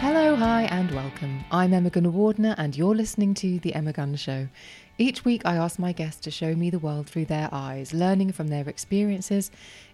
Hello, 0.00 0.36
hi, 0.36 0.62
and 0.70 0.90
welcome. 0.92 1.44
I'm 1.50 1.74
Emma 1.74 1.90
Gunavardhana, 1.90 2.54
and 2.58 2.76
you're 2.76 2.94
listening 2.94 3.34
to 3.34 3.58
The 3.58 3.74
Emma 3.74 3.92
Guns 3.92 4.20
Show. 4.20 4.48
Each 4.96 5.24
week, 5.24 5.42
I 5.44 5.56
ask 5.56 5.78
my 5.78 5.92
guests 5.92 6.20
to 6.22 6.30
show 6.30 6.54
me 6.54 6.70
the 6.70 6.78
world 6.78 7.08
through 7.08 7.26
their 7.26 7.48
eyes, 7.52 7.92
learning 7.92 8.32
from 8.32 8.48
their 8.48 8.68
experiences, 8.68 9.50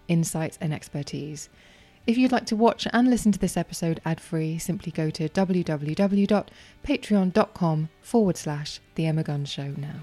insights, 0.07 0.57
and 0.61 0.73
expertise. 0.73 1.49
If 2.07 2.19
you'd 2.19 2.31
like 2.31 2.45
to 2.47 2.55
watch 2.55 2.87
and 2.93 3.09
listen 3.09 3.31
to 3.31 3.39
this 3.39 3.57
episode 3.57 3.99
ad 4.05 4.21
free, 4.21 4.59
simply 4.59 4.91
go 4.91 5.09
to 5.09 5.27
www.patreon.com 5.27 7.89
forward 8.01 8.37
slash 8.37 8.79
The 8.93 9.07
Emma 9.07 9.23
Guns 9.23 9.49
Show 9.49 9.73
now. 9.75 10.01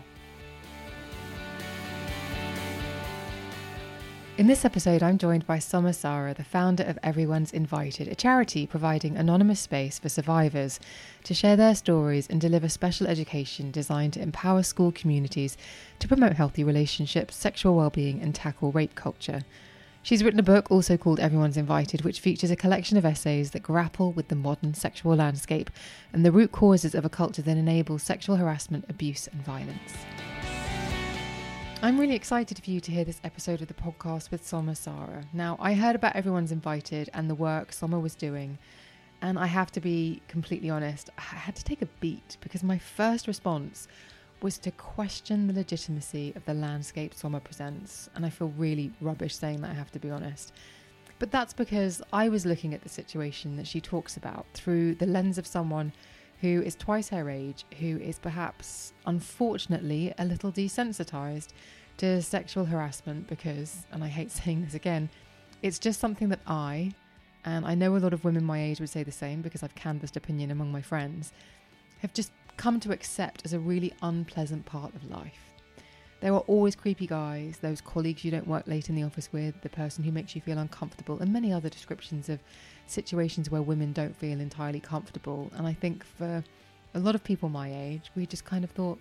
In 4.36 4.48
this 4.48 4.64
episode, 4.64 5.05
I'm 5.05 5.19
joined 5.19 5.47
by 5.47 5.61
Soma 5.61 5.92
Sara, 5.92 6.34
the 6.34 6.42
founder 6.42 6.83
of 6.83 6.98
Everyone's 7.05 7.53
Invited, 7.53 8.08
a 8.08 8.17
charity 8.17 8.67
providing 8.67 9.17
anonymous 9.17 9.61
space 9.61 10.00
for 10.00 10.08
survivors 10.08 10.80
to 11.23 11.34
share 11.34 11.55
their 11.55 11.77
stories 11.77 12.27
and 12.27 12.41
deliver 12.41 12.69
special 12.69 13.06
education 13.06 13.70
designed 13.70 14.14
to 14.14 14.23
empower 14.23 14.64
school 14.64 14.91
communities 14.91 15.56
to 16.00 16.08
promote 16.08 16.33
healthy 16.33 16.64
relationships, 16.64 17.36
sexual 17.36 17.77
well-being, 17.77 18.20
and 18.20 18.34
tackle 18.34 18.73
rape 18.73 18.97
culture. 18.97 19.42
She's 20.05 20.25
written 20.25 20.41
a 20.41 20.42
book 20.42 20.69
also 20.69 20.97
called 20.97 21.20
Everyone's 21.20 21.56
Invited, 21.56 22.03
which 22.03 22.18
features 22.18 22.51
a 22.51 22.57
collection 22.57 22.96
of 22.96 23.05
essays 23.05 23.52
that 23.52 23.63
grapple 23.63 24.11
with 24.11 24.27
the 24.27 24.35
modern 24.35 24.74
sexual 24.74 25.14
landscape 25.14 25.70
and 26.13 26.24
the 26.24 26.33
root 26.33 26.51
causes 26.51 26.96
of 26.96 27.05
a 27.05 27.08
culture 27.08 27.40
that 27.42 27.57
enables 27.57 28.02
sexual 28.02 28.35
harassment, 28.35 28.85
abuse, 28.89 29.29
and 29.29 29.45
violence. 29.45 29.92
I'm 31.83 32.01
really 32.01 32.17
excited 32.17 32.61
for 32.62 32.68
you 32.68 32.80
to 32.80 32.91
hear 32.91 33.05
this 33.05 33.20
episode 33.23 33.62
of 33.62 33.68
the 33.68 33.74
podcast 33.74 34.33
with 34.33 34.45
Soma 34.45 34.74
Sara. 34.74 35.24
Now, 35.33 35.57
I 35.61 35.74
heard 35.74 35.95
about 35.95 36.17
Everyone's 36.17 36.51
Invited 36.51 37.08
and 37.14 37.30
the 37.30 37.36
work 37.36 37.73
Soma 37.73 38.01
was 38.01 38.17
doing, 38.17 38.58
and 39.20 39.39
I 39.39 39.46
have 39.46 39.70
to 39.70 39.80
be 39.80 40.20
completely 40.27 40.68
honest, 40.68 41.11
I 41.17 41.23
had 41.23 41.55
to 41.55 41.62
take 41.62 41.80
a 41.80 41.86
beat 42.01 42.39
because 42.41 42.64
my 42.64 42.79
first 42.79 43.29
response 43.29 43.86
was 44.42 44.58
to 44.58 44.70
question 44.73 45.47
the 45.47 45.53
legitimacy 45.53 46.33
of 46.35 46.45
the 46.45 46.55
landscape 46.55 47.14
Soma 47.14 47.41
presents, 47.41 48.11
and 48.14 48.27
I 48.27 48.30
feel 48.30 48.53
really 48.57 48.92
rubbish 49.01 49.36
saying 49.36 49.61
that, 49.63 49.70
I 49.70 49.75
have 49.75 49.92
to 49.92 49.98
be 49.98 50.11
honest. 50.11 50.53
But 51.19 51.30
that's 51.30 51.53
because 51.53 52.03
I 52.13 52.29
was 52.29 52.45
looking 52.45 52.75
at 52.75 52.83
the 52.83 52.89
situation 52.89 53.57
that 53.57 53.67
she 53.67 53.80
talks 53.80 54.17
about 54.17 54.45
through 54.55 54.97
the 54.97 55.07
lens 55.07 55.39
of 55.39 55.47
someone 55.47 55.92
who 56.41 56.61
is 56.63 56.75
twice 56.75 57.08
her 57.11 57.30
age, 57.30 57.64
who 57.79 57.98
is 57.98 58.19
perhaps, 58.19 58.92
unfortunately, 59.07 60.13
a 60.19 60.25
little 60.25 60.51
desensitized 60.51 61.51
to 61.98 62.20
sexual 62.20 62.64
harassment 62.64 63.29
because, 63.29 63.86
and 63.92 64.03
I 64.03 64.09
hate 64.09 64.30
saying 64.33 64.64
this 64.64 64.74
again, 64.74 65.09
it's 65.63 65.79
just 65.79 66.01
something 66.01 66.29
that 66.30 66.41
I, 66.48 66.92
and 67.45 67.64
I 67.64 67.77
know 67.77 67.97
a 67.97 67.98
lot 67.98 68.13
of 68.13 68.24
women 68.24 68.45
my 68.45 68.61
age 68.61 68.80
would 68.80 68.91
say 68.91 69.05
the 69.05 69.13
same 69.13 69.42
because 69.42 69.63
I've 69.63 69.77
canvassed 69.77 70.17
opinion 70.17 70.51
among 70.51 70.73
my 70.73 70.83
friends, 70.83 71.33
have 72.01 72.13
just 72.13 72.33
come 72.57 72.80
to 72.80 72.92
accept 72.92 73.42
as 73.45 73.52
a 73.52 73.58
really 73.58 73.92
unpleasant 74.02 74.64
part 74.67 74.95
of 74.95 75.11
life. 75.11 75.52
There 76.20 76.33
are 76.33 76.40
always 76.40 76.77
creepy 76.77 77.08
guys, 77.08 77.58
those 77.58 77.80
colleagues 77.80 78.24
you 78.24 78.30
don't 78.30 78.46
work 78.46 78.68
late 78.68 78.89
in 78.89 78.95
the 78.95 79.02
office 79.02 79.33
with, 79.33 79.61
the 79.63 79.68
person 79.68 80.05
who 80.05 80.13
makes 80.13 80.36
you 80.36 80.40
feel 80.40 80.58
uncomfortable, 80.58 81.18
and 81.18 81.33
many 81.33 81.52
other 81.52 81.68
descriptions 81.68 82.29
of 82.29 82.39
situations 82.86 83.51
where 83.51 83.62
women 83.62 83.92
don't 83.92 84.17
feel 84.17 84.41
entirely 84.41 84.79
comfortable. 84.79 85.51
And 85.57 85.67
I 85.67 85.73
think 85.73 86.05
for 86.05 86.45
a 86.95 86.98
lot 87.01 87.17
of 87.17 87.24
people 87.24 87.48
my 87.48 87.74
age, 87.74 88.12
we 88.14 88.24
just 88.24 88.45
kind 88.45 88.62
of 88.62 88.70
thought 88.70 89.01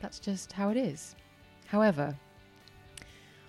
that's 0.00 0.20
just 0.20 0.52
how 0.52 0.70
it 0.70 0.76
is. 0.76 1.16
However, 1.66 2.16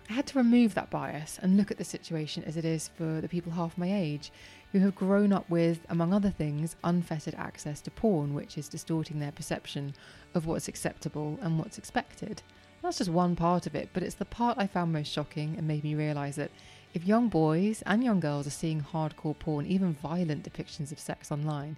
I 0.10 0.14
had 0.14 0.28
to 0.28 0.38
remove 0.38 0.74
that 0.74 0.90
bias 0.90 1.40
and 1.42 1.56
look 1.56 1.72
at 1.72 1.78
the 1.78 1.84
situation 1.84 2.44
as 2.44 2.58
it 2.58 2.66
is 2.66 2.90
for 2.98 3.22
the 3.22 3.30
people 3.30 3.54
half 3.54 3.78
my 3.78 3.94
age 3.94 4.32
who 4.72 4.80
have 4.80 4.96
grown 4.96 5.32
up 5.34 5.50
with, 5.50 5.80
among 5.90 6.14
other 6.14 6.30
things, 6.30 6.76
unfettered 6.84 7.36
access 7.36 7.82
to 7.82 7.92
porn, 7.92 8.34
which 8.34 8.58
is 8.58 8.68
distorting 8.68 9.20
their 9.20 9.32
perception 9.32 9.94
of 10.34 10.46
what's 10.46 10.68
acceptable 10.68 11.38
and 11.42 11.58
what's 11.58 11.78
expected. 11.78 12.42
That's 12.82 12.98
just 12.98 13.10
one 13.10 13.36
part 13.36 13.68
of 13.68 13.76
it, 13.76 13.90
but 13.94 14.04
it's 14.04 14.16
the 14.16 14.26
part 14.26 14.58
I 14.58 14.68
found 14.68 14.92
most 14.92 15.12
shocking 15.12 15.56
and 15.58 15.68
made 15.68 15.84
me 15.84 15.94
realise 15.94 16.36
that 16.38 16.52
if 16.94 17.06
young 17.06 17.30
boys 17.30 17.84
and 17.86 18.04
young 18.04 18.20
girls 18.20 18.48
are 18.48 18.52
seeing 18.52 18.82
hardcore 18.82 19.38
porn, 19.38 19.66
even 19.66 19.94
violent 19.94 20.44
depictions 20.44 20.92
of 20.92 21.00
sex 21.00 21.32
online, 21.32 21.78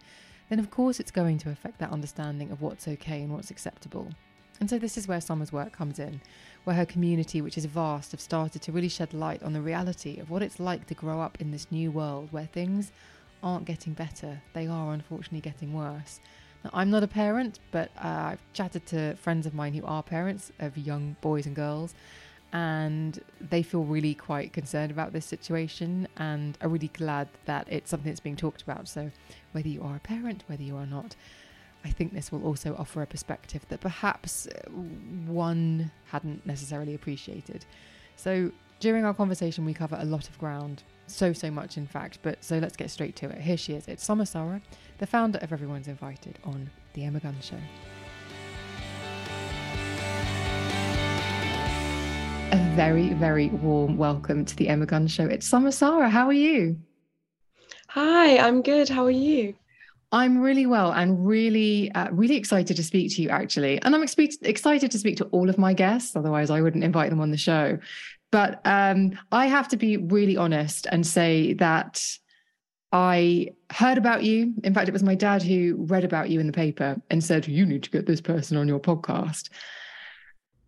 then 0.49 0.59
of 0.59 0.71
course 0.71 0.99
it's 0.99 1.11
going 1.11 1.37
to 1.39 1.49
affect 1.49 1.79
their 1.79 1.91
understanding 1.91 2.51
of 2.51 2.61
what's 2.61 2.87
okay 2.87 3.21
and 3.21 3.31
what's 3.33 3.51
acceptable. 3.51 4.09
And 4.59 4.69
so 4.69 4.77
this 4.77 4.97
is 4.97 5.07
where 5.07 5.21
Soma's 5.21 5.51
work 5.51 5.73
comes 5.73 5.99
in, 5.99 6.21
where 6.63 6.75
her 6.75 6.85
community, 6.85 7.41
which 7.41 7.57
is 7.57 7.65
vast, 7.65 8.11
have 8.11 8.21
started 8.21 8.61
to 8.61 8.71
really 8.71 8.87
shed 8.87 9.13
light 9.13 9.43
on 9.43 9.53
the 9.53 9.61
reality 9.61 10.19
of 10.19 10.29
what 10.29 10.41
it's 10.41 10.59
like 10.59 10.87
to 10.87 10.93
grow 10.93 11.21
up 11.21 11.39
in 11.41 11.51
this 11.51 11.67
new 11.71 11.91
world 11.91 12.29
where 12.31 12.45
things 12.45 12.91
aren't 13.41 13.65
getting 13.65 13.93
better, 13.93 14.41
they 14.53 14.67
are 14.67 14.93
unfortunately 14.93 15.41
getting 15.41 15.73
worse. 15.73 16.21
Now, 16.63 16.69
I'm 16.73 16.89
not 16.89 17.03
a 17.03 17.07
parent, 17.07 17.59
but 17.71 17.89
uh, 17.97 18.31
I've 18.31 18.53
chatted 18.53 18.85
to 18.87 19.15
friends 19.15 19.45
of 19.45 19.53
mine 19.53 19.73
who 19.73 19.85
are 19.85 20.01
parents 20.01 20.51
of 20.59 20.77
young 20.77 21.17
boys 21.19 21.45
and 21.45 21.55
girls, 21.55 21.93
and 22.53 23.19
they 23.41 23.63
feel 23.63 23.83
really 23.83 24.13
quite 24.13 24.53
concerned 24.53 24.91
about 24.91 25.11
this 25.11 25.25
situation 25.25 26.07
and 26.15 26.57
are 26.61 26.69
really 26.69 26.89
glad 26.89 27.27
that 27.45 27.67
it's 27.69 27.89
something 27.89 28.11
that's 28.11 28.21
being 28.21 28.35
talked 28.35 28.61
about. 28.61 28.87
So, 28.87 29.11
whether 29.51 29.67
you 29.67 29.81
are 29.83 29.97
a 29.97 29.99
parent, 29.99 30.43
whether 30.47 30.63
you 30.63 30.77
are 30.77 30.85
not, 30.85 31.15
I 31.85 31.89
think 31.89 32.13
this 32.13 32.31
will 32.31 32.43
also 32.43 32.75
offer 32.77 33.01
a 33.01 33.07
perspective 33.07 33.65
that 33.69 33.81
perhaps 33.81 34.47
uh, 34.47 34.69
one 35.27 35.91
hadn't 36.05 36.45
necessarily 36.45 36.95
appreciated. 36.95 37.65
So, 38.15 38.51
during 38.79 39.05
our 39.05 39.13
conversation, 39.13 39.65
we 39.65 39.73
cover 39.73 39.97
a 39.99 40.05
lot 40.05 40.29
of 40.29 40.37
ground, 40.37 40.83
so, 41.07 41.33
so 41.33 41.49
much, 41.51 41.77
in 41.77 41.87
fact. 41.87 42.19
But 42.21 42.43
so 42.43 42.57
let's 42.57 42.75
get 42.75 42.89
straight 42.89 43.15
to 43.17 43.29
it. 43.29 43.39
Here 43.39 43.57
she 43.57 43.73
is. 43.73 43.87
It's 43.87 44.03
Sara, 44.03 44.61
the 44.97 45.07
founder 45.07 45.39
of 45.39 45.53
Everyone's 45.53 45.87
Invited 45.87 46.39
on 46.43 46.69
The 46.93 47.05
Emma 47.05 47.19
Guns 47.19 47.45
Show. 47.45 47.59
a 52.51 52.75
very, 52.75 53.13
very 53.13 53.47
warm 53.49 53.97
welcome 53.97 54.45
to 54.45 54.55
the 54.55 54.69
Emma 54.69 54.85
Guns 54.85 55.11
Show. 55.11 55.25
It's 55.25 55.47
Sara. 55.47 56.09
How 56.09 56.27
are 56.27 56.33
you? 56.33 56.77
Hi, 57.87 58.37
I'm 58.37 58.61
good. 58.61 58.89
How 58.89 59.05
are 59.05 59.11
you? 59.11 59.55
I'm 60.13 60.37
really 60.37 60.67
well 60.67 60.93
and 60.93 61.25
really, 61.25 61.91
uh, 61.93 62.09
really 62.11 62.35
excited 62.35 62.77
to 62.77 62.83
speak 62.83 63.15
to 63.15 63.21
you, 63.23 63.29
actually. 63.29 63.81
And 63.81 63.95
I'm 63.95 64.03
excited 64.03 64.91
to 64.91 64.99
speak 64.99 65.17
to 65.17 65.25
all 65.25 65.49
of 65.49 65.57
my 65.57 65.73
guests, 65.73 66.15
otherwise, 66.15 66.51
I 66.51 66.61
wouldn't 66.61 66.83
invite 66.83 67.09
them 67.09 67.19
on 67.19 67.31
the 67.31 67.37
show. 67.37 67.79
But 68.31 68.61
um, 68.63 69.17
I 69.31 69.47
have 69.47 69.67
to 69.69 69.77
be 69.77 69.97
really 69.97 70.37
honest 70.37 70.85
and 70.91 71.05
say 71.05 71.53
that 71.53 72.05
I 72.91 73.53
heard 73.71 73.97
about 73.97 74.23
you. 74.23 74.53
In 74.63 74.71
fact, 74.71 74.87
it 74.87 74.91
was 74.93 75.01
my 75.01 75.15
dad 75.15 75.41
who 75.41 75.77
read 75.79 76.03
about 76.03 76.29
you 76.29 76.39
in 76.39 76.45
the 76.45 76.53
paper 76.53 77.01
and 77.09 77.23
said, 77.23 77.47
You 77.47 77.65
need 77.65 77.81
to 77.81 77.89
get 77.89 78.05
this 78.05 78.21
person 78.21 78.55
on 78.55 78.67
your 78.67 78.79
podcast. 78.79 79.49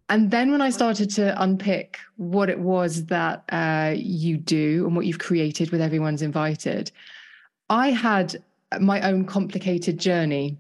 And 0.09 0.31
then 0.31 0.51
when 0.51 0.61
I 0.61 0.71
started 0.71 1.11
to 1.11 1.39
unpick 1.41 1.99
what 2.17 2.49
it 2.49 2.59
was 2.59 3.05
that 3.05 3.43
uh, 3.49 3.93
you 3.95 4.37
do 4.37 4.87
and 4.87 4.95
what 4.95 5.05
you've 5.05 5.19
created 5.19 5.69
with 5.69 5.81
Everyone's 5.81 6.23
Invited, 6.23 6.91
I 7.69 7.91
had 7.91 8.35
my 8.79 9.01
own 9.01 9.25
complicated 9.25 9.99
journey 9.99 10.57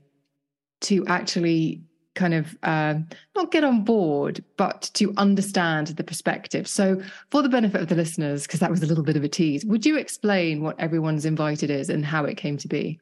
to 0.81 1.05
actually 1.07 1.81
kind 2.15 2.33
of 2.33 2.57
uh, 2.63 2.95
not 3.35 3.51
get 3.51 3.63
on 3.63 3.83
board, 3.83 4.43
but 4.57 4.89
to 4.93 5.13
understand 5.17 5.87
the 5.87 6.03
perspective. 6.03 6.67
So, 6.67 7.01
for 7.29 7.41
the 7.41 7.49
benefit 7.49 7.81
of 7.81 7.89
the 7.89 7.95
listeners, 7.95 8.43
because 8.47 8.61
that 8.61 8.71
was 8.71 8.81
a 8.81 8.87
little 8.87 9.03
bit 9.03 9.17
of 9.17 9.23
a 9.23 9.29
tease, 9.29 9.65
would 9.65 9.85
you 9.85 9.97
explain 9.97 10.63
what 10.63 10.79
Everyone's 10.79 11.25
Invited 11.25 11.69
is 11.69 11.89
and 11.89 12.05
how 12.05 12.25
it 12.25 12.37
came 12.37 12.57
to 12.57 12.67
be? 12.67 12.99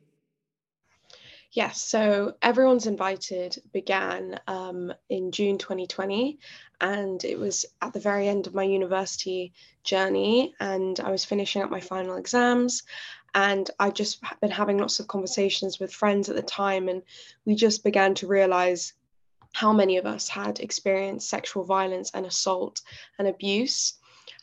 Yes, 1.51 1.79
so 1.79 2.33
Everyone's 2.41 2.87
Invited 2.87 3.61
began 3.71 4.39
um, 4.47 4.91
in 5.09 5.31
June 5.31 5.59
2020, 5.59 6.39
and 6.81 7.23
it 7.23 7.37
was 7.37 7.63
at 7.83 7.93
the 7.93 7.99
very 7.99 8.27
end 8.27 8.47
of 8.47 8.55
my 8.55 8.63
university 8.63 9.53
journey, 9.83 10.55
and 10.59 10.99
I 10.99 11.11
was 11.11 11.23
finishing 11.23 11.61
up 11.61 11.69
my 11.69 11.79
final 11.79 12.17
exams. 12.17 12.81
And 13.35 13.69
I 13.79 13.89
just 13.89 14.21
been 14.41 14.51
having 14.51 14.77
lots 14.77 14.99
of 14.99 15.07
conversations 15.07 15.79
with 15.79 15.93
friends 15.93 16.29
at 16.29 16.35
the 16.35 16.41
time, 16.43 16.87
and 16.87 17.01
we 17.45 17.55
just 17.55 17.83
began 17.83 18.13
to 18.15 18.27
realize 18.27 18.93
how 19.53 19.71
many 19.71 19.97
of 19.97 20.05
us 20.05 20.27
had 20.27 20.59
experienced 20.59 21.29
sexual 21.29 21.63
violence 21.63 22.11
and 22.13 22.25
assault 22.25 22.81
and 23.17 23.27
abuse 23.27 23.93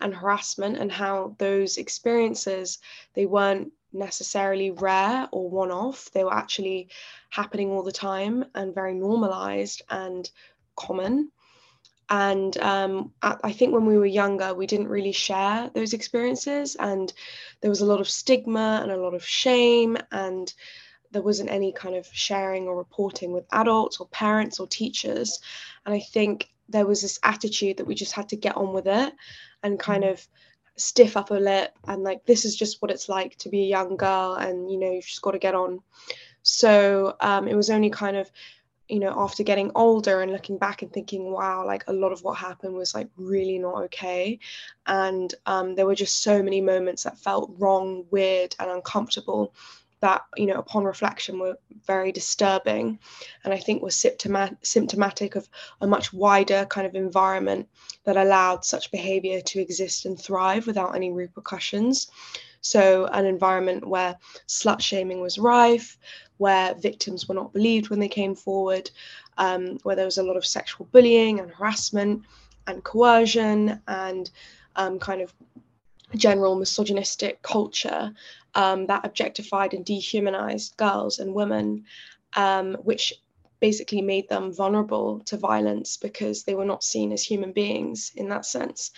and 0.00 0.14
harassment 0.14 0.78
and 0.78 0.90
how 0.90 1.34
those 1.38 1.76
experiences 1.76 2.78
they 3.14 3.26
weren't 3.26 3.72
necessarily 3.92 4.70
rare 4.70 5.28
or 5.32 5.50
one 5.50 5.72
off 5.72 6.10
they 6.12 6.22
were 6.22 6.34
actually 6.34 6.88
happening 7.30 7.70
all 7.70 7.82
the 7.82 7.90
time 7.92 8.44
and 8.54 8.74
very 8.74 8.94
normalized 8.94 9.82
and 9.90 10.30
common 10.76 11.30
and 12.10 12.58
um, 12.58 13.12
I 13.22 13.52
think 13.52 13.72
when 13.72 13.86
we 13.86 13.96
were 13.96 14.04
younger, 14.04 14.52
we 14.52 14.66
didn't 14.66 14.88
really 14.88 15.12
share 15.12 15.70
those 15.74 15.92
experiences, 15.92 16.76
and 16.78 17.12
there 17.60 17.70
was 17.70 17.80
a 17.80 17.86
lot 17.86 18.00
of 18.00 18.08
stigma 18.08 18.80
and 18.82 18.90
a 18.90 18.96
lot 18.96 19.14
of 19.14 19.24
shame, 19.24 19.96
and 20.10 20.52
there 21.12 21.22
wasn't 21.22 21.50
any 21.50 21.72
kind 21.72 21.94
of 21.94 22.08
sharing 22.12 22.66
or 22.66 22.76
reporting 22.76 23.32
with 23.32 23.46
adults 23.52 24.00
or 24.00 24.08
parents 24.08 24.58
or 24.58 24.66
teachers. 24.66 25.40
And 25.86 25.94
I 25.94 26.00
think 26.00 26.50
there 26.68 26.86
was 26.86 27.02
this 27.02 27.18
attitude 27.22 27.76
that 27.76 27.86
we 27.86 27.94
just 27.94 28.12
had 28.12 28.28
to 28.30 28.36
get 28.36 28.56
on 28.56 28.72
with 28.72 28.86
it 28.86 29.12
and 29.62 29.78
kind 29.78 30.04
mm. 30.04 30.12
of 30.12 30.26
stiff 30.76 31.16
upper 31.16 31.38
lip 31.38 31.76
and 31.88 32.02
like 32.02 32.24
this 32.24 32.44
is 32.44 32.56
just 32.56 32.80
what 32.80 32.90
it's 32.90 33.08
like 33.08 33.36
to 33.36 33.50
be 33.50 33.64
a 33.64 33.68
young 33.68 33.96
girl 33.96 34.34
and 34.34 34.70
you 34.70 34.78
know 34.78 34.90
you've 34.90 35.04
just 35.04 35.20
got 35.20 35.32
to 35.32 35.38
get 35.38 35.54
on 35.54 35.80
so 36.42 37.14
um, 37.20 37.46
it 37.46 37.54
was 37.54 37.68
only 37.68 37.90
kind 37.90 38.16
of 38.16 38.30
you 38.90 38.98
know 38.98 39.14
after 39.16 39.42
getting 39.42 39.70
older 39.74 40.20
and 40.20 40.32
looking 40.32 40.58
back 40.58 40.82
and 40.82 40.92
thinking 40.92 41.32
wow 41.32 41.64
like 41.66 41.84
a 41.86 41.92
lot 41.92 42.12
of 42.12 42.22
what 42.22 42.36
happened 42.36 42.74
was 42.74 42.94
like 42.94 43.08
really 43.16 43.58
not 43.58 43.82
okay. 43.84 44.38
And 44.86 45.32
um, 45.46 45.74
there 45.74 45.86
were 45.86 45.94
just 45.94 46.22
so 46.22 46.42
many 46.42 46.60
moments 46.60 47.04
that 47.04 47.18
felt 47.18 47.54
wrong 47.58 48.04
weird 48.10 48.56
and 48.58 48.70
uncomfortable 48.70 49.54
that 50.00 50.22
you 50.36 50.46
know 50.46 50.54
upon 50.54 50.84
reflection 50.84 51.38
were 51.38 51.58
very 51.86 52.10
disturbing. 52.10 52.98
And 53.44 53.52
i 53.54 53.58
think 53.58 53.82
was 53.82 54.04
symptomatic 54.62 55.36
of 55.36 55.48
a 55.80 55.86
much 55.86 56.12
wider 56.12 56.66
kind 56.66 56.86
of 56.86 56.94
environment 56.94 57.68
that 58.04 58.16
allowed 58.16 58.64
such 58.64 58.90
behavior 58.90 59.40
to 59.40 59.60
exist 59.60 60.06
and 60.06 60.18
thrive 60.18 60.66
without 60.66 60.94
any 60.96 61.12
repercussions. 61.12 62.10
So 62.62 63.06
an 63.06 63.24
environment 63.24 63.86
where 63.86 64.16
slut 64.46 64.80
shaming 64.80 65.20
was 65.20 65.38
rife 65.38 65.98
where 66.40 66.74
victims 66.74 67.28
were 67.28 67.34
not 67.34 67.52
believed 67.52 67.90
when 67.90 68.00
they 68.00 68.08
came 68.08 68.34
forward 68.34 68.90
um, 69.36 69.78
where 69.82 69.96
there 69.96 70.04
was 70.04 70.18
a 70.18 70.22
lot 70.22 70.36
of 70.36 70.46
sexual 70.46 70.86
bullying 70.92 71.38
and 71.38 71.50
harassment 71.50 72.22
and 72.66 72.82
coercion 72.82 73.80
and 73.88 74.30
um, 74.76 74.98
kind 74.98 75.20
of 75.20 75.34
general 76.16 76.56
misogynistic 76.56 77.42
culture 77.42 78.12
um, 78.54 78.86
that 78.86 79.04
objectified 79.04 79.74
and 79.74 79.84
dehumanized 79.84 80.76
girls 80.76 81.18
and 81.18 81.34
women, 81.34 81.84
um, 82.34 82.74
which 82.82 83.12
basically 83.60 84.00
made 84.00 84.28
them 84.28 84.52
vulnerable 84.52 85.20
to 85.20 85.36
violence 85.36 85.98
because 85.98 86.44
they 86.44 86.54
were 86.54 86.64
not 86.64 86.82
seen 86.82 87.12
as 87.12 87.22
human 87.22 87.52
beings 87.52 88.12
in 88.16 88.28
that 88.28 88.46
sense. 88.46 88.90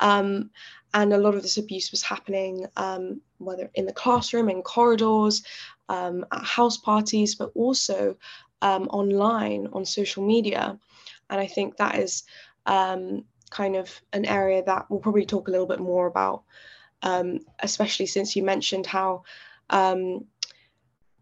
Um, 0.00 0.50
and 0.94 1.12
a 1.12 1.18
lot 1.18 1.34
of 1.34 1.42
this 1.42 1.58
abuse 1.58 1.90
was 1.90 2.02
happening, 2.02 2.66
um, 2.76 3.20
whether 3.38 3.70
in 3.74 3.86
the 3.86 3.92
classroom, 3.92 4.48
in 4.48 4.62
corridors, 4.62 5.42
um, 5.88 6.24
at 6.32 6.44
house 6.44 6.78
parties, 6.78 7.34
but 7.34 7.50
also 7.54 8.16
um, 8.62 8.88
online 8.88 9.68
on 9.72 9.84
social 9.84 10.26
media. 10.26 10.78
And 11.30 11.40
I 11.40 11.46
think 11.46 11.76
that 11.76 11.98
is 11.98 12.24
kind 12.66 13.76
of 13.76 14.00
an 14.12 14.26
area 14.26 14.62
that 14.62 14.86
we'll 14.90 15.00
probably 15.00 15.24
talk 15.24 15.48
a 15.48 15.50
little 15.50 15.66
bit 15.66 15.80
more 15.80 16.06
about 16.06 16.42
um, 17.02 17.40
especially 17.60 18.06
since 18.06 18.34
you 18.34 18.42
mentioned 18.42 18.86
how 18.86 19.22
um, 19.70 20.24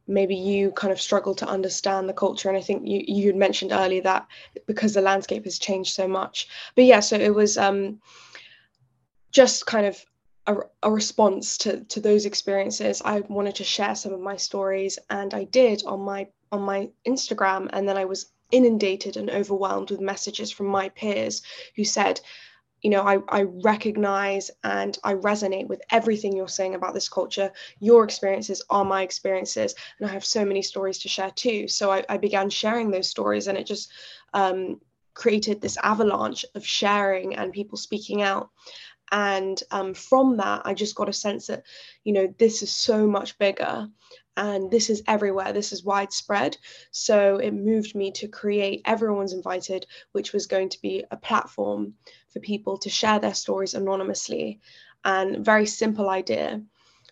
maybe 0.06 0.36
you 0.36 0.70
kind 0.72 0.92
of 0.92 1.00
struggle 1.00 1.34
to 1.34 1.48
understand 1.48 2.08
the 2.08 2.14
culture. 2.14 2.48
And 2.48 2.56
I 2.56 2.62
think 2.62 2.86
you 2.86 3.02
you 3.06 3.26
had 3.26 3.36
mentioned 3.36 3.72
earlier 3.72 4.02
that 4.02 4.26
because 4.66 4.94
the 4.94 5.00
landscape 5.00 5.44
has 5.44 5.58
changed 5.58 5.92
so 5.92 6.08
much. 6.08 6.48
But 6.74 6.84
yeah, 6.84 7.00
so 7.00 7.16
it 7.16 7.34
was 7.34 7.58
um, 7.58 8.00
just 9.32 9.66
kind 9.66 9.86
of 9.86 10.04
a, 10.46 10.56
a, 10.82 10.90
response 10.90 11.58
to 11.58 11.84
to 11.84 12.00
those 12.00 12.24
experiences. 12.24 13.02
I 13.04 13.20
wanted 13.20 13.56
to 13.56 13.64
share 13.64 13.94
some 13.94 14.12
of 14.12 14.20
my 14.20 14.36
stories, 14.36 14.98
and 15.10 15.34
I 15.34 15.44
did 15.44 15.82
on 15.86 16.00
my 16.00 16.28
on 16.52 16.62
my 16.62 16.90
Instagram, 17.06 17.68
and 17.72 17.88
then 17.88 17.96
I 17.96 18.04
was 18.04 18.26
inundated 18.52 19.16
and 19.16 19.28
overwhelmed 19.28 19.90
with 19.90 20.00
messages 20.00 20.52
from 20.52 20.66
my 20.66 20.88
peers 20.90 21.42
who 21.74 21.84
said 21.84 22.20
you 22.82 22.90
know, 22.90 23.02
I, 23.02 23.18
I 23.28 23.42
recognize 23.42 24.50
and 24.62 24.96
I 25.02 25.14
resonate 25.14 25.66
with 25.66 25.82
everything 25.90 26.36
you're 26.36 26.46
saying 26.46 26.74
about 26.74 26.94
this 26.94 27.08
culture. 27.08 27.50
Your 27.80 28.04
experiences 28.04 28.62
are 28.70 28.84
my 28.84 29.02
experiences, 29.02 29.74
and 29.98 30.08
I 30.08 30.12
have 30.12 30.24
so 30.24 30.44
many 30.44 30.62
stories 30.62 30.98
to 30.98 31.08
share 31.08 31.32
too. 31.32 31.68
So 31.68 31.90
I, 31.90 32.04
I 32.08 32.16
began 32.16 32.50
sharing 32.50 32.90
those 32.90 33.08
stories, 33.08 33.48
and 33.48 33.58
it 33.58 33.66
just 33.66 33.90
um, 34.34 34.80
created 35.14 35.60
this 35.60 35.78
avalanche 35.78 36.44
of 36.54 36.66
sharing 36.66 37.34
and 37.36 37.52
people 37.52 37.78
speaking 37.78 38.22
out. 38.22 38.50
And 39.12 39.62
um, 39.70 39.94
from 39.94 40.36
that, 40.38 40.62
I 40.64 40.74
just 40.74 40.94
got 40.96 41.08
a 41.08 41.12
sense 41.12 41.46
that, 41.46 41.62
you 42.04 42.12
know, 42.12 42.32
this 42.38 42.62
is 42.62 42.70
so 42.70 43.06
much 43.06 43.38
bigger 43.38 43.88
and 44.36 44.70
this 44.70 44.90
is 44.90 45.02
everywhere. 45.06 45.52
This 45.52 45.72
is 45.72 45.84
widespread. 45.84 46.56
So 46.90 47.38
it 47.38 47.52
moved 47.52 47.94
me 47.94 48.10
to 48.12 48.28
create 48.28 48.82
everyone's 48.84 49.32
invited 49.32 49.86
which 50.12 50.32
was 50.32 50.46
going 50.46 50.68
to 50.70 50.82
be 50.82 51.04
a 51.10 51.16
platform 51.16 51.94
for 52.28 52.40
people 52.40 52.78
to 52.78 52.90
share 52.90 53.18
their 53.18 53.34
stories 53.34 53.74
anonymously 53.74 54.60
and 55.04 55.44
very 55.44 55.66
simple 55.66 56.10
idea. 56.10 56.62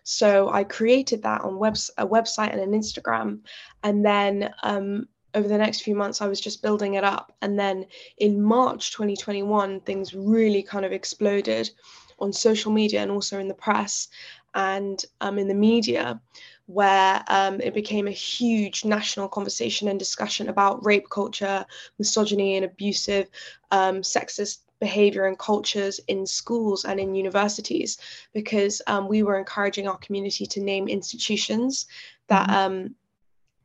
So 0.03 0.49
i 0.49 0.63
created 0.63 1.23
that 1.23 1.41
on 1.41 1.57
webs- 1.57 1.89
a 1.97 2.05
website 2.05 2.51
and 2.51 2.61
an 2.61 2.79
instagram. 2.79 3.39
And 3.83 4.05
then 4.05 4.53
um, 4.61 5.07
over 5.35 5.47
the 5.47 5.57
next 5.57 5.81
few 5.81 5.95
months 5.95 6.21
i 6.21 6.27
was 6.27 6.41
just 6.41 6.61
building 6.61 6.95
it 6.95 7.03
up 7.03 7.35
and 7.41 7.59
then 7.59 7.85
in 8.17 8.41
march 8.41 8.91
2021 8.91 9.79
things 9.81 10.13
really 10.13 10.63
kind 10.63 10.85
of 10.85 10.91
exploded 10.91 11.69
on 12.19 12.31
social 12.31 12.71
media 12.71 13.01
and 13.01 13.11
also 13.11 13.39
in 13.39 13.47
the 13.47 13.53
press 13.53 14.07
and 14.55 15.03
um, 15.21 15.37
in 15.37 15.47
the 15.47 15.53
media 15.53 16.19
where 16.67 17.23
um, 17.27 17.61
it 17.61 17.73
became 17.73 18.07
a 18.07 18.11
huge 18.11 18.85
national 18.85 19.27
conversation 19.27 19.87
and 19.87 19.99
discussion 19.99 20.49
about 20.49 20.83
rape 20.83 21.09
culture, 21.09 21.65
misogyny, 21.99 22.55
and 22.55 22.65
abusive 22.65 23.29
um, 23.71 23.97
sexist 24.01 24.59
behavior 24.79 25.25
and 25.25 25.39
cultures 25.39 25.99
in 26.07 26.25
schools 26.25 26.83
and 26.85 26.99
in 26.99 27.15
universities 27.15 27.97
because 28.33 28.81
um, 28.87 29.07
we 29.07 29.23
were 29.23 29.37
encouraging 29.37 29.87
our 29.87 29.97
community 29.97 30.45
to 30.45 30.59
name 30.59 30.87
institutions 30.87 31.85
that 32.27 32.49
mm-hmm. 32.49 32.85
um, 32.85 32.95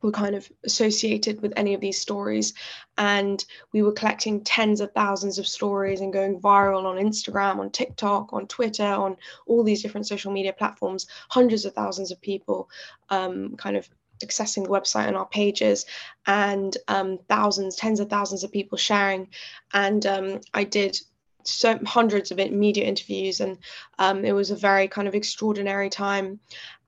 were 0.01 0.11
kind 0.11 0.35
of 0.35 0.51
associated 0.65 1.41
with 1.41 1.53
any 1.55 1.73
of 1.73 1.81
these 1.81 1.99
stories. 1.99 2.53
And 2.97 3.43
we 3.71 3.81
were 3.81 3.91
collecting 3.91 4.43
tens 4.43 4.81
of 4.81 4.91
thousands 4.93 5.39
of 5.39 5.47
stories 5.47 6.01
and 6.01 6.13
going 6.13 6.39
viral 6.39 6.85
on 6.85 6.97
Instagram, 6.97 7.59
on 7.59 7.71
TikTok, 7.71 8.33
on 8.33 8.47
Twitter, 8.47 8.83
on 8.83 9.17
all 9.47 9.63
these 9.63 9.81
different 9.81 10.07
social 10.07 10.31
media 10.31 10.53
platforms, 10.53 11.07
hundreds 11.29 11.65
of 11.65 11.73
thousands 11.73 12.11
of 12.11 12.21
people 12.21 12.69
um, 13.09 13.55
kind 13.57 13.77
of 13.77 13.89
accessing 14.23 14.63
the 14.63 14.69
website 14.69 15.07
and 15.07 15.17
our 15.17 15.27
pages 15.27 15.85
and 16.27 16.77
um, 16.87 17.17
thousands 17.27 17.75
tens 17.75 17.99
of 17.99 18.09
thousands 18.09 18.43
of 18.43 18.51
people 18.51 18.77
sharing. 18.77 19.27
And 19.73 20.05
um, 20.05 20.41
i 20.53 20.63
did 20.63 20.99
so 21.43 21.79
hundreds 21.85 22.31
of 22.31 22.37
media 22.37 22.85
interviews 22.85 23.39
and 23.39 23.57
um, 23.99 24.23
it 24.25 24.31
was 24.31 24.51
a 24.51 24.55
very 24.55 24.87
kind 24.87 25.07
of 25.07 25.15
extraordinary 25.15 25.89
time 25.89 26.39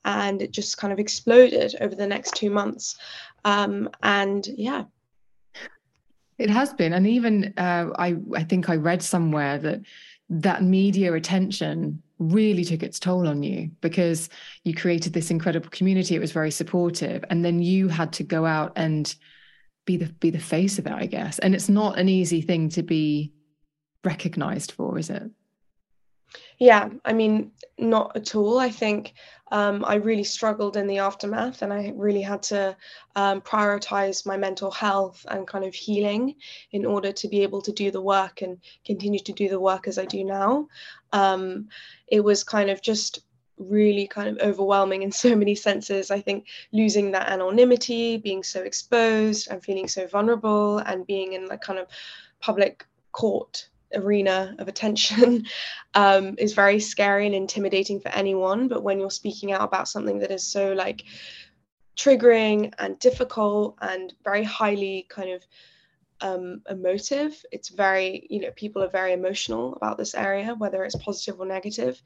and 0.05 0.41
it 0.41 0.51
just 0.51 0.77
kind 0.77 0.93
of 0.93 0.99
exploded 0.99 1.75
over 1.81 1.95
the 1.95 2.07
next 2.07 2.35
two 2.35 2.49
months. 2.49 2.97
Um, 3.45 3.89
and 4.01 4.47
yeah. 4.47 4.83
It 6.37 6.49
has 6.49 6.73
been, 6.73 6.93
and 6.93 7.07
even 7.07 7.53
uh, 7.57 7.89
I, 7.97 8.15
I 8.35 8.43
think 8.43 8.69
I 8.69 8.75
read 8.75 9.01
somewhere 9.01 9.57
that 9.59 9.81
that 10.29 10.63
media 10.63 11.13
attention 11.13 12.01
really 12.19 12.63
took 12.63 12.83
its 12.83 12.99
toll 12.99 13.27
on 13.27 13.43
you 13.43 13.69
because 13.81 14.29
you 14.63 14.73
created 14.73 15.13
this 15.13 15.31
incredible 15.31 15.69
community. 15.69 16.15
It 16.15 16.19
was 16.21 16.31
very 16.31 16.51
supportive. 16.51 17.23
And 17.29 17.43
then 17.43 17.61
you 17.61 17.87
had 17.87 18.13
to 18.13 18.23
go 18.23 18.45
out 18.45 18.73
and 18.75 19.13
be 19.85 19.97
the 19.97 20.05
be 20.05 20.29
the 20.29 20.39
face 20.39 20.79
of 20.79 20.87
it, 20.87 20.93
I 20.93 21.05
guess. 21.05 21.39
And 21.39 21.53
it's 21.53 21.69
not 21.69 21.99
an 21.99 22.09
easy 22.09 22.41
thing 22.41 22.69
to 22.69 22.83
be 22.83 23.33
recognized 24.03 24.71
for, 24.71 24.97
is 24.97 25.09
it? 25.09 25.29
Yeah, 26.63 26.91
I 27.03 27.11
mean, 27.11 27.51
not 27.77 28.15
at 28.15 28.35
all. 28.35 28.57
I 28.57 28.69
think 28.69 29.15
um, 29.51 29.83
I 29.83 29.95
really 29.95 30.23
struggled 30.23 30.77
in 30.77 30.87
the 30.87 30.99
aftermath 30.99 31.61
and 31.61 31.73
I 31.73 31.91
really 31.93 32.21
had 32.21 32.41
to 32.43 32.77
um, 33.17 33.41
prioritize 33.41 34.25
my 34.25 34.37
mental 34.37 34.71
health 34.71 35.25
and 35.29 35.45
kind 35.45 35.65
of 35.65 35.75
healing 35.75 36.35
in 36.71 36.85
order 36.85 37.11
to 37.11 37.27
be 37.27 37.43
able 37.43 37.61
to 37.63 37.73
do 37.73 37.91
the 37.91 37.99
work 37.99 38.41
and 38.41 38.59
continue 38.85 39.19
to 39.19 39.33
do 39.33 39.49
the 39.49 39.59
work 39.59 39.89
as 39.89 39.97
I 39.97 40.05
do 40.05 40.23
now. 40.23 40.69
Um, 41.11 41.67
it 42.07 42.21
was 42.21 42.45
kind 42.45 42.69
of 42.69 42.81
just 42.81 43.19
really 43.57 44.07
kind 44.07 44.29
of 44.29 44.37
overwhelming 44.37 45.01
in 45.01 45.11
so 45.23 45.35
many 45.35 45.55
senses. 45.55 46.11
I 46.11 46.21
think 46.21 46.47
losing 46.71 47.11
that 47.11 47.27
anonymity, 47.27 48.15
being 48.15 48.41
so 48.41 48.61
exposed 48.61 49.49
and 49.51 49.61
feeling 49.61 49.89
so 49.89 50.07
vulnerable 50.07 50.77
and 50.77 51.05
being 51.05 51.33
in 51.33 51.47
like 51.47 51.59
kind 51.59 51.79
of 51.79 51.87
public 52.39 52.85
court 53.11 53.67
arena 53.95 54.55
of 54.59 54.67
attention 54.67 55.45
um, 55.93 56.35
is 56.37 56.53
very 56.53 56.79
scary 56.79 57.25
and 57.25 57.35
intimidating 57.35 57.99
for 57.99 58.09
anyone. 58.09 58.67
But 58.67 58.83
when 58.83 58.99
you're 58.99 59.11
speaking 59.11 59.51
out 59.51 59.61
about 59.61 59.87
something 59.87 60.19
that 60.19 60.31
is 60.31 60.45
so 60.45 60.73
like 60.73 61.03
triggering 61.95 62.73
and 62.79 62.97
difficult 62.99 63.77
and 63.81 64.13
very 64.23 64.43
highly 64.43 65.05
kind 65.09 65.31
of 65.31 65.45
um, 66.21 66.61
emotive, 66.69 67.43
it's 67.51 67.69
very, 67.69 68.27
you 68.29 68.39
know, 68.39 68.51
people 68.51 68.81
are 68.83 68.89
very 68.89 69.13
emotional 69.13 69.73
about 69.75 69.97
this 69.97 70.15
area, 70.15 70.55
whether 70.57 70.83
it's 70.83 70.95
positive 70.95 71.39
or 71.39 71.45
negative. 71.45 72.01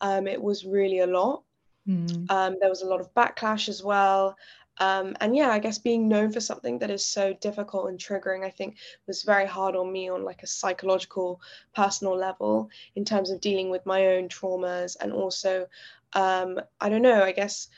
Um, 0.00 0.26
it 0.26 0.40
was 0.40 0.64
really 0.64 1.00
a 1.00 1.06
lot. 1.06 1.42
Mm. 1.88 2.30
Um, 2.30 2.56
there 2.60 2.68
was 2.68 2.82
a 2.82 2.86
lot 2.86 3.00
of 3.00 3.12
backlash 3.14 3.68
as 3.68 3.82
well. 3.82 4.36
Um, 4.80 5.16
and 5.20 5.36
yeah, 5.36 5.50
I 5.50 5.58
guess 5.58 5.78
being 5.78 6.08
known 6.08 6.32
for 6.32 6.40
something 6.40 6.78
that 6.78 6.90
is 6.90 7.04
so 7.04 7.34
difficult 7.34 7.88
and 7.88 7.98
triggering, 7.98 8.44
I 8.44 8.50
think 8.50 8.76
was 9.06 9.22
very 9.22 9.46
hard 9.46 9.74
on 9.74 9.90
me 9.92 10.08
on 10.08 10.24
like 10.24 10.42
a 10.42 10.46
psychological, 10.46 11.40
personal 11.74 12.16
level 12.16 12.70
in 12.94 13.04
terms 13.04 13.30
of 13.30 13.40
dealing 13.40 13.70
with 13.70 13.84
my 13.86 14.06
own 14.06 14.28
traumas 14.28 14.96
and 15.00 15.12
also, 15.12 15.66
um, 16.12 16.60
I 16.80 16.88
don't 16.88 17.02
know, 17.02 17.22
I 17.22 17.32
guess 17.32 17.68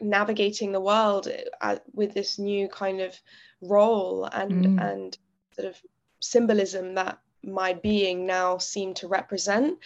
navigating 0.00 0.72
the 0.72 0.80
world 0.80 1.28
uh, 1.60 1.76
with 1.92 2.12
this 2.12 2.38
new 2.38 2.68
kind 2.68 3.00
of 3.00 3.18
role 3.60 4.24
and 4.24 4.64
mm. 4.64 4.92
and 4.92 5.18
sort 5.54 5.68
of 5.68 5.76
symbolism 6.20 6.94
that 6.94 7.18
my 7.44 7.72
being 7.72 8.26
now 8.26 8.58
seemed 8.58 8.96
to 8.96 9.08
represent 9.08 9.78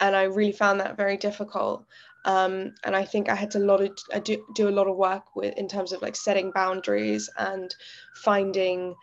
and 0.00 0.16
i 0.16 0.22
really 0.22 0.52
found 0.52 0.80
that 0.80 0.96
very 0.96 1.16
difficult 1.16 1.84
um, 2.24 2.74
and 2.84 2.96
I 2.96 3.04
think 3.04 3.28
I 3.28 3.34
had 3.34 3.50
to 3.52 3.58
lot 3.58 3.80
of, 3.80 3.90
I 4.12 4.18
do, 4.18 4.44
do 4.54 4.68
a 4.68 4.70
lot 4.70 4.88
of 4.88 4.96
work 4.96 5.36
with 5.36 5.56
in 5.56 5.68
terms 5.68 5.92
of 5.92 6.02
like 6.02 6.16
setting 6.16 6.50
boundaries 6.52 7.28
and 7.38 7.74
finding 8.16 8.94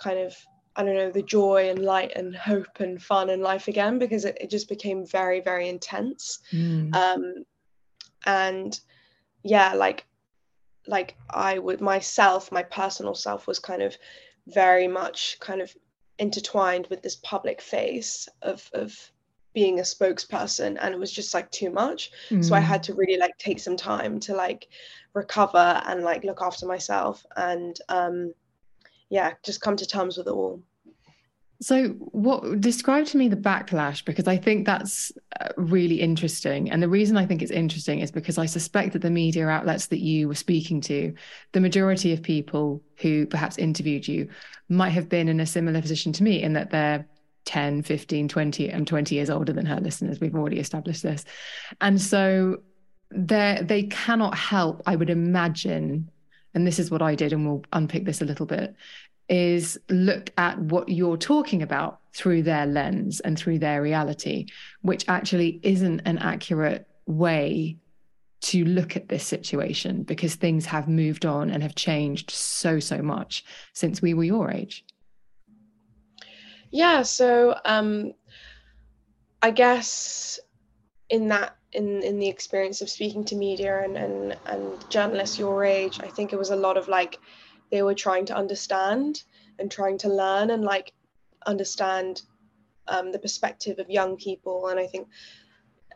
kind 0.00 0.18
of 0.18 0.34
I 0.76 0.84
don't 0.84 0.94
know 0.94 1.10
the 1.10 1.22
joy 1.22 1.70
and 1.70 1.78
light 1.78 2.12
and 2.16 2.36
hope 2.36 2.80
and 2.80 3.02
fun 3.02 3.30
in 3.30 3.40
life 3.40 3.66
again 3.66 3.98
because 3.98 4.26
it, 4.26 4.36
it 4.40 4.50
just 4.50 4.68
became 4.68 5.06
very 5.06 5.40
very 5.40 5.68
intense 5.68 6.40
mm. 6.52 6.94
um, 6.94 7.44
and 8.26 8.78
yeah 9.42 9.72
like 9.72 10.04
like 10.86 11.16
I 11.30 11.58
would 11.58 11.80
myself 11.80 12.52
my 12.52 12.62
personal 12.62 13.14
self 13.14 13.46
was 13.46 13.58
kind 13.58 13.82
of 13.82 13.96
very 14.46 14.86
much 14.86 15.38
kind 15.40 15.60
of 15.62 15.74
intertwined 16.18 16.86
with 16.88 17.02
this 17.02 17.16
public 17.16 17.60
face 17.60 18.28
of 18.42 18.68
of 18.74 18.94
being 19.56 19.78
a 19.78 19.82
spokesperson 19.82 20.76
and 20.82 20.92
it 20.92 21.00
was 21.00 21.10
just 21.10 21.32
like 21.32 21.50
too 21.50 21.70
much 21.70 22.10
mm. 22.28 22.44
so 22.44 22.54
i 22.54 22.60
had 22.60 22.82
mm. 22.82 22.84
to 22.84 22.94
really 22.94 23.16
like 23.16 23.34
take 23.38 23.58
some 23.58 23.74
time 23.74 24.20
to 24.20 24.34
like 24.34 24.68
recover 25.14 25.80
and 25.86 26.02
like 26.02 26.22
look 26.24 26.42
after 26.42 26.66
myself 26.66 27.24
and 27.36 27.80
um 27.88 28.34
yeah 29.08 29.32
just 29.42 29.62
come 29.62 29.74
to 29.74 29.86
terms 29.86 30.18
with 30.18 30.26
it 30.26 30.30
all 30.30 30.60
so 31.62 31.88
what 31.88 32.60
describe 32.60 33.06
to 33.06 33.16
me 33.16 33.28
the 33.28 33.34
backlash 33.50 34.04
because 34.04 34.28
i 34.28 34.36
think 34.36 34.66
that's 34.66 35.10
uh, 35.40 35.48
really 35.56 36.02
interesting 36.02 36.70
and 36.70 36.82
the 36.82 36.88
reason 36.88 37.16
i 37.16 37.24
think 37.24 37.40
it's 37.40 37.50
interesting 37.50 38.00
is 38.00 38.10
because 38.10 38.36
i 38.36 38.44
suspect 38.44 38.92
that 38.92 39.00
the 39.00 39.10
media 39.10 39.48
outlets 39.48 39.86
that 39.86 40.00
you 40.00 40.28
were 40.28 40.34
speaking 40.34 40.82
to 40.82 41.14
the 41.52 41.60
majority 41.62 42.12
of 42.12 42.22
people 42.22 42.82
who 42.96 43.24
perhaps 43.24 43.56
interviewed 43.56 44.06
you 44.06 44.28
might 44.68 44.90
have 44.90 45.08
been 45.08 45.28
in 45.28 45.40
a 45.40 45.46
similar 45.46 45.80
position 45.80 46.12
to 46.12 46.22
me 46.22 46.42
in 46.42 46.52
that 46.52 46.68
they're 46.68 47.06
10, 47.46 47.82
15, 47.82 48.28
20. 48.28 48.72
I'm 48.72 48.84
20 48.84 49.14
years 49.14 49.30
older 49.30 49.52
than 49.52 49.66
her 49.66 49.80
listeners. 49.80 50.20
We've 50.20 50.34
already 50.34 50.58
established 50.58 51.02
this. 51.02 51.24
And 51.80 52.00
so 52.00 52.58
they 53.10 53.60
they 53.62 53.84
cannot 53.84 54.36
help, 54.36 54.82
I 54.86 54.96
would 54.96 55.10
imagine, 55.10 56.10
and 56.54 56.66
this 56.66 56.78
is 56.78 56.90
what 56.90 57.02
I 57.02 57.14
did, 57.14 57.32
and 57.32 57.46
we'll 57.46 57.64
unpick 57.72 58.04
this 58.04 58.20
a 58.20 58.24
little 58.24 58.46
bit, 58.46 58.74
is 59.28 59.78
look 59.88 60.30
at 60.36 60.58
what 60.58 60.88
you're 60.88 61.16
talking 61.16 61.62
about 61.62 62.00
through 62.12 62.42
their 62.42 62.66
lens 62.66 63.20
and 63.20 63.38
through 63.38 63.58
their 63.58 63.82
reality, 63.82 64.46
which 64.82 65.04
actually 65.08 65.60
isn't 65.62 66.00
an 66.00 66.18
accurate 66.18 66.88
way 67.06 67.76
to 68.40 68.64
look 68.64 68.96
at 68.96 69.08
this 69.08 69.24
situation 69.24 70.02
because 70.02 70.34
things 70.34 70.66
have 70.66 70.88
moved 70.88 71.24
on 71.24 71.50
and 71.50 71.62
have 71.62 71.74
changed 71.74 72.30
so, 72.30 72.78
so 72.78 73.02
much 73.02 73.44
since 73.72 74.02
we 74.02 74.14
were 74.14 74.24
your 74.24 74.50
age. 74.50 74.84
Yeah, 76.70 77.02
so 77.02 77.56
um, 77.64 78.12
I 79.42 79.50
guess 79.50 80.38
in 81.08 81.28
that 81.28 81.56
in 81.72 82.02
in 82.02 82.18
the 82.18 82.28
experience 82.28 82.80
of 82.80 82.90
speaking 82.90 83.24
to 83.26 83.36
media 83.36 83.82
and 83.82 83.96
and 83.96 84.36
and 84.46 84.90
journalists 84.90 85.38
your 85.38 85.64
age, 85.64 86.00
I 86.00 86.08
think 86.08 86.32
it 86.32 86.38
was 86.38 86.50
a 86.50 86.56
lot 86.56 86.76
of 86.76 86.88
like 86.88 87.18
they 87.70 87.82
were 87.82 87.94
trying 87.94 88.26
to 88.26 88.36
understand 88.36 89.22
and 89.58 89.70
trying 89.70 89.98
to 89.98 90.08
learn 90.08 90.50
and 90.50 90.64
like 90.64 90.92
understand 91.46 92.22
um, 92.88 93.12
the 93.12 93.18
perspective 93.18 93.78
of 93.78 93.90
young 93.90 94.16
people, 94.16 94.68
and 94.68 94.78
I 94.78 94.86
think 94.86 95.08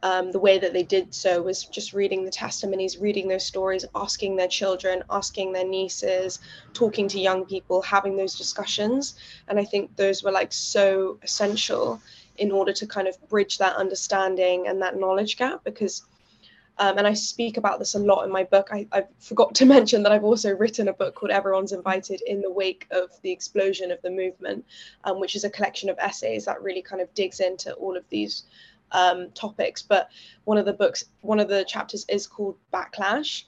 um, 0.03 0.33
the 0.33 0.39
way 0.39 0.59
that 0.59 0.73
they 0.73 0.83
did 0.83 1.15
so 1.15 1.43
was 1.43 1.65
just 1.65 1.93
reading 1.93 2.25
the 2.25 2.31
testimonies, 2.31 2.99
reading 2.99 3.29
those 3.29 3.45
stories, 3.45 3.85
asking 3.95 4.37
their 4.37 4.49
children, 4.49 5.03
asking 5.11 5.53
their 5.53 5.67
nieces, 5.67 6.41
talking 6.73 7.07
to 7.09 7.21
young 7.21 7.45
people, 7.45 7.83
having 7.83 8.17
those 8.17 8.37
discussions. 8.37 9.17
And 9.49 9.59
I 9.59 9.65
think 9.65 9.95
those 9.97 10.23
were 10.23 10.33
like 10.33 10.53
so 10.53 11.19
essential 11.23 12.01
in 12.39 12.51
order 12.51 12.73
to 12.73 12.87
kind 12.87 13.09
of 13.09 13.29
bridge 13.29 13.59
that 13.59 13.77
understanding 13.77 14.69
and 14.69 14.81
that 14.83 14.99
knowledge 14.99 15.37
gap 15.37 15.65
because. 15.65 16.03
Um, 16.79 16.97
and 16.97 17.07
I 17.07 17.13
speak 17.13 17.59
about 17.59 17.79
this 17.79 17.95
a 17.95 17.99
lot 17.99 18.25
in 18.25 18.33
my 18.33 18.45
book. 18.45 18.71
I, 18.73 18.87
I, 18.91 19.05
forgot 19.19 19.55
to 19.57 19.67
mention 19.77 20.03
that 20.03 20.13
I've 20.13 20.25
also 20.25 20.57
written 20.57 20.89
a 20.89 20.95
book 20.95 21.15
called 21.15 21.31
Everyone's 21.31 21.73
Invited 21.73 22.23
in 22.27 22.41
the 22.41 22.51
Wake 22.51 22.87
of 22.91 23.11
the 23.21 23.31
Explosion 23.31 23.91
of 23.91 24.01
the 24.01 24.09
Movement, 24.09 24.65
um, 25.05 25.21
which 25.21 25.37
is 25.37 25.45
a 25.45 25.51
collection 25.51 25.91
of 25.91 25.99
essays 25.99 26.47
that 26.47 26.63
really 26.63 26.81
kind 26.81 27.03
of 27.03 27.13
digs 27.13 27.41
into 27.41 27.75
all 27.75 27.99
of 27.99 28.05
these 28.09 28.45
um, 28.93 29.31
topics, 29.33 29.83
but 29.83 30.11
one 30.45 30.59
of 30.59 30.67
the 30.67 30.73
books, 30.73 31.05
one 31.21 31.41
of 31.41 31.49
the 31.49 31.65
chapters 31.65 32.05
is 32.09 32.27
called 32.27 32.57
Backlash. 32.73 33.45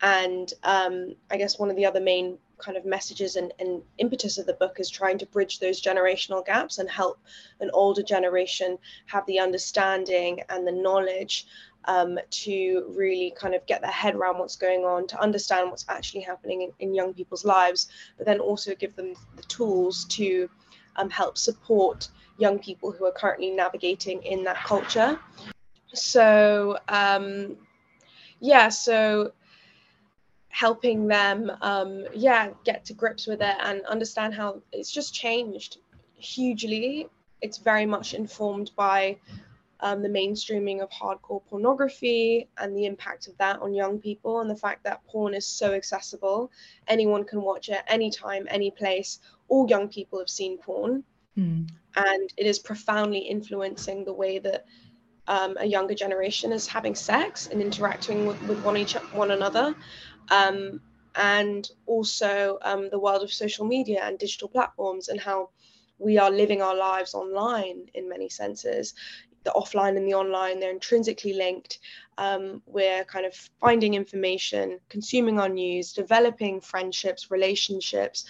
And 0.00 0.52
um, 0.62 1.16
I 1.30 1.36
guess 1.36 1.58
one 1.58 1.70
of 1.70 1.76
the 1.76 1.86
other 1.86 2.00
main 2.00 2.38
kind 2.58 2.76
of 2.76 2.84
messages 2.84 3.36
and, 3.36 3.52
and, 3.58 3.82
impetus 3.98 4.38
of 4.38 4.46
the 4.46 4.52
book 4.54 4.80
is 4.80 4.90
trying 4.90 5.18
to 5.18 5.26
bridge 5.26 5.60
those 5.60 5.80
generational 5.80 6.44
gaps 6.44 6.78
and 6.78 6.88
help 6.90 7.18
an 7.60 7.70
older 7.72 8.02
generation 8.02 8.78
have 9.06 9.24
the 9.26 9.38
understanding 9.38 10.40
and 10.48 10.66
the 10.66 10.72
knowledge 10.72 11.46
um, 11.84 12.18
to 12.30 12.92
really 12.96 13.32
kind 13.36 13.54
of 13.54 13.64
get 13.66 13.80
their 13.80 13.90
head 13.90 14.14
around 14.14 14.38
what's 14.38 14.56
going 14.56 14.84
on, 14.84 15.06
to 15.06 15.20
understand 15.20 15.70
what's 15.70 15.86
actually 15.88 16.20
happening 16.20 16.62
in, 16.62 16.72
in 16.80 16.94
young 16.94 17.14
people's 17.14 17.44
lives, 17.44 17.88
but 18.16 18.26
then 18.26 18.40
also 18.40 18.74
give 18.74 18.94
them 18.96 19.14
the 19.36 19.42
tools 19.44 20.04
to 20.06 20.50
um, 20.96 21.08
help 21.08 21.38
support 21.38 22.08
young 22.38 22.58
people 22.58 22.92
who 22.92 23.04
are 23.04 23.12
currently 23.12 23.50
navigating 23.50 24.22
in 24.22 24.44
that 24.44 24.56
culture. 24.64 25.18
So, 25.92 26.78
um, 26.88 27.56
yeah, 28.40 28.68
so 28.68 29.32
helping 30.48 31.06
them, 31.06 31.52
um, 31.60 32.04
yeah, 32.14 32.50
get 32.64 32.84
to 32.86 32.94
grips 32.94 33.26
with 33.26 33.40
it 33.42 33.56
and 33.60 33.84
understand 33.86 34.34
how 34.34 34.62
it's 34.72 34.90
just 34.90 35.12
changed 35.14 35.78
hugely. 36.16 37.08
It's 37.42 37.58
very 37.58 37.86
much 37.86 38.14
informed 38.14 38.70
by 38.76 39.18
um, 39.80 40.02
the 40.02 40.08
mainstreaming 40.08 40.80
of 40.82 40.90
hardcore 40.90 41.42
pornography 41.48 42.48
and 42.58 42.76
the 42.76 42.86
impact 42.86 43.28
of 43.28 43.38
that 43.38 43.60
on 43.60 43.72
young 43.74 44.00
people, 44.00 44.40
and 44.40 44.50
the 44.50 44.56
fact 44.56 44.82
that 44.84 45.04
porn 45.06 45.34
is 45.34 45.46
so 45.46 45.72
accessible. 45.72 46.50
Anyone 46.88 47.24
can 47.24 47.42
watch 47.42 47.68
it 47.68 47.82
anytime, 47.86 48.46
any 48.50 48.70
place. 48.70 49.20
All 49.48 49.68
young 49.68 49.88
people 49.88 50.18
have 50.18 50.28
seen 50.28 50.58
porn. 50.58 51.04
Mm. 51.38 51.68
And 51.96 52.32
it 52.36 52.46
is 52.46 52.58
profoundly 52.58 53.20
influencing 53.20 54.04
the 54.04 54.12
way 54.12 54.38
that 54.40 54.66
um, 55.26 55.56
a 55.58 55.66
younger 55.66 55.94
generation 55.94 56.52
is 56.52 56.66
having 56.66 56.94
sex 56.94 57.48
and 57.50 57.60
interacting 57.60 58.26
with, 58.26 58.40
with 58.42 58.62
one 58.64 58.76
each 58.76 58.94
one 59.12 59.30
another. 59.30 59.74
Um, 60.30 60.80
and 61.14 61.68
also 61.86 62.58
um, 62.62 62.88
the 62.90 62.98
world 62.98 63.22
of 63.22 63.32
social 63.32 63.66
media 63.66 64.00
and 64.02 64.18
digital 64.18 64.48
platforms 64.48 65.08
and 65.08 65.20
how 65.20 65.50
we 65.98 66.16
are 66.16 66.30
living 66.30 66.62
our 66.62 66.76
lives 66.76 67.14
online 67.14 67.86
in 67.94 68.08
many 68.08 68.28
senses 68.28 68.94
the 69.44 69.50
offline 69.50 69.96
and 69.96 70.06
the 70.06 70.14
online 70.14 70.60
they're 70.60 70.70
intrinsically 70.70 71.32
linked 71.32 71.78
um, 72.18 72.62
we're 72.66 73.04
kind 73.04 73.26
of 73.26 73.34
finding 73.60 73.94
information 73.94 74.78
consuming 74.88 75.40
our 75.40 75.48
news 75.48 75.92
developing 75.92 76.60
friendships 76.60 77.30
relationships 77.30 78.24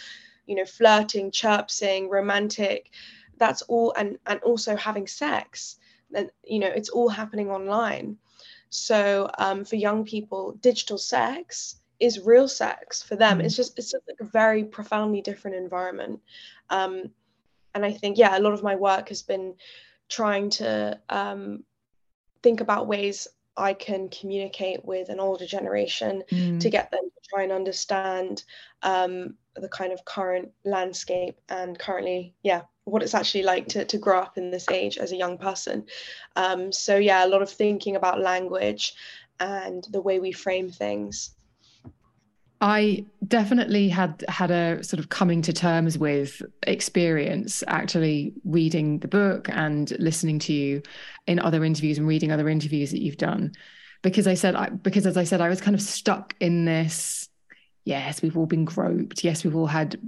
you 0.49 0.57
know 0.57 0.64
flirting 0.64 1.31
chirping 1.31 2.09
romantic 2.09 2.90
that's 3.37 3.62
all 3.62 3.93
and 3.97 4.19
and 4.26 4.40
also 4.40 4.75
having 4.75 5.07
sex 5.07 5.76
and 6.14 6.31
you 6.45 6.59
know 6.59 6.69
it's 6.69 6.88
all 6.88 7.09
happening 7.09 7.50
online 7.50 8.17
so 8.71 9.31
um, 9.38 9.64
for 9.64 9.76
young 9.76 10.05
people 10.05 10.59
digital 10.61 10.99
sex 10.99 11.76
is 12.00 12.21
real 12.21 12.49
sex 12.49 13.02
for 13.02 13.17
them 13.17 13.38
mm. 13.38 13.45
it's 13.45 13.57
just 13.57 13.78
it's 13.78 13.93
like 13.93 14.21
a 14.21 14.25
very 14.25 14.64
profoundly 14.64 15.21
different 15.21 15.57
environment 15.57 16.21
um, 16.71 17.05
and 17.75 17.85
i 17.85 17.93
think 17.93 18.19
yeah 18.19 18.37
a 18.37 18.40
lot 18.40 18.52
of 18.52 18.62
my 18.62 18.75
work 18.75 19.09
has 19.09 19.23
been 19.23 19.55
trying 20.09 20.49
to 20.49 20.99
um, 21.11 21.62
think 22.43 22.61
about 22.61 22.87
ways 22.87 23.28
I 23.59 23.75
can 23.75 24.09
communicate 24.09 24.85
with 24.85 25.09
an 25.09 25.21
older 25.21 25.45
generation 25.45 26.23
mm. 26.31 26.61
to 26.61 26.71
get 26.71 26.90
them 26.90 27.02
to 27.02 27.28
try 27.28 27.43
and 27.43 27.52
understand 27.52 28.45
um, 28.83 29.35
the 29.61 29.69
kind 29.69 29.93
of 29.93 30.05
current 30.05 30.50
landscape 30.65 31.41
and 31.49 31.79
currently, 31.79 32.35
yeah, 32.43 32.62
what 32.85 33.03
it's 33.03 33.15
actually 33.15 33.43
like 33.43 33.69
to, 33.69 33.85
to 33.85 33.99
grow 33.99 34.21
up 34.21 34.38
in 34.38 34.50
this 34.50 34.69
age 34.71 34.99
as 34.99 35.12
a 35.12 35.17
young 35.17 35.38
person. 35.38 35.85
Um, 36.37 36.73
so, 36.73 36.97
yeah, 36.97 37.25
a 37.25 37.29
lot 37.29 37.43
of 37.43 37.50
thinking 37.50 37.97
about 37.97 38.21
language 38.21 38.95
and 39.41 39.87
the 39.91 40.00
way 40.00 40.19
we 40.19 40.33
frame 40.33 40.71
things. 40.71 41.31
I 42.61 43.07
definitely 43.27 43.88
had 43.88 44.25
had 44.29 44.50
a 44.50 44.83
sort 44.83 44.99
of 44.99 45.11
coming 45.11 45.43
to 45.43 45.53
terms 45.53 45.97
with 45.97 46.43
experience 46.65 47.62
actually 47.69 48.35
reading 48.45 48.99
the 48.99 49.07
book 49.07 49.49
and 49.50 49.93
listening 50.00 50.41
to 50.41 50.53
you 50.53 50.83
in 51.29 51.38
other 51.38 51.65
interviews 51.65 51.99
and 51.99 52.07
reading 52.09 52.33
other 52.33 52.49
interviews 52.49 52.91
that 52.91 53.00
you've 53.00 53.17
done 53.17 53.53
because 54.03 54.27
I 54.27 54.35
said 54.35 54.55
I, 54.55 54.71
because 54.71 55.07
as 55.07 55.17
I 55.17 55.25
said 55.25 55.41
I 55.41 55.49
was 55.49 55.61
kind 55.61 55.75
of 55.75 55.83
stuck 55.83 56.35
in 56.41 56.65
this 56.65 57.27
yes 57.88 58.23
we've 58.23 58.37
all 58.37 58.47
been 58.47 58.64
groped. 58.64 59.25
Yes 59.25 59.45
we've 59.45 59.57
all 59.57 59.66
had 59.66 60.00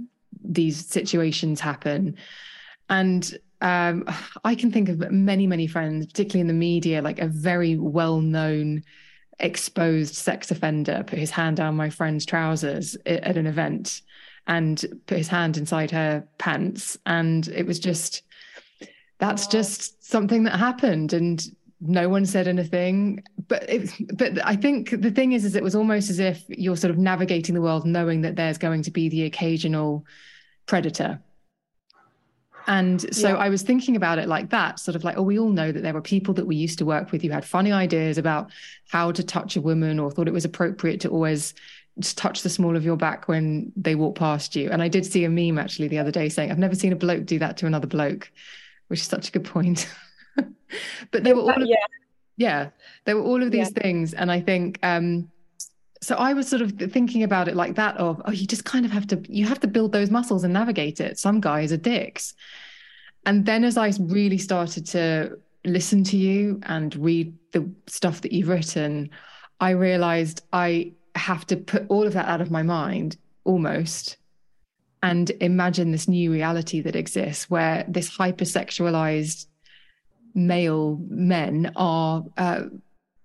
these 0.43 0.85
situations 0.85 1.59
happen. 1.59 2.15
And 2.89 3.37
um, 3.61 4.05
I 4.43 4.55
can 4.55 4.71
think 4.71 4.89
of 4.89 5.11
many 5.11 5.47
many 5.47 5.67
friends 5.67 6.05
particularly 6.05 6.41
in 6.41 6.47
the 6.47 6.53
media 6.53 7.01
like 7.01 7.19
a 7.19 7.27
very 7.27 7.77
well 7.77 8.21
known 8.21 8.83
exposed 9.39 10.13
sex 10.13 10.51
offender 10.51 11.03
put 11.05 11.17
his 11.17 11.31
hand 11.31 11.57
down 11.57 11.75
my 11.75 11.89
friend's 11.89 12.25
trousers 12.25 12.95
at 13.07 13.37
an 13.37 13.47
event 13.47 14.01
and 14.47 14.85
put 15.07 15.17
his 15.17 15.27
hand 15.27 15.57
inside 15.57 15.91
her 15.91 16.27
pants. 16.37 16.97
And 17.05 17.47
it 17.47 17.65
was 17.65 17.79
just 17.79 18.23
that's 19.19 19.47
just 19.47 20.03
something 20.03 20.43
that 20.43 20.57
happened. 20.57 21.13
And 21.13 21.43
no 21.81 22.07
one 22.07 22.25
said 22.25 22.47
anything 22.47 23.23
but 23.47 23.67
it, 23.67 23.91
but 24.13 24.45
i 24.45 24.55
think 24.55 25.01
the 25.01 25.11
thing 25.11 25.31
is 25.31 25.43
is 25.43 25.55
it 25.55 25.63
was 25.63 25.75
almost 25.75 26.09
as 26.09 26.19
if 26.19 26.43
you're 26.47 26.77
sort 26.77 26.91
of 26.91 26.97
navigating 26.97 27.55
the 27.55 27.61
world 27.61 27.85
knowing 27.85 28.21
that 28.21 28.35
there's 28.35 28.57
going 28.57 28.83
to 28.83 28.91
be 28.91 29.09
the 29.09 29.23
occasional 29.23 30.05
predator 30.67 31.19
and 32.67 33.13
so 33.13 33.29
yeah. 33.29 33.37
I 33.37 33.49
was 33.49 33.63
thinking 33.63 33.95
about 33.95 34.19
it 34.19 34.27
like 34.27 34.49
that, 34.51 34.79
sort 34.79 34.95
of 34.95 35.03
like, 35.03 35.17
oh, 35.17 35.23
we 35.23 35.39
all 35.39 35.49
know 35.49 35.71
that 35.71 35.81
there 35.81 35.93
were 35.93 36.01
people 36.01 36.33
that 36.35 36.45
we 36.45 36.55
used 36.55 36.77
to 36.79 36.85
work 36.85 37.11
with 37.11 37.21
who 37.21 37.29
had 37.29 37.45
funny 37.45 37.71
ideas 37.71 38.17
about 38.17 38.51
how 38.89 39.11
to 39.11 39.23
touch 39.23 39.55
a 39.55 39.61
woman 39.61 39.99
or 39.99 40.11
thought 40.11 40.27
it 40.27 40.33
was 40.33 40.45
appropriate 40.45 40.99
to 41.01 41.09
always 41.09 41.53
just 41.99 42.17
touch 42.17 42.43
the 42.43 42.49
small 42.49 42.75
of 42.75 42.85
your 42.85 42.95
back 42.95 43.27
when 43.27 43.71
they 43.75 43.95
walk 43.95 44.15
past 44.15 44.55
you. 44.55 44.69
And 44.69 44.81
I 44.81 44.87
did 44.87 45.05
see 45.05 45.23
a 45.25 45.29
meme 45.29 45.57
actually 45.57 45.87
the 45.87 45.99
other 45.99 46.11
day 46.11 46.29
saying, 46.29 46.51
I've 46.51 46.59
never 46.59 46.75
seen 46.75 46.93
a 46.93 46.95
bloke 46.95 47.25
do 47.25 47.39
that 47.39 47.57
to 47.57 47.65
another 47.65 47.87
bloke, 47.87 48.31
which 48.87 49.01
is 49.01 49.07
such 49.07 49.29
a 49.29 49.31
good 49.31 49.45
point. 49.45 49.89
but 51.11 51.23
they 51.23 51.33
were 51.33 51.41
all, 51.41 51.61
of, 51.61 51.67
yeah. 51.67 51.75
yeah, 52.37 52.69
there 53.05 53.15
were 53.15 53.23
all 53.23 53.41
of 53.41 53.51
these 53.51 53.71
yeah. 53.75 53.81
things. 53.81 54.13
And 54.13 54.31
I 54.31 54.39
think, 54.41 54.79
um, 54.83 55.29
so 56.01 56.15
I 56.15 56.33
was 56.33 56.47
sort 56.47 56.61
of 56.61 56.71
thinking 56.73 57.23
about 57.23 57.47
it 57.47 57.55
like 57.55 57.75
that 57.75 57.97
of, 57.97 58.21
oh, 58.25 58.31
you 58.31 58.47
just 58.47 58.65
kind 58.65 58.85
of 58.85 58.91
have 58.91 59.07
to, 59.07 59.21
you 59.27 59.45
have 59.45 59.59
to 59.61 59.67
build 59.67 59.91
those 59.91 60.09
muscles 60.09 60.43
and 60.43 60.53
navigate 60.53 60.99
it. 60.99 61.19
Some 61.19 61.41
guys 61.41 61.71
are 61.71 61.77
dicks. 61.77 62.33
And 63.25 63.45
then 63.45 63.63
as 63.63 63.77
I 63.77 63.91
really 63.99 64.39
started 64.39 64.85
to 64.87 65.37
listen 65.63 66.03
to 66.05 66.17
you 66.17 66.59
and 66.63 66.95
read 66.95 67.33
the 67.51 67.69
stuff 67.87 68.21
that 68.21 68.31
you've 68.31 68.47
written, 68.47 69.11
I 69.59 69.71
realized 69.71 70.41
I 70.51 70.93
have 71.15 71.45
to 71.47 71.57
put 71.57 71.85
all 71.89 72.07
of 72.07 72.13
that 72.13 72.27
out 72.27 72.41
of 72.41 72.49
my 72.49 72.63
mind 72.63 73.17
almost 73.43 74.17
and 75.03 75.31
imagine 75.41 75.91
this 75.91 76.07
new 76.07 76.31
reality 76.31 76.81
that 76.81 76.95
exists 76.95 77.49
where 77.49 77.85
this 77.87 78.15
hypersexualized 78.15 79.47
male 80.33 80.99
men 81.09 81.71
are, 81.75 82.23
uh, 82.37 82.63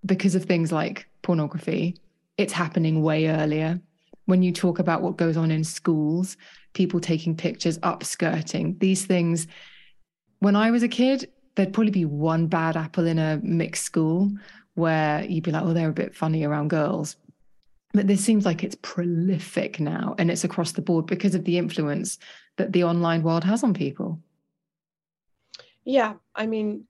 because 0.04 0.34
of 0.34 0.44
things 0.44 0.72
like 0.72 1.08
pornography, 1.22 1.96
it's 2.36 2.52
happening 2.52 3.02
way 3.02 3.28
earlier. 3.28 3.80
When 4.26 4.42
you 4.42 4.52
talk 4.52 4.78
about 4.78 5.02
what 5.02 5.16
goes 5.16 5.36
on 5.36 5.50
in 5.50 5.64
schools, 5.64 6.36
people 6.74 7.00
taking 7.00 7.36
pictures, 7.36 7.78
upskirting, 7.78 8.78
these 8.80 9.06
things. 9.06 9.46
When 10.40 10.54
I 10.56 10.70
was 10.70 10.82
a 10.82 10.88
kid, 10.88 11.30
there'd 11.54 11.72
probably 11.72 11.90
be 11.90 12.04
one 12.04 12.46
bad 12.48 12.76
apple 12.76 13.06
in 13.06 13.18
a 13.18 13.40
mixed 13.42 13.84
school 13.84 14.30
where 14.74 15.24
you'd 15.24 15.44
be 15.44 15.50
like, 15.50 15.62
oh, 15.62 15.72
they're 15.72 15.88
a 15.88 15.94
bit 15.94 16.14
funny 16.14 16.44
around 16.44 16.68
girls. 16.68 17.16
But 17.94 18.08
this 18.08 18.22
seems 18.22 18.44
like 18.44 18.62
it's 18.62 18.76
prolific 18.82 19.80
now 19.80 20.14
and 20.18 20.30
it's 20.30 20.44
across 20.44 20.72
the 20.72 20.82
board 20.82 21.06
because 21.06 21.34
of 21.34 21.44
the 21.44 21.56
influence 21.56 22.18
that 22.58 22.72
the 22.72 22.84
online 22.84 23.22
world 23.22 23.44
has 23.44 23.64
on 23.64 23.72
people. 23.72 24.20
Yeah, 25.84 26.14
I 26.34 26.46
mean, 26.46 26.86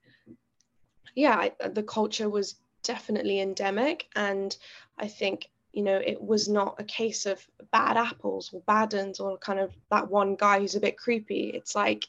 yeah, 1.17 1.49
uh, 1.59 1.69
the 1.69 1.81
culture 1.81 2.29
was 2.29 2.55
definitely 2.83 3.39
endemic. 3.41 4.05
And 4.15 4.55
I 4.99 5.07
think, 5.07 5.49
you 5.73 5.81
know, 5.81 5.97
it 5.97 6.21
was 6.21 6.47
not 6.47 6.75
a 6.77 6.83
case 6.83 7.25
of 7.25 7.43
bad 7.71 7.97
apples 7.97 8.51
or 8.53 8.61
bad 8.67 8.93
uns 8.93 9.19
or 9.19 9.35
kind 9.39 9.59
of 9.59 9.73
that 9.89 10.11
one 10.11 10.35
guy 10.35 10.59
who's 10.59 10.75
a 10.75 10.79
bit 10.79 10.95
creepy. 10.95 11.49
It's 11.49 11.73
like, 11.73 12.05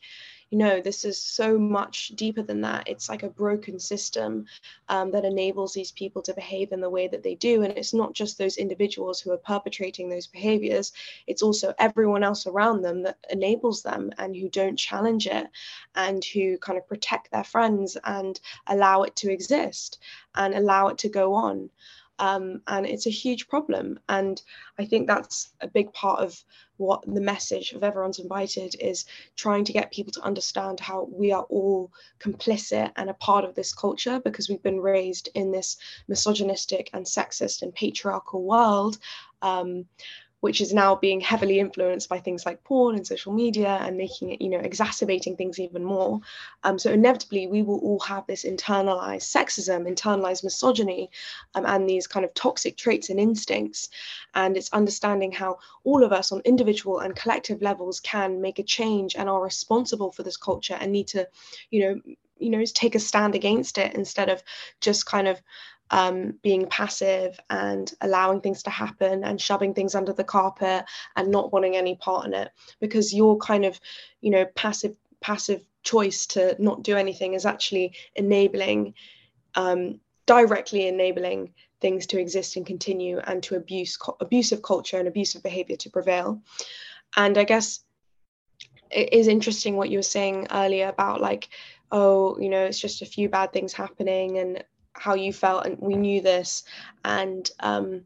you 0.51 0.57
know, 0.59 0.81
this 0.81 1.05
is 1.05 1.21
so 1.21 1.59
much 1.59 2.09
deeper 2.09 2.43
than 2.43 2.63
that. 2.63 2.89
It's 2.89 3.09
like 3.09 3.23
a 3.23 3.29
broken 3.29 3.79
system 3.79 4.47
um, 4.89 5.11
that 5.11 5.25
enables 5.27 5.75
these 5.75 5.93
people 5.93 6.23
to 6.23 6.33
behave 6.33 6.73
in 6.73 6.81
the 6.81 6.89
way 6.89 7.07
that 7.09 7.23
they 7.23 7.35
do. 7.35 7.63
And 7.63 7.77
it's 7.77 7.93
not 7.93 8.15
just 8.15 8.39
those 8.39 8.57
individuals 8.57 9.21
who 9.21 9.31
are 9.33 9.39
perpetrating 9.39 10.09
those 10.09 10.27
behaviors, 10.27 10.93
it's 11.27 11.43
also 11.43 11.75
everyone 11.79 12.25
else 12.25 12.47
around 12.47 12.81
them 12.83 13.03
that 13.03 13.19
enables 13.31 13.83
them 13.83 14.11
and 14.17 14.35
who 14.35 14.49
don't 14.49 14.77
challenge 14.79 15.27
it 15.27 15.49
and 15.95 16.25
who 16.25 16.57
kind 16.59 16.79
of 16.79 16.89
protect 16.89 17.31
their 17.31 17.45
friends 17.45 17.99
and 18.05 18.41
allow 18.67 19.03
it 19.03 19.17
to 19.17 19.31
exist 19.31 19.99
and 20.35 20.55
allow 20.55 20.89
it 20.89 20.99
to 20.99 21.09
go 21.11 21.35
on. 21.35 21.69
Um, 22.19 22.63
and 22.67 22.87
it's 22.87 23.07
a 23.07 23.11
huge 23.11 23.49
problem. 23.49 24.01
And 24.09 24.41
I 24.79 24.85
think 24.85 25.07
that's 25.07 25.51
a 25.61 25.69
big 25.69 25.93
part 25.93 26.21
of 26.21 26.43
what 26.77 27.03
the 27.07 27.21
message 27.21 27.73
of 27.73 27.83
everyone's 27.83 28.19
invited 28.19 28.75
is 28.81 29.05
trying 29.37 29.65
to 29.65 29.73
get 29.73 29.93
people 29.93 30.13
to 30.13 30.23
understand 30.23 30.81
how 30.81 31.09
we 31.13 31.33
are 31.33 31.45
all 31.45 31.93
complicit 32.21 32.93
and 32.97 33.11
a 33.11 33.15
part 33.15 33.45
of 33.45 33.55
this 33.55 33.75
culture 33.75 34.21
because 34.21 34.49
we've 34.49 34.63
been 34.63 34.81
raised 34.81 35.29
in 35.35 35.51
this 35.51 35.77
misogynistic 36.07 36.91
and 36.93 37.05
sexist 37.05 37.63
and 37.63 37.75
patriarchal 37.75 38.43
world. 38.43 38.99
Um, 39.43 39.87
which 40.41 40.61
is 40.61 40.73
now 40.73 40.95
being 40.95 41.21
heavily 41.21 41.59
influenced 41.59 42.09
by 42.09 42.19
things 42.19 42.47
like 42.47 42.63
porn 42.63 42.95
and 42.95 43.07
social 43.07 43.33
media 43.33 43.79
and 43.83 43.97
making 43.97 44.31
it, 44.31 44.41
you 44.41 44.49
know, 44.49 44.59
exacerbating 44.59 45.37
things 45.37 45.59
even 45.59 45.85
more. 45.85 46.21
Um, 46.63 46.79
so 46.79 46.93
inevitably, 46.93 47.47
we 47.49 47.63
will 47.63 47.79
all 47.79 47.99
have 48.01 48.27
this 48.27 48.45
internalized 48.45 49.23
sexism, 49.23 49.93
internalized 49.93 50.45
misogyny, 50.45 51.11
um, 51.55 51.67
and 51.67 51.89
these 51.89 52.07
kind 52.07 52.25
of 52.25 52.33
toxic 52.35 52.77
traits 52.77 53.11
and 53.11 53.19
instincts. 53.19 53.89
And 54.35 54.57
it's 54.57 54.73
understanding 54.73 55.33
how 55.33 55.59
all 55.85 56.05
of 56.05 56.13
us 56.13 56.31
on 56.31 56.41
individual 56.45 57.01
and 57.01 57.17
collective 57.17 57.61
levels 57.61 57.99
can 58.01 58.41
make 58.41 58.59
a 58.59 58.63
change 58.63 59.17
and 59.17 59.29
are 59.29 59.43
responsible 59.43 60.13
for 60.13 60.23
this 60.23 60.37
culture 60.37 60.77
and 60.81 60.93
need 60.93 61.09
to, 61.09 61.29
you 61.71 61.81
know, 61.81 62.15
you 62.39 62.51
know, 62.51 62.65
take 62.65 62.95
a 62.95 63.01
stand 63.01 63.35
against 63.35 63.79
it 63.79 63.95
instead 63.95 64.29
of 64.29 64.43
just 64.81 65.07
kind 65.07 65.27
of 65.27 65.43
um, 65.91 66.35
being 66.43 66.67
passive 66.67 67.39
and 67.51 67.93
allowing 68.01 68.41
things 68.41 68.63
to 68.65 68.71
happen 68.71 69.25
and 69.25 69.41
shoving 69.41 69.75
things 69.75 69.95
under 69.95 70.13
the 70.13 70.25
carpet 70.25 70.85
and 71.17 71.31
not 71.31 71.53
wanting 71.53 71.77
any 71.77 71.97
part 71.97 72.27
in 72.27 72.35
it. 72.35 72.51
Because 72.81 73.15
your 73.15 73.37
kind 73.39 73.65
of 73.65 73.81
you 74.21 74.31
know 74.31 74.45
passive 74.55 74.97
passive 75.21 75.67
choice 75.83 76.27
to 76.27 76.57
not 76.59 76.83
do 76.83 76.97
anything 76.97 77.35
is 77.35 77.47
actually 77.47 77.95
enabling 78.15 78.95
um, 79.55 80.01
directly 80.27 80.87
enabling 80.87 81.53
things 81.81 82.07
to 82.07 82.21
exist 82.21 82.57
and 82.57 82.67
continue 82.67 83.19
and 83.19 83.43
to 83.43 83.57
abuse 83.57 83.99
abusive 84.21 84.63
culture 84.63 84.99
and 84.99 85.09
abusive 85.09 85.43
behavior 85.43 85.77
to 85.77 85.91
prevail. 85.91 86.43
And 87.17 87.39
i 87.39 87.45
guess 87.45 87.81
it 88.91 89.13
is 89.13 89.29
interesting 89.29 89.77
what 89.77 89.91
you 89.91 89.99
were 89.99 90.03
saying 90.03 90.47
earlier 90.51 90.89
about 90.89 91.21
like 91.21 91.49
oh 91.91 92.39
you 92.39 92.49
know 92.49 92.65
it's 92.65 92.81
just 92.81 93.03
a 93.03 93.07
few 93.07 93.29
bad 93.29 93.53
things 93.53 93.73
happening 93.73 94.39
and 94.39 94.65
how 94.99 95.15
you 95.15 95.33
felt 95.33 95.67
and 95.67 95.79
we 95.79 95.97
knew 95.97 96.21
this 96.21 96.65
and 97.05 97.51
um, 97.61 98.03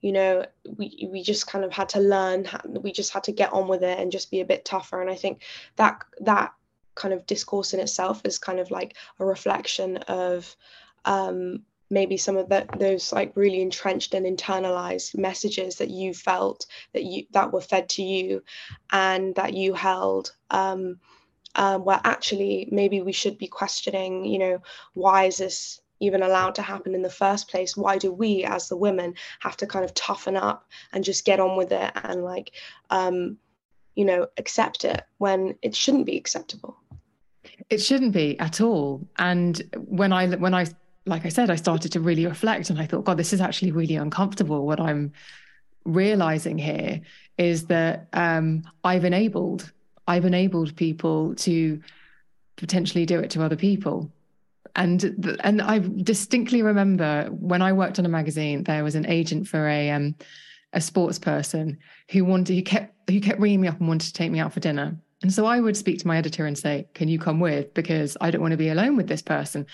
you 0.00 0.12
know 0.12 0.44
we 0.76 1.08
we 1.10 1.22
just 1.22 1.46
kind 1.46 1.64
of 1.64 1.72
had 1.72 1.88
to 1.88 2.00
learn 2.00 2.46
we 2.64 2.92
just 2.92 3.12
had 3.12 3.24
to 3.24 3.32
get 3.32 3.52
on 3.52 3.68
with 3.68 3.82
it 3.82 3.98
and 3.98 4.12
just 4.12 4.30
be 4.30 4.40
a 4.40 4.46
bit 4.46 4.64
tougher 4.64 5.00
and 5.00 5.10
i 5.10 5.14
think 5.14 5.42
that 5.76 6.02
that 6.20 6.52
kind 6.94 7.14
of 7.14 7.26
discourse 7.26 7.72
in 7.72 7.80
itself 7.80 8.20
is 8.24 8.38
kind 8.38 8.58
of 8.58 8.70
like 8.70 8.96
a 9.18 9.24
reflection 9.24 9.96
of 10.08 10.56
um, 11.04 11.62
maybe 11.88 12.16
some 12.16 12.36
of 12.36 12.48
the, 12.48 12.66
those 12.78 13.12
like 13.12 13.32
really 13.36 13.62
entrenched 13.62 14.14
and 14.14 14.26
internalized 14.26 15.16
messages 15.16 15.76
that 15.76 15.90
you 15.90 16.14
felt 16.14 16.66
that 16.92 17.04
you 17.04 17.24
that 17.32 17.52
were 17.52 17.60
fed 17.60 17.88
to 17.88 18.02
you 18.02 18.42
and 18.92 19.34
that 19.34 19.54
you 19.54 19.74
held 19.74 20.32
um, 20.50 20.98
um, 21.54 21.84
where 21.84 22.00
actually 22.04 22.68
maybe 22.70 23.00
we 23.00 23.12
should 23.12 23.38
be 23.38 23.48
questioning 23.48 24.24
you 24.24 24.38
know 24.38 24.62
why 24.94 25.24
is 25.24 25.38
this 25.38 25.80
even 26.00 26.22
allowed 26.22 26.54
to 26.56 26.62
happen 26.62 26.94
in 26.94 27.02
the 27.02 27.10
first 27.10 27.48
place? 27.48 27.76
Why 27.76 27.98
do 27.98 28.12
we 28.12 28.44
as 28.44 28.68
the 28.68 28.76
women 28.76 29.14
have 29.40 29.56
to 29.58 29.66
kind 29.66 29.84
of 29.84 29.94
toughen 29.94 30.36
up 30.36 30.66
and 30.92 31.04
just 31.04 31.24
get 31.24 31.40
on 31.40 31.56
with 31.56 31.72
it 31.72 31.92
and 31.94 32.24
like 32.24 32.52
um, 32.90 33.38
you 33.94 34.04
know 34.04 34.26
accept 34.38 34.84
it 34.84 35.02
when 35.18 35.56
it 35.62 35.76
shouldn't 35.76 36.06
be 36.06 36.16
acceptable? 36.16 36.76
It 37.68 37.78
shouldn't 37.78 38.12
be 38.12 38.38
at 38.40 38.60
all. 38.60 39.06
And 39.18 39.62
when 39.76 40.12
i 40.12 40.28
when 40.28 40.54
i 40.54 40.66
like 41.06 41.24
i 41.24 41.28
said 41.28 41.50
i 41.50 41.56
started 41.56 41.90
to 41.92 42.00
really 42.00 42.26
reflect 42.26 42.68
and 42.68 42.78
i 42.78 42.84
thought 42.84 43.06
god 43.06 43.16
this 43.16 43.32
is 43.32 43.40
actually 43.40 43.72
really 43.72 43.96
uncomfortable. 43.96 44.66
What 44.66 44.80
i'm 44.80 45.12
realizing 45.84 46.58
here 46.58 47.00
is 47.38 47.66
that 47.66 48.06
um, 48.12 48.62
i've 48.84 49.04
enabled 49.04 49.72
i've 50.06 50.26
enabled 50.26 50.76
people 50.76 51.34
to 51.36 51.80
potentially 52.56 53.06
do 53.06 53.18
it 53.18 53.30
to 53.30 53.42
other 53.42 53.56
people 53.56 54.12
and 54.76 55.38
and 55.42 55.62
I 55.62 55.78
distinctly 55.78 56.62
remember 56.62 57.28
when 57.30 57.62
I 57.62 57.72
worked 57.72 57.98
on 57.98 58.06
a 58.06 58.10
magazine, 58.10 58.64
there 58.64 58.84
was 58.84 58.94
an 58.94 59.06
agent 59.06 59.48
for 59.48 59.68
a 59.68 59.90
um, 59.90 60.14
a 60.72 60.80
sports 60.80 61.18
person 61.18 61.78
who 62.10 62.24
wanted 62.24 62.54
who 62.54 62.62
kept 62.62 62.94
who 63.10 63.20
kept 63.20 63.40
ringing 63.40 63.60
me 63.60 63.68
up 63.68 63.78
and 63.78 63.88
wanted 63.88 64.06
to 64.06 64.12
take 64.12 64.30
me 64.30 64.38
out 64.38 64.52
for 64.52 64.60
dinner. 64.60 64.96
And 65.22 65.32
so 65.32 65.44
I 65.44 65.60
would 65.60 65.76
speak 65.76 65.98
to 65.98 66.06
my 66.06 66.16
editor 66.16 66.46
and 66.46 66.56
say, 66.56 66.88
Can 66.94 67.08
you 67.08 67.18
come 67.18 67.40
with? 67.40 67.74
Because 67.74 68.16
I 68.20 68.30
don't 68.30 68.40
want 68.40 68.52
to 68.52 68.58
be 68.58 68.70
alone 68.70 68.96
with 68.96 69.06
this 69.06 69.22
person. 69.22 69.66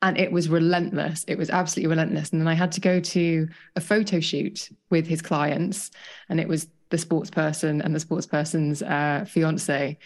And 0.00 0.16
it 0.18 0.32
was 0.32 0.48
relentless. 0.48 1.24
It 1.28 1.36
was 1.36 1.50
absolutely 1.50 1.90
relentless. 1.90 2.30
And 2.30 2.40
then 2.40 2.48
I 2.48 2.54
had 2.54 2.72
to 2.72 2.80
go 2.80 3.00
to 3.00 3.48
a 3.76 3.80
photo 3.80 4.20
shoot 4.20 4.70
with 4.90 5.06
his 5.06 5.20
clients, 5.20 5.90
and 6.28 6.40
it 6.40 6.48
was 6.48 6.68
the 6.90 6.98
sports 6.98 7.30
person 7.30 7.82
and 7.82 7.94
the 7.94 8.00
sports 8.00 8.26
person's 8.26 8.82
uh, 8.82 9.24
fiance. 9.28 9.98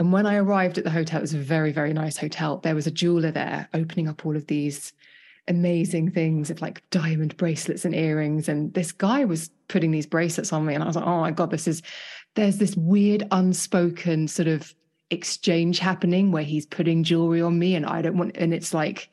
And 0.00 0.14
when 0.14 0.24
I 0.24 0.36
arrived 0.36 0.78
at 0.78 0.84
the 0.84 0.90
hotel, 0.90 1.18
it 1.18 1.20
was 1.20 1.34
a 1.34 1.38
very, 1.38 1.72
very 1.72 1.92
nice 1.92 2.16
hotel. 2.16 2.56
There 2.56 2.74
was 2.74 2.86
a 2.86 2.90
jeweler 2.90 3.30
there 3.30 3.68
opening 3.74 4.08
up 4.08 4.24
all 4.24 4.34
of 4.34 4.46
these 4.46 4.94
amazing 5.46 6.10
things 6.10 6.48
of 6.48 6.62
like 6.62 6.82
diamond 6.88 7.36
bracelets 7.36 7.84
and 7.84 7.94
earrings. 7.94 8.48
And 8.48 8.72
this 8.72 8.92
guy 8.92 9.26
was 9.26 9.50
putting 9.68 9.90
these 9.90 10.06
bracelets 10.06 10.54
on 10.54 10.64
me. 10.64 10.72
And 10.72 10.82
I 10.82 10.86
was 10.86 10.96
like, 10.96 11.04
oh 11.04 11.20
my 11.20 11.32
God, 11.32 11.50
this 11.50 11.68
is, 11.68 11.82
there's 12.34 12.56
this 12.56 12.74
weird 12.76 13.28
unspoken 13.30 14.26
sort 14.26 14.48
of 14.48 14.74
exchange 15.10 15.80
happening 15.80 16.32
where 16.32 16.44
he's 16.44 16.64
putting 16.64 17.04
jewelry 17.04 17.42
on 17.42 17.58
me 17.58 17.74
and 17.74 17.84
I 17.84 18.00
don't 18.00 18.16
want, 18.16 18.38
and 18.38 18.54
it's 18.54 18.72
like, 18.72 19.10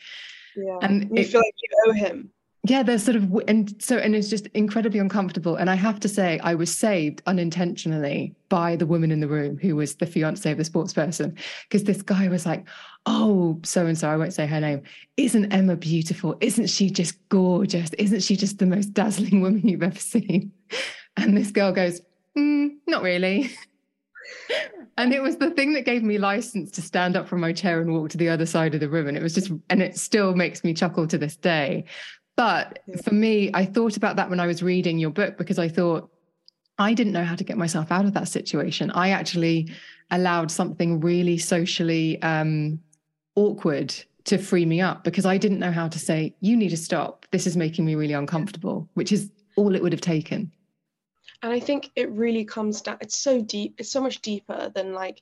yeah. 0.56 0.78
and 0.84 1.04
you 1.12 1.21
it, 1.21 1.28
feel 1.28 1.41
like 1.41 1.54
you 1.62 1.84
owe 1.86 1.93
him 1.95 2.32
yeah 2.70 2.84
there's 2.84 3.04
sort 3.04 3.16
of 3.16 3.32
and 3.48 3.76
so 3.82 3.98
and 3.98 4.16
it's 4.16 4.30
just 4.30 4.48
incredibly 4.48 5.00
uncomfortable. 5.00 5.56
And 5.56 5.70
i 5.70 5.76
have 5.76 6.00
to 6.02 6.10
say 6.10 6.40
i 6.40 6.56
was 6.56 6.76
saved 6.76 7.22
unintentionally 7.26 8.36
by 8.50 8.76
the 8.76 8.86
woman 8.86 9.12
in 9.12 9.20
the 9.20 9.28
room 9.28 9.58
who 9.58 9.76
was 9.76 9.96
the 9.96 10.06
fiance 10.06 10.50
of 10.52 10.58
the 10.58 10.64
sports 10.64 10.94
person 10.94 11.36
because 11.64 11.84
this 11.84 12.02
guy 12.02 12.28
was 12.28 12.46
like 12.46 12.66
oh 13.06 13.60
so 13.64 13.86
and 13.86 13.98
so 13.98 14.10
i 14.10 14.18
won't 14.18 14.34
say 14.34 14.46
her 14.46 14.62
name. 14.62 14.82
Isn't 15.18 15.52
emma 15.52 15.76
beautiful? 15.76 16.38
Isn't 16.42 16.68
she 16.68 16.90
just 16.90 17.16
gorgeous? 17.30 17.92
Isn't 17.98 18.22
she 18.22 18.36
just 18.36 18.60
the 18.60 18.66
most 18.66 18.94
dazzling 18.94 19.42
woman 19.42 19.68
you've 19.68 19.84
ever 19.84 20.00
seen? 20.00 20.52
And 21.16 21.36
this 21.36 21.52
girl 21.52 21.72
goes 21.72 22.02
mm, 22.38 22.76
not 22.88 23.04
really. 23.04 23.52
And 24.98 25.14
it 25.14 25.22
was 25.22 25.38
the 25.38 25.52
thing 25.52 25.74
that 25.74 25.86
gave 25.86 26.02
me 26.02 26.18
license 26.18 26.72
to 26.72 26.82
stand 26.82 27.16
up 27.16 27.28
from 27.28 27.40
my 27.40 27.54
chair 27.54 27.80
and 27.80 27.94
walk 27.94 28.10
to 28.10 28.18
the 28.18 28.30
other 28.30 28.48
side 28.48 28.74
of 28.74 28.80
the 28.80 28.90
room 28.90 29.08
and 29.08 29.16
it 29.16 29.22
was 29.22 29.36
just 29.36 29.52
and 29.70 29.82
it 29.82 29.96
still 29.96 30.34
makes 30.34 30.64
me 30.64 30.74
chuckle 30.74 31.06
to 31.08 31.20
this 31.20 31.36
day 31.36 31.86
but 32.38 32.80
for 33.04 33.13
me, 33.13 33.52
I 33.54 33.65
thought 33.65 33.97
about 33.97 34.15
that 34.15 34.30
when 34.30 34.39
I 34.39 34.47
was 34.47 34.63
reading 34.63 35.00
your 35.00 35.10
book 35.10 35.38
because 35.38 35.60
I 35.60 35.67
thought 35.67 36.10
I 36.78 36.93
didn't 36.93 37.13
know 37.13 37.26
how 37.26 37.36
to 37.36 37.43
get 37.43 37.58
myself 37.58 37.91
out 37.91 38.06
of 38.06 38.13
that 38.13 38.28
situation. 38.28 38.91
I 38.91 39.10
actually 39.10 39.69
allowed 40.12 40.52
something 40.52 41.02
really 41.02 41.39
socially 41.39 42.21
um, 42.21 42.80
awkward 43.36 43.93
to 44.26 44.38
free 44.38 44.65
me 44.65 44.80
up 44.82 45.04
because 45.04 45.26
I 45.26 45.38
didn't 45.38 45.60
know 45.60 45.71
how 45.71 45.88
to 45.88 45.97
say, 45.97 46.36
you 46.39 46.56
need 46.56 46.69
to 46.69 46.78
stop. 46.78 47.26
This 47.32 47.47
is 47.47 47.58
making 47.58 47.86
me 47.86 47.95
really 47.95 48.13
uncomfortable, 48.13 48.88
which 48.93 49.12
is 49.12 49.32
all 49.56 49.73
it 49.73 49.82
would 49.82 49.93
have 49.93 50.02
taken. 50.02 50.52
And 51.41 51.52
I 51.52 51.60
think 51.60 51.89
it 51.95 52.12
really 52.12 52.45
comes 52.45 52.82
down, 52.82 52.97
it's 53.02 53.17
so 53.17 53.41
deep, 53.41 53.76
it's 53.80 53.91
so 53.91 54.02
much 54.02 54.21
deeper 54.21 54.71
than 54.73 54.93
like 54.93 55.21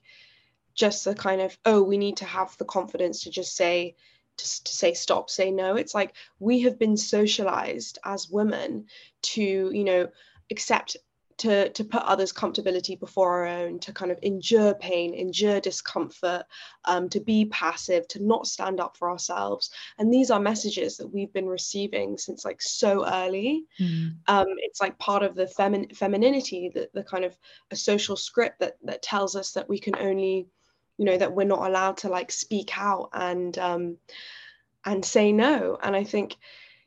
just 0.74 1.04
the 1.04 1.14
kind 1.14 1.40
of, 1.40 1.56
oh, 1.64 1.82
we 1.82 1.96
need 1.96 2.18
to 2.18 2.24
have 2.26 2.56
the 2.58 2.64
confidence 2.66 3.22
to 3.22 3.30
just 3.30 3.56
say, 3.56 3.96
to, 4.36 4.64
to 4.64 4.72
say 4.72 4.94
stop 4.94 5.30
say 5.30 5.50
no. 5.50 5.76
It's 5.76 5.94
like 5.94 6.14
we 6.38 6.60
have 6.62 6.78
been 6.78 6.96
socialized 6.96 7.98
as 8.04 8.30
women 8.30 8.86
to 9.22 9.42
you 9.42 9.84
know 9.84 10.08
accept 10.50 10.96
to 11.38 11.68
to 11.70 11.84
put 11.84 12.02
others 12.02 12.32
comfortability 12.32 12.98
before 12.98 13.32
our 13.32 13.46
own 13.46 13.78
to 13.80 13.92
kind 13.92 14.10
of 14.10 14.18
endure 14.22 14.74
pain 14.74 15.14
endure 15.14 15.60
discomfort 15.60 16.44
um, 16.86 17.08
to 17.10 17.20
be 17.20 17.44
passive 17.46 18.08
to 18.08 18.22
not 18.22 18.46
stand 18.46 18.80
up 18.80 18.96
for 18.96 19.10
ourselves. 19.10 19.70
And 19.98 20.12
these 20.12 20.30
are 20.30 20.40
messages 20.40 20.96
that 20.96 21.08
we've 21.08 21.32
been 21.32 21.46
receiving 21.46 22.16
since 22.16 22.44
like 22.44 22.62
so 22.62 23.06
early. 23.06 23.64
Mm. 23.80 24.16
um, 24.28 24.46
it's 24.58 24.80
like 24.80 24.98
part 24.98 25.22
of 25.22 25.34
the 25.34 25.46
femin- 25.46 25.94
femininity 25.94 26.70
the, 26.72 26.88
the 26.94 27.04
kind 27.04 27.24
of 27.24 27.36
a 27.70 27.76
social 27.76 28.16
script 28.16 28.60
that 28.60 28.76
that 28.84 29.02
tells 29.02 29.36
us 29.36 29.52
that 29.52 29.68
we 29.68 29.78
can 29.78 29.96
only 29.96 30.48
you 30.98 31.04
know 31.04 31.16
that 31.16 31.34
we're 31.34 31.44
not 31.44 31.68
allowed 31.68 31.98
to 31.98 32.08
like 32.08 32.30
speak 32.30 32.78
out 32.78 33.10
and 33.12 33.58
um 33.58 33.96
and 34.84 35.04
say 35.04 35.32
no. 35.32 35.78
And 35.82 35.96
i 35.96 36.04
think 36.04 36.36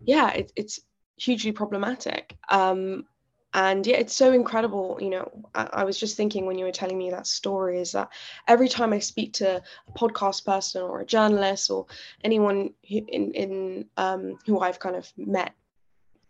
yeah 0.02 0.32
it, 0.32 0.52
it's 0.56 0.80
hugely 1.18 1.52
problematic. 1.52 2.38
Um 2.50 3.06
and 3.54 3.86
yeah 3.88 3.98
it's 3.98 4.14
so 4.14 4.32
incredible 4.32 5.00
you 5.02 5.10
know 5.10 5.28
I, 5.56 5.70
I, 5.74 5.84
was 5.84 6.00
just 6.00 6.16
thinking 6.16 6.46
when 6.46 6.60
you 6.60 6.66
were 6.66 6.72
telling 6.72 6.98
me 6.98 7.10
that 7.10 7.26
story 7.26 7.80
is 7.80 7.94
that 7.94 8.10
every 8.48 8.70
time 8.70 8.94
i 8.94 9.00
speak 9.00 9.34
to 9.34 9.58
a 9.58 9.92
podcast 9.98 10.46
person 10.46 10.84
or 10.84 11.02
a 11.02 11.06
journalist 11.06 11.72
or 11.72 11.88
anyone 12.24 12.74
who, 12.88 12.98
in 13.08 13.32
in 13.32 13.86
um, 13.98 14.38
who 14.46 14.60
i've 14.60 14.80
kind 14.80 14.96
of 14.96 15.12
met 15.18 15.54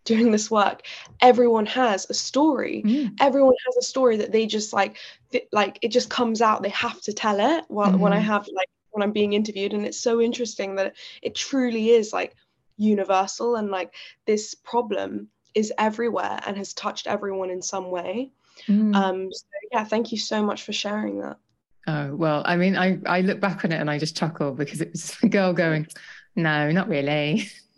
doing 0.10 0.32
this 0.32 0.50
work 0.50 0.82
everyone 1.22 1.68
has 1.68 2.08
a 2.10 2.14
story 2.16 2.82
mm. 2.84 3.12
everyone 3.20 3.54
has 3.68 3.78
a 3.78 3.86
story 3.86 4.18
that 4.18 4.32
they 4.32 4.48
just 4.48 4.74
like 4.74 4.98
like 5.52 5.78
it 5.84 5.90
just 5.90 6.10
comes 6.10 6.42
out 6.42 6.64
they 6.64 6.70
have 6.70 7.00
to 7.00 7.14
tell 7.14 7.40
it 7.40 7.64
while, 7.68 7.90
mm-hmm. 7.90 8.00
when 8.00 8.12
i 8.12 8.18
mm-hmm. 8.18 8.26
have 8.26 8.48
like 8.56 8.70
when 8.90 9.04
i'm 9.04 9.12
being 9.12 9.34
interviewed 9.34 9.74
and 9.74 9.86
it's 9.86 10.00
so 10.00 10.20
interesting 10.20 10.76
that 10.76 10.96
it 11.22 11.36
truly 11.36 11.92
is 11.92 12.12
like 12.12 12.36
universal 12.78 13.56
and 13.56 13.70
like 13.70 13.94
this 14.26 14.56
problem 14.56 15.28
is 15.54 15.72
everywhere 15.78 16.40
and 16.48 16.58
has 16.58 16.74
touched 16.74 17.06
everyone 17.06 17.52
in 17.52 17.62
some 17.62 17.92
way 17.92 18.32
mm. 18.68 18.96
um 18.96 19.32
so 19.32 19.46
yeah 19.72 19.84
thank 19.84 20.12
you 20.12 20.18
so 20.18 20.42
much 20.42 20.64
for 20.64 20.74
sharing 20.74 21.20
that 21.20 21.38
oh 21.86 22.16
well 22.16 22.42
i 22.46 22.56
mean 22.56 22.76
i 22.76 22.98
i 23.06 23.22
look 23.22 23.40
back 23.40 23.64
on 23.64 23.72
it 23.72 23.80
and 23.80 23.92
i 23.92 24.00
just 24.00 24.18
chuckle 24.18 24.54
because 24.54 24.82
it 24.82 24.90
was 24.92 25.16
a 25.24 25.30
girl 25.30 25.54
going 25.54 25.86
no 26.36 26.72
not 26.72 26.90
really 26.90 27.48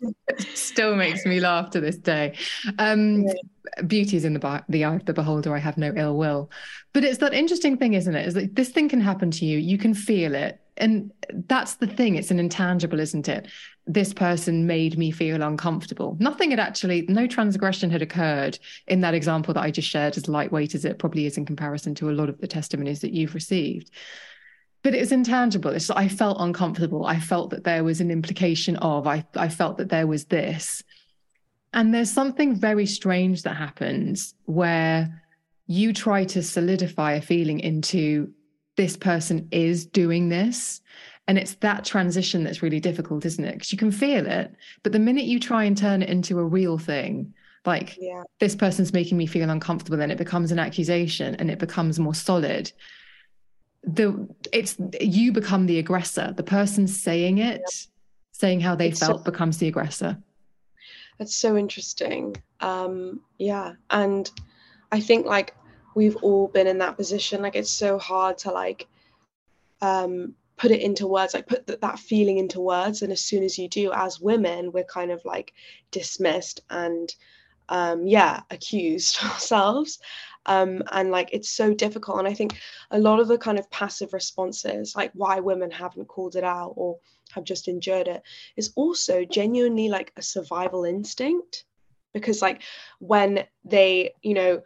still 0.54 0.96
makes 0.96 1.24
me 1.24 1.40
laugh 1.40 1.70
to 1.70 1.80
this 1.80 1.96
day. 1.96 2.36
Um, 2.78 3.22
yeah. 3.22 3.32
Beauty 3.86 4.16
is 4.16 4.24
in 4.24 4.34
the, 4.34 4.64
the 4.68 4.84
eye 4.84 4.94
of 4.94 5.06
the 5.06 5.14
beholder. 5.14 5.54
I 5.54 5.58
have 5.58 5.78
no 5.78 5.92
ill 5.96 6.16
will. 6.16 6.50
But 6.92 7.04
it's 7.04 7.18
that 7.18 7.32
interesting 7.32 7.76
thing, 7.76 7.94
isn't 7.94 8.14
it? 8.14 8.26
Is 8.26 8.34
that 8.34 8.54
this 8.54 8.70
thing 8.70 8.88
can 8.88 9.00
happen 9.00 9.30
to 9.32 9.46
you. 9.46 9.58
You 9.58 9.78
can 9.78 9.94
feel 9.94 10.34
it. 10.34 10.60
And 10.76 11.12
that's 11.46 11.74
the 11.74 11.86
thing. 11.86 12.16
It's 12.16 12.30
an 12.30 12.40
intangible, 12.40 12.98
isn't 12.98 13.28
it? 13.28 13.46
This 13.86 14.12
person 14.12 14.66
made 14.66 14.98
me 14.98 15.10
feel 15.10 15.42
uncomfortable. 15.42 16.16
Nothing 16.18 16.50
had 16.50 16.60
actually, 16.60 17.02
no 17.08 17.26
transgression 17.26 17.90
had 17.90 18.02
occurred 18.02 18.58
in 18.88 19.00
that 19.02 19.14
example 19.14 19.54
that 19.54 19.62
I 19.62 19.70
just 19.70 19.88
shared, 19.88 20.16
as 20.16 20.28
lightweight 20.28 20.74
as 20.74 20.84
it 20.84 20.98
probably 20.98 21.26
is 21.26 21.36
in 21.36 21.46
comparison 21.46 21.94
to 21.96 22.10
a 22.10 22.12
lot 22.12 22.28
of 22.28 22.38
the 22.40 22.46
testimonies 22.46 23.00
that 23.00 23.12
you've 23.12 23.34
received 23.34 23.90
but 24.82 24.94
it 24.94 25.00
was 25.00 25.12
intangible. 25.12 25.70
It's 25.70 25.90
I 25.90 26.08
felt 26.08 26.38
uncomfortable. 26.40 27.06
I 27.06 27.20
felt 27.20 27.50
that 27.50 27.64
there 27.64 27.84
was 27.84 28.00
an 28.00 28.10
implication 28.10 28.76
of. 28.76 29.06
I 29.06 29.24
I 29.36 29.48
felt 29.48 29.78
that 29.78 29.88
there 29.88 30.06
was 30.06 30.26
this, 30.26 30.82
and 31.72 31.94
there's 31.94 32.10
something 32.10 32.54
very 32.54 32.86
strange 32.86 33.42
that 33.42 33.56
happens 33.56 34.34
where 34.44 35.22
you 35.66 35.92
try 35.92 36.24
to 36.24 36.42
solidify 36.42 37.12
a 37.12 37.22
feeling 37.22 37.60
into 37.60 38.32
this 38.76 38.96
person 38.96 39.48
is 39.50 39.86
doing 39.86 40.28
this. 40.28 40.80
And 41.28 41.38
it's 41.38 41.54
that 41.56 41.84
transition 41.84 42.42
that's 42.42 42.62
really 42.62 42.80
difficult, 42.80 43.24
isn't 43.24 43.44
it? 43.44 43.52
Because 43.54 43.70
you 43.70 43.78
can 43.78 43.92
feel 43.92 44.26
it. 44.26 44.52
But 44.82 44.90
the 44.90 44.98
minute 44.98 45.24
you 45.24 45.38
try 45.38 45.64
and 45.64 45.78
turn 45.78 46.02
it 46.02 46.08
into 46.08 46.40
a 46.40 46.44
real 46.44 46.78
thing, 46.78 47.32
like 47.64 47.96
yeah. 48.00 48.24
this 48.40 48.56
person's 48.56 48.92
making 48.92 49.16
me 49.16 49.26
feel 49.26 49.48
uncomfortable, 49.48 49.96
then 49.96 50.10
it 50.10 50.18
becomes 50.18 50.50
an 50.50 50.58
accusation 50.58 51.36
and 51.36 51.48
it 51.48 51.60
becomes 51.60 52.00
more 52.00 52.14
solid 52.14 52.72
the 53.84 54.28
it's 54.52 54.76
you 55.00 55.32
become 55.32 55.66
the 55.66 55.78
aggressor. 55.78 56.32
The 56.36 56.42
person 56.42 56.86
saying 56.86 57.38
it 57.38 57.62
saying 58.32 58.60
how 58.60 58.74
they 58.74 58.88
it's 58.88 59.00
felt 59.00 59.18
so, 59.18 59.24
becomes 59.24 59.58
the 59.58 59.68
aggressor. 59.68 60.18
That's 61.18 61.34
so 61.34 61.56
interesting. 61.56 62.36
Um 62.60 63.20
yeah. 63.38 63.74
And 63.90 64.30
i 64.90 65.00
think 65.00 65.26
like 65.26 65.56
we've 65.94 66.16
all 66.16 66.48
been 66.48 66.66
in 66.66 66.78
that 66.78 66.96
position. 66.96 67.42
Like 67.42 67.56
it's 67.56 67.72
so 67.72 67.98
hard 67.98 68.38
to 68.38 68.52
like 68.52 68.86
um 69.80 70.34
put 70.56 70.70
it 70.70 70.80
into 70.80 71.08
words 71.08 71.34
like 71.34 71.48
put 71.48 71.66
th- 71.66 71.80
that 71.80 71.98
feeling 71.98 72.38
into 72.38 72.60
words. 72.60 73.02
And 73.02 73.10
as 73.10 73.20
soon 73.20 73.42
as 73.42 73.58
you 73.58 73.68
do 73.68 73.92
as 73.92 74.20
women 74.20 74.70
we're 74.72 74.84
kind 74.84 75.10
of 75.10 75.24
like 75.24 75.52
dismissed 75.90 76.60
and 76.70 77.12
um 77.68 78.06
yeah 78.06 78.42
accused 78.50 79.18
ourselves 79.24 79.98
um 80.46 80.82
and 80.92 81.10
like 81.10 81.28
it's 81.32 81.50
so 81.50 81.72
difficult 81.72 82.18
and 82.18 82.28
i 82.28 82.34
think 82.34 82.58
a 82.90 82.98
lot 82.98 83.20
of 83.20 83.28
the 83.28 83.38
kind 83.38 83.58
of 83.58 83.70
passive 83.70 84.12
responses 84.12 84.94
like 84.96 85.10
why 85.14 85.40
women 85.40 85.70
haven't 85.70 86.08
called 86.08 86.36
it 86.36 86.44
out 86.44 86.72
or 86.76 86.98
have 87.32 87.44
just 87.44 87.68
endured 87.68 88.08
it 88.08 88.22
is 88.56 88.72
also 88.76 89.24
genuinely 89.24 89.88
like 89.88 90.12
a 90.16 90.22
survival 90.22 90.84
instinct. 90.84 91.64
Because 92.12 92.42
like 92.42 92.62
when 92.98 93.44
they 93.64 94.12
you 94.22 94.34
know 94.34 94.62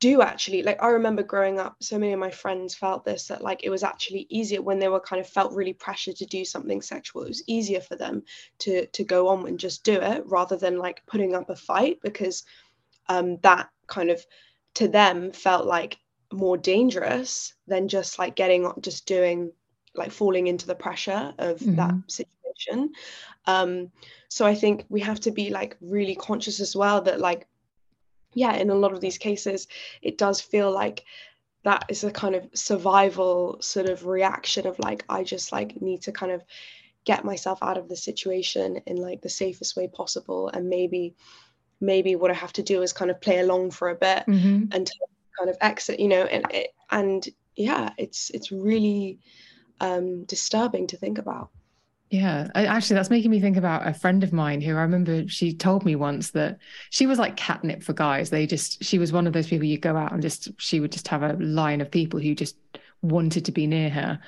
do 0.00 0.20
actually 0.20 0.62
like 0.62 0.82
i 0.82 0.88
remember 0.88 1.22
growing 1.22 1.58
up 1.58 1.76
so 1.80 1.98
many 1.98 2.12
of 2.12 2.18
my 2.20 2.30
friends 2.30 2.74
felt 2.74 3.04
this 3.04 3.26
that 3.28 3.42
like 3.42 3.60
it 3.64 3.70
was 3.70 3.82
actually 3.82 4.26
easier 4.30 4.62
when 4.62 4.78
they 4.78 4.88
were 4.88 5.00
kind 5.00 5.20
of 5.20 5.28
felt 5.28 5.52
really 5.52 5.72
pressured 5.72 6.14
to 6.16 6.26
do 6.26 6.44
something 6.44 6.80
sexual. 6.80 7.22
It 7.22 7.28
was 7.28 7.42
easier 7.48 7.80
for 7.80 7.94
them 7.96 8.24
to 8.60 8.86
to 8.86 9.04
go 9.04 9.28
on 9.28 9.46
and 9.46 9.60
just 9.60 9.84
do 9.84 9.94
it 9.94 10.24
rather 10.26 10.56
than 10.56 10.78
like 10.78 11.02
putting 11.06 11.36
up 11.36 11.50
a 11.50 11.56
fight 11.56 11.98
because 12.02 12.44
um 13.08 13.38
that 13.42 13.70
kind 13.86 14.10
of 14.10 14.24
to 14.78 14.88
them 14.88 15.32
felt 15.32 15.66
like 15.66 15.98
more 16.32 16.56
dangerous 16.56 17.54
than 17.66 17.88
just 17.88 18.18
like 18.18 18.34
getting 18.34 18.70
just 18.80 19.06
doing 19.06 19.52
like 19.94 20.10
falling 20.10 20.46
into 20.46 20.66
the 20.66 20.74
pressure 20.74 21.32
of 21.38 21.58
mm-hmm. 21.58 21.76
that 21.76 21.94
situation 22.06 22.92
um 23.46 23.90
so 24.28 24.44
i 24.44 24.54
think 24.54 24.84
we 24.88 25.00
have 25.00 25.20
to 25.20 25.30
be 25.30 25.50
like 25.50 25.76
really 25.80 26.14
conscious 26.14 26.60
as 26.60 26.76
well 26.76 27.00
that 27.00 27.20
like 27.20 27.46
yeah, 28.34 28.54
in 28.54 28.70
a 28.70 28.74
lot 28.74 28.92
of 28.92 29.00
these 29.00 29.18
cases, 29.18 29.68
it 30.02 30.18
does 30.18 30.40
feel 30.40 30.70
like 30.70 31.04
that 31.64 31.84
is 31.88 32.04
a 32.04 32.10
kind 32.10 32.34
of 32.34 32.48
survival 32.54 33.58
sort 33.60 33.88
of 33.88 34.06
reaction 34.06 34.66
of 34.66 34.78
like, 34.78 35.04
I 35.08 35.24
just 35.24 35.52
like 35.52 35.80
need 35.80 36.02
to 36.02 36.12
kind 36.12 36.32
of 36.32 36.42
get 37.04 37.24
myself 37.24 37.58
out 37.62 37.78
of 37.78 37.88
the 37.88 37.96
situation 37.96 38.80
in 38.86 38.96
like 38.96 39.22
the 39.22 39.28
safest 39.28 39.76
way 39.76 39.88
possible. 39.88 40.48
And 40.48 40.68
maybe, 40.68 41.14
maybe 41.80 42.16
what 42.16 42.30
I 42.30 42.34
have 42.34 42.52
to 42.54 42.62
do 42.62 42.82
is 42.82 42.92
kind 42.92 43.10
of 43.10 43.20
play 43.20 43.38
along 43.38 43.70
for 43.70 43.88
a 43.90 43.94
bit 43.94 44.24
mm-hmm. 44.26 44.64
until 44.72 45.08
kind 45.38 45.50
of 45.50 45.56
exit, 45.60 46.00
you 46.00 46.08
know, 46.08 46.24
and, 46.24 46.44
it, 46.52 46.74
and 46.90 47.26
yeah, 47.56 47.90
it's, 47.96 48.30
it's 48.30 48.50
really 48.50 49.18
um, 49.80 50.24
disturbing 50.24 50.86
to 50.88 50.96
think 50.96 51.18
about. 51.18 51.50
Yeah, 52.10 52.48
actually, 52.54 52.94
that's 52.94 53.10
making 53.10 53.30
me 53.30 53.38
think 53.38 53.58
about 53.58 53.86
a 53.86 53.92
friend 53.92 54.24
of 54.24 54.32
mine 54.32 54.62
who 54.62 54.74
I 54.74 54.80
remember 54.80 55.28
she 55.28 55.52
told 55.52 55.84
me 55.84 55.94
once 55.94 56.30
that 56.30 56.58
she 56.88 57.06
was 57.06 57.18
like 57.18 57.36
catnip 57.36 57.82
for 57.82 57.92
guys. 57.92 58.30
They 58.30 58.46
just, 58.46 58.82
she 58.82 58.98
was 58.98 59.12
one 59.12 59.26
of 59.26 59.34
those 59.34 59.46
people 59.46 59.66
you 59.66 59.76
go 59.76 59.94
out 59.94 60.12
and 60.12 60.22
just, 60.22 60.48
she 60.56 60.80
would 60.80 60.90
just 60.90 61.06
have 61.08 61.22
a 61.22 61.34
line 61.34 61.82
of 61.82 61.90
people 61.90 62.18
who 62.18 62.34
just 62.34 62.56
wanted 63.02 63.44
to 63.44 63.52
be 63.52 63.66
near 63.66 63.90
her. 63.90 64.18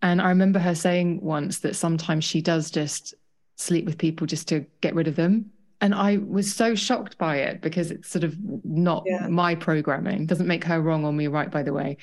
And 0.00 0.22
I 0.22 0.28
remember 0.28 0.60
her 0.60 0.76
saying 0.76 1.20
once 1.20 1.58
that 1.58 1.74
sometimes 1.74 2.24
she 2.24 2.40
does 2.40 2.70
just 2.70 3.14
sleep 3.56 3.84
with 3.84 3.98
people 3.98 4.28
just 4.28 4.46
to 4.48 4.64
get 4.80 4.94
rid 4.94 5.08
of 5.08 5.16
them. 5.16 5.50
And 5.80 5.94
I 5.94 6.16
was 6.18 6.52
so 6.52 6.74
shocked 6.74 7.18
by 7.18 7.36
it 7.36 7.60
because 7.60 7.90
it's 7.90 8.08
sort 8.08 8.24
of 8.24 8.36
not 8.64 9.04
yeah. 9.06 9.28
my 9.28 9.54
programming. 9.54 10.26
Doesn't 10.26 10.48
make 10.48 10.64
her 10.64 10.80
wrong 10.80 11.04
or 11.04 11.12
me 11.12 11.28
right, 11.28 11.50
by 11.50 11.62
the 11.62 11.72
way. 11.72 11.98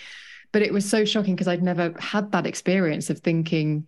But 0.51 0.61
it 0.61 0.71
was 0.71 0.89
so 0.89 1.03
shocking 1.03 1.35
because 1.35 1.49
I'd 1.49 1.63
never 1.63 1.93
had 1.99 2.31
that 2.31 2.45
experience 2.45 3.09
of 3.09 3.19
thinking, 3.19 3.85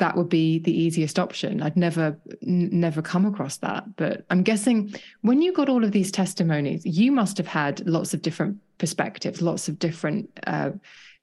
that 0.00 0.16
would 0.16 0.28
be 0.28 0.58
the 0.58 0.72
easiest 0.72 1.18
option. 1.18 1.62
I'd 1.62 1.76
never 1.76 2.18
n- 2.42 2.70
never 2.72 3.02
come 3.02 3.26
across 3.26 3.58
that, 3.58 3.96
but 3.96 4.24
I'm 4.30 4.42
guessing 4.42 4.94
when 5.20 5.42
you 5.42 5.52
got 5.52 5.68
all 5.68 5.84
of 5.84 5.92
these 5.92 6.10
testimonies, 6.10 6.84
you 6.84 7.12
must 7.12 7.36
have 7.36 7.46
had 7.46 7.86
lots 7.86 8.12
of 8.14 8.22
different 8.22 8.58
perspectives, 8.78 9.40
lots 9.42 9.68
of 9.68 9.78
different 9.78 10.30
uh, 10.46 10.70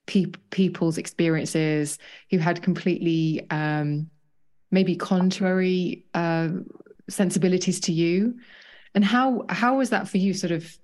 pe- 0.06 0.32
people's 0.52 0.98
experiences 0.98 1.98
who 2.30 2.38
had 2.38 2.62
completely 2.62 3.46
um, 3.50 4.10
maybe 4.72 4.96
contrary 4.96 6.06
uh, 6.14 6.50
sensibilities 7.10 7.80
to 7.82 7.92
you. 7.92 8.40
And 8.96 9.04
how 9.04 9.46
how 9.50 9.78
was 9.78 9.90
that 9.92 10.08
for 10.08 10.18
you, 10.18 10.34
sort 10.34 10.52
of 10.52 10.78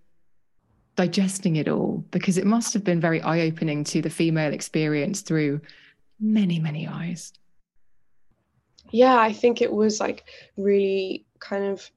digesting 0.95 1.55
it 1.55 1.67
all? 1.67 2.05
Because 2.11 2.37
it 2.37 2.45
must 2.45 2.73
have 2.73 2.83
been 2.83 2.99
very 2.99 3.21
eye 3.21 3.41
opening 3.41 3.83
to 3.85 4.01
the 4.01 4.09
female 4.09 4.53
experience 4.53 5.21
through 5.21 5.61
many 6.19 6.59
many 6.59 6.87
eyes 6.87 7.33
yeah 8.91 9.17
i 9.17 9.33
think 9.33 9.61
it 9.61 9.71
was 9.71 9.99
like 9.99 10.23
really 10.55 11.25
kind 11.39 11.65
of 11.65 11.89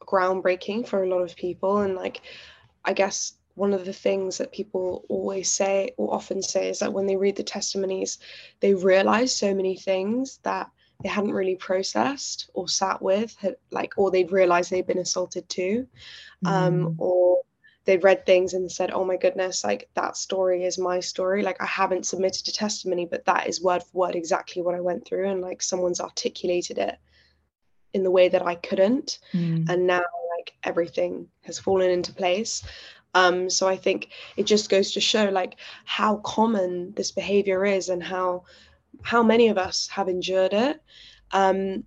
groundbreaking 0.00 0.86
for 0.86 1.02
a 1.02 1.08
lot 1.08 1.20
of 1.20 1.36
people 1.36 1.78
and 1.78 1.94
like 1.94 2.22
i 2.84 2.92
guess 2.92 3.34
one 3.54 3.74
of 3.74 3.84
the 3.84 3.92
things 3.92 4.38
that 4.38 4.52
people 4.52 5.04
always 5.08 5.50
say 5.50 5.90
or 5.96 6.14
often 6.14 6.40
say 6.40 6.70
is 6.70 6.78
that 6.78 6.92
when 6.92 7.06
they 7.06 7.16
read 7.16 7.36
the 7.36 7.42
testimonies 7.42 8.18
they 8.60 8.72
realize 8.72 9.34
so 9.34 9.52
many 9.54 9.76
things 9.76 10.38
that 10.44 10.70
they 11.02 11.08
hadn't 11.08 11.32
really 11.32 11.54
processed 11.54 12.50
or 12.54 12.68
sat 12.68 13.00
with 13.00 13.36
had, 13.36 13.56
like 13.70 13.92
or 13.96 14.10
they'd 14.10 14.32
realized 14.32 14.70
they'd 14.70 14.86
been 14.86 14.98
assaulted 14.98 15.48
too 15.48 15.86
um, 16.44 16.86
mm. 16.86 16.94
or 16.98 17.38
they'd 17.88 18.04
read 18.04 18.26
things 18.26 18.52
and 18.52 18.70
said, 18.70 18.90
oh 18.90 19.02
my 19.02 19.16
goodness, 19.16 19.64
like 19.64 19.88
that 19.94 20.14
story 20.14 20.64
is 20.64 20.76
my 20.76 21.00
story. 21.00 21.42
Like 21.42 21.58
I 21.62 21.64
haven't 21.64 22.04
submitted 22.04 22.46
a 22.46 22.52
testimony, 22.52 23.06
but 23.06 23.24
that 23.24 23.48
is 23.48 23.62
word 23.62 23.82
for 23.82 24.06
word 24.06 24.14
exactly 24.14 24.60
what 24.60 24.74
I 24.74 24.80
went 24.80 25.06
through. 25.06 25.26
And 25.26 25.40
like 25.40 25.62
someone's 25.62 25.98
articulated 25.98 26.76
it 26.76 26.98
in 27.94 28.02
the 28.02 28.10
way 28.10 28.28
that 28.28 28.42
I 28.42 28.56
couldn't. 28.56 29.20
Mm. 29.32 29.70
And 29.70 29.86
now 29.86 30.02
like 30.36 30.52
everything 30.64 31.28
has 31.44 31.58
fallen 31.58 31.90
into 31.90 32.12
place. 32.12 32.62
Um, 33.14 33.48
so 33.48 33.66
I 33.66 33.76
think 33.76 34.10
it 34.36 34.44
just 34.44 34.68
goes 34.68 34.92
to 34.92 35.00
show 35.00 35.30
like 35.30 35.56
how 35.86 36.16
common 36.16 36.92
this 36.92 37.10
behavior 37.10 37.64
is 37.64 37.88
and 37.88 38.02
how 38.02 38.44
how 39.02 39.22
many 39.22 39.48
of 39.48 39.58
us 39.58 39.88
have 39.88 40.08
endured 40.08 40.52
it. 40.52 40.82
Um, 41.32 41.84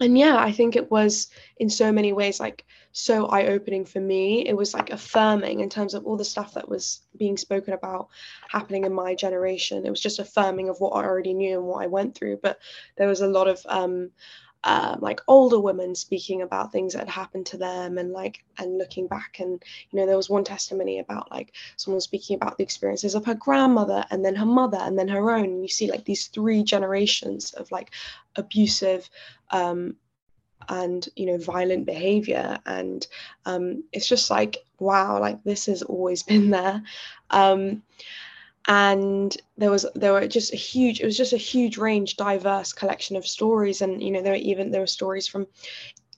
and 0.00 0.18
yeah, 0.18 0.36
I 0.36 0.52
think 0.52 0.74
it 0.74 0.90
was 0.90 1.28
in 1.58 1.70
so 1.70 1.92
many 1.92 2.12
ways 2.12 2.40
like 2.40 2.64
so 2.92 3.26
eye 3.26 3.46
opening 3.46 3.84
for 3.84 4.00
me. 4.00 4.46
It 4.46 4.56
was 4.56 4.74
like 4.74 4.90
affirming 4.90 5.60
in 5.60 5.70
terms 5.70 5.94
of 5.94 6.04
all 6.04 6.16
the 6.16 6.24
stuff 6.24 6.54
that 6.54 6.68
was 6.68 7.00
being 7.16 7.36
spoken 7.36 7.72
about 7.72 8.08
happening 8.48 8.84
in 8.84 8.92
my 8.92 9.14
generation. 9.14 9.86
It 9.86 9.90
was 9.90 10.00
just 10.00 10.18
affirming 10.18 10.68
of 10.68 10.80
what 10.80 10.90
I 10.90 11.04
already 11.04 11.34
knew 11.34 11.58
and 11.58 11.66
what 11.66 11.82
I 11.82 11.86
went 11.86 12.14
through. 12.14 12.38
But 12.42 12.58
there 12.96 13.08
was 13.08 13.20
a 13.20 13.28
lot 13.28 13.48
of 13.48 13.64
um, 13.68 14.10
uh, 14.64 14.96
like 15.00 15.20
older 15.26 15.58
women 15.58 15.94
speaking 15.94 16.42
about 16.42 16.70
things 16.70 16.92
that 16.92 17.00
had 17.00 17.08
happened 17.08 17.46
to 17.46 17.56
them 17.56 17.98
and 17.98 18.12
like 18.12 18.44
and 18.58 18.78
looking 18.78 19.06
back 19.08 19.40
and 19.40 19.62
you 19.90 19.98
know 19.98 20.06
there 20.06 20.16
was 20.16 20.30
one 20.30 20.44
testimony 20.44 21.00
about 21.00 21.30
like 21.30 21.52
someone 21.76 22.00
speaking 22.00 22.36
about 22.36 22.56
the 22.56 22.64
experiences 22.64 23.14
of 23.14 23.24
her 23.24 23.34
grandmother 23.34 24.04
and 24.10 24.24
then 24.24 24.36
her 24.36 24.46
mother 24.46 24.78
and 24.80 24.98
then 24.98 25.08
her 25.08 25.30
own. 25.30 25.44
And 25.44 25.62
you 25.62 25.68
see 25.68 25.90
like 25.90 26.04
these 26.04 26.26
three 26.28 26.62
generations 26.62 27.52
of 27.54 27.70
like 27.72 27.90
abusive 28.36 29.08
um, 29.50 29.96
and 30.68 31.08
you 31.16 31.26
know 31.26 31.38
violent 31.38 31.86
behavior. 31.86 32.58
And 32.66 33.06
um, 33.46 33.84
it's 33.92 34.08
just 34.08 34.30
like 34.30 34.58
wow 34.78 35.18
like 35.20 35.42
this 35.44 35.66
has 35.66 35.82
always 35.82 36.22
been 36.32 36.50
there. 36.50 36.82
Um, 37.30 37.82
and 38.68 39.36
there 39.56 39.70
was 39.70 39.86
there 39.94 40.12
were 40.12 40.26
just 40.26 40.52
a 40.52 40.56
huge 40.56 41.00
it 41.00 41.04
was 41.04 41.16
just 41.16 41.32
a 41.32 41.38
huge 41.38 41.78
range 41.78 42.16
diverse 42.16 42.72
collection 42.72 43.16
of 43.16 43.26
stories 43.26 43.82
and 43.82 44.02
you 44.02 44.10
know 44.10 44.22
there 44.22 44.32
were 44.32 44.38
even 44.38 44.70
there 44.70 44.80
were 44.80 44.86
stories 44.86 45.26
from 45.26 45.46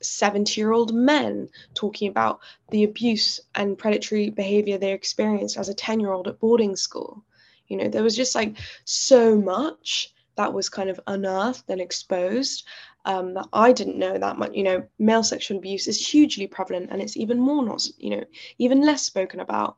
70 0.03 0.61
year 0.61 0.73
old 0.73 0.93
men 0.95 1.49
talking 1.73 2.09
about 2.09 2.41
the 2.71 2.85
abuse 2.85 3.41
and 3.55 3.79
predatory 3.79 4.29
behavior 4.29 4.77
they 4.77 4.93
experienced 4.93 5.57
as 5.57 5.69
a 5.69 5.75
10 5.75 6.01
year 6.01 6.13
old 6.13 6.29
at 6.29 6.39
boarding 6.39 6.77
school 6.77 7.25
you 7.69 7.77
know 7.77 7.89
there 7.89 8.03
was 8.03 8.17
just 8.17 8.35
like 8.35 8.57
so 8.85 9.39
much 9.39 10.13
that 10.37 10.53
was 10.53 10.69
kind 10.69 10.91
of 10.91 11.01
unearthed 11.07 11.65
and 11.69 11.81
exposed 11.81 12.67
um, 13.05 13.35
that 13.35 13.47
I 13.53 13.73
didn't 13.73 13.99
know 13.99 14.19
that 14.19 14.39
much. 14.39 14.53
You 14.55 14.65
know, 14.65 14.83
male 14.99 15.23
sexual 15.23 15.59
abuse 15.59 15.87
is 15.87 16.05
hugely 16.05 16.47
prevalent, 16.47 16.89
and 16.91 17.01
it's 17.01 17.17
even 17.17 17.39
more 17.39 17.65
not, 17.65 17.87
you 17.99 18.11
know, 18.11 18.25
even 18.59 18.81
less 18.85 19.03
spoken 19.03 19.41
about. 19.41 19.77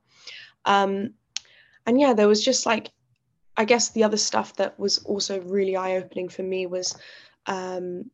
Um, 0.64 1.14
and 1.86 2.00
yeah, 2.00 2.12
there 2.12 2.28
was 2.28 2.44
just 2.44 2.66
like, 2.66 2.90
I 3.56 3.64
guess 3.64 3.90
the 3.90 4.04
other 4.04 4.16
stuff 4.16 4.56
that 4.56 4.78
was 4.78 4.98
also 4.98 5.40
really 5.40 5.76
eye 5.76 5.96
opening 5.96 6.28
for 6.28 6.42
me 6.42 6.66
was 6.66 6.96
um, 7.46 8.10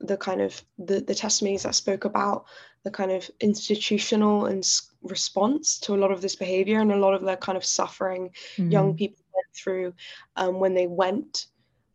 the 0.00 0.16
kind 0.16 0.40
of 0.40 0.60
the 0.78 1.00
the 1.00 1.14
testimonies 1.14 1.62
that 1.62 1.74
spoke 1.74 2.04
about 2.04 2.46
the 2.84 2.90
kind 2.90 3.12
of 3.12 3.30
institutional 3.40 4.46
and 4.46 4.68
response 5.02 5.78
to 5.78 5.94
a 5.94 5.96
lot 5.96 6.10
of 6.10 6.20
this 6.20 6.34
behavior 6.34 6.80
and 6.80 6.90
a 6.90 6.96
lot 6.96 7.14
of 7.14 7.22
the 7.22 7.36
kind 7.36 7.56
of 7.56 7.64
suffering 7.64 8.30
mm-hmm. 8.56 8.70
young 8.70 8.96
people 8.96 9.24
went 9.32 9.54
through 9.54 9.94
um, 10.36 10.58
when 10.58 10.74
they 10.74 10.88
went 10.88 11.46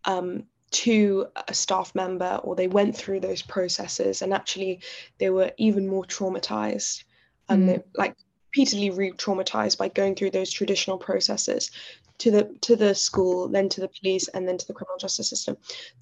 um, 0.05 0.43
to 0.71 1.27
a 1.47 1.53
staff 1.53 1.93
member 1.93 2.39
or 2.43 2.55
they 2.55 2.67
went 2.67 2.95
through 2.95 3.19
those 3.19 3.41
processes 3.41 4.21
and 4.21 4.33
actually 4.33 4.79
they 5.17 5.29
were 5.29 5.51
even 5.57 5.87
more 5.87 6.05
traumatized 6.05 7.03
and 7.49 7.63
mm. 7.63 7.67
they 7.67 7.83
like 7.95 8.15
repeatedly 8.57 8.89
re-traumatized 8.89 9.77
by 9.77 9.87
going 9.87 10.15
through 10.15 10.31
those 10.31 10.51
traditional 10.51 10.97
processes 10.97 11.69
to 12.17 12.31
the 12.31 12.43
to 12.61 12.75
the 12.75 12.95
school 12.95 13.47
then 13.47 13.69
to 13.69 13.81
the 13.81 13.89
police 13.99 14.27
and 14.29 14.47
then 14.47 14.57
to 14.57 14.65
the 14.65 14.73
criminal 14.73 14.97
justice 14.97 15.29
system. 15.29 15.55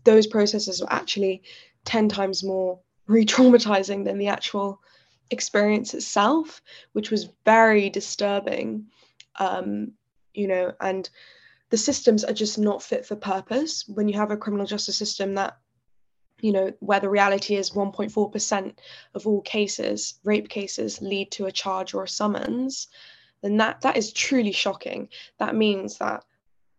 Those 0.05 0.25
processes 0.25 0.79
were 0.79 0.93
actually 0.93 1.43
10 1.83 2.07
times 2.07 2.45
more 2.45 2.79
re-traumatizing 3.07 4.05
than 4.05 4.17
the 4.17 4.29
actual 4.29 4.79
experience 5.31 5.93
itself 5.93 6.61
which 6.93 7.11
was 7.11 7.29
very 7.43 7.89
disturbing 7.89 8.85
um 9.39 9.91
you 10.33 10.47
know 10.47 10.71
and 10.79 11.09
the 11.71 11.77
systems 11.77 12.23
are 12.23 12.33
just 12.33 12.59
not 12.59 12.83
fit 12.83 13.05
for 13.05 13.15
purpose. 13.15 13.85
When 13.87 14.07
you 14.07 14.13
have 14.19 14.31
a 14.31 14.37
criminal 14.37 14.67
justice 14.67 14.97
system 14.97 15.33
that 15.35 15.57
you 16.45 16.51
know 16.51 16.71
where 16.79 16.99
the 16.99 17.09
reality 17.09 17.55
is 17.55 17.71
1.4% 17.71 18.73
of 19.15 19.27
all 19.27 19.41
cases 19.41 20.15
rape 20.23 20.49
cases 20.49 21.01
lead 21.01 21.31
to 21.31 21.45
a 21.45 21.51
charge 21.51 21.93
or 21.93 22.03
a 22.03 22.07
summons 22.07 22.87
then 23.45 23.57
that 23.57 23.81
that 23.81 23.95
is 23.95 24.11
truly 24.11 24.51
shocking. 24.51 25.07
That 25.37 25.55
means 25.55 25.99
that 25.99 26.23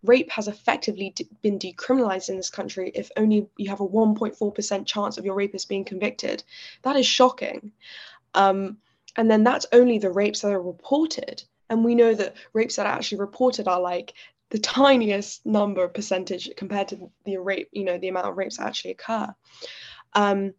rape 0.02 0.30
has 0.30 0.48
effectively 0.48 1.10
d- 1.10 1.28
been 1.40 1.60
decriminalized 1.60 2.28
in 2.28 2.36
this 2.36 2.50
country 2.50 2.90
if 2.94 3.08
only 3.16 3.48
you 3.56 3.70
have 3.70 3.80
a 3.80 3.86
1.4% 3.86 4.86
chance 4.86 5.16
of 5.16 5.24
your 5.24 5.36
rapist 5.36 5.68
being 5.68 5.84
convicted. 5.84 6.42
That 6.82 6.96
is 6.96 7.06
shocking. 7.06 7.70
Um, 8.34 8.78
and 9.16 9.30
then 9.30 9.44
that's 9.44 9.66
only 9.72 9.98
the 9.98 10.10
rapes 10.10 10.40
that 10.40 10.52
are 10.52 10.60
reported. 10.60 11.44
And 11.70 11.84
we 11.84 11.94
know 11.94 12.14
that 12.14 12.34
rapes 12.52 12.76
that 12.76 12.86
are 12.86 12.92
actually 12.92 13.18
reported 13.18 13.68
are 13.68 13.80
like 13.80 14.14
the 14.50 14.58
tiniest 14.58 15.44
number 15.44 15.84
of 15.84 15.94
percentage 15.94 16.50
compared 16.56 16.88
to 16.88 17.10
the 17.24 17.36
rape 17.36 17.68
you 17.72 17.84
know 17.84 17.98
the 17.98 18.08
amount 18.08 18.26
of 18.26 18.36
rapes 18.36 18.58
that 18.58 18.66
actually 18.66 18.92
occur. 18.92 19.34
Um, 20.12 20.54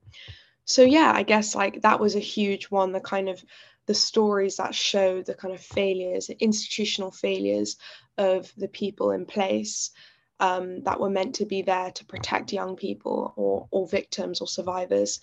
so 0.65 0.84
yeah 0.84 1.12
i 1.15 1.23
guess 1.23 1.56
like 1.56 1.82
that 1.82 2.00
was 2.00 2.15
a 2.15 2.19
huge 2.19 2.65
one 2.65 2.91
the 2.91 3.00
kind 3.00 3.30
of 3.30 3.41
the 3.86 3.93
stories 3.93 4.58
that 4.58 4.76
show 4.76 5.21
the 5.21 5.34
kind 5.34 5.54
of 5.54 5.62
failures 5.62 6.30
institutional 6.30 7.10
failures 7.10 7.78
of 8.17 8.52
the 8.58 8.67
people 8.67 9.12
in 9.12 9.26
place 9.26 9.91
um, 10.39 10.84
that 10.84 11.00
were 11.00 11.10
meant 11.10 11.36
to 11.36 11.45
be 11.45 11.62
there 11.62 11.91
to 11.91 12.06
protect 12.06 12.54
young 12.54 12.76
people 12.76 13.34
or, 13.36 13.67
or 13.71 13.88
victims 13.88 14.41
or 14.41 14.47
survivors 14.47 15.19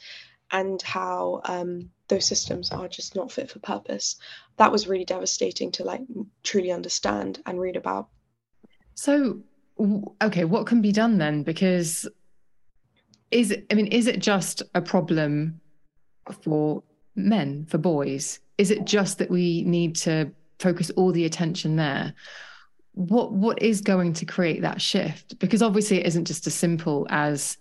and 0.51 0.81
how 0.83 1.41
um, 1.45 1.91
those 2.09 2.25
systems 2.25 2.71
are 2.71 2.89
just 2.89 3.15
not 3.15 3.31
fit 3.31 3.51
for 3.51 3.61
purpose. 3.61 4.17
That 4.57 4.73
was 4.73 4.89
really 4.89 5.05
devastating 5.05 5.71
to 5.73 5.85
like 5.85 6.03
truly 6.43 6.73
understand 6.73 7.41
and 7.47 7.61
read 7.61 7.77
about 7.77 8.09
so 8.95 9.41
okay 10.23 10.45
what 10.45 10.67
can 10.67 10.81
be 10.81 10.93
done 10.93 11.19
then? 11.19 11.43
Because 11.43 12.09
is 13.31 13.57
i 13.71 13.75
mean 13.75 13.89
is 13.89 14.07
it 14.07 14.21
just 14.21 14.63
a 14.75 14.81
problem 14.81 15.61
for 16.43 16.83
men 17.17 17.67
for 17.67 17.79
boys? 17.79 18.41
Is 18.59 18.71
it 18.71 18.85
just 18.85 19.19
that 19.19 19.31
we 19.31 19.63
need 19.65 19.97
to 19.97 20.31
focus 20.59 20.91
all 20.91 21.13
the 21.13 21.25
attention 21.25 21.77
there? 21.77 22.15
What 22.93 23.33
what 23.33 23.61
is 23.61 23.81
going 23.81 24.13
to 24.15 24.25
create 24.25 24.63
that 24.63 24.81
shift? 24.81 25.39
Because 25.39 25.63
obviously 25.63 26.01
it 26.01 26.07
isn't 26.07 26.27
just 26.27 26.47
as 26.47 26.55
simple 26.55 27.07
as 27.11 27.57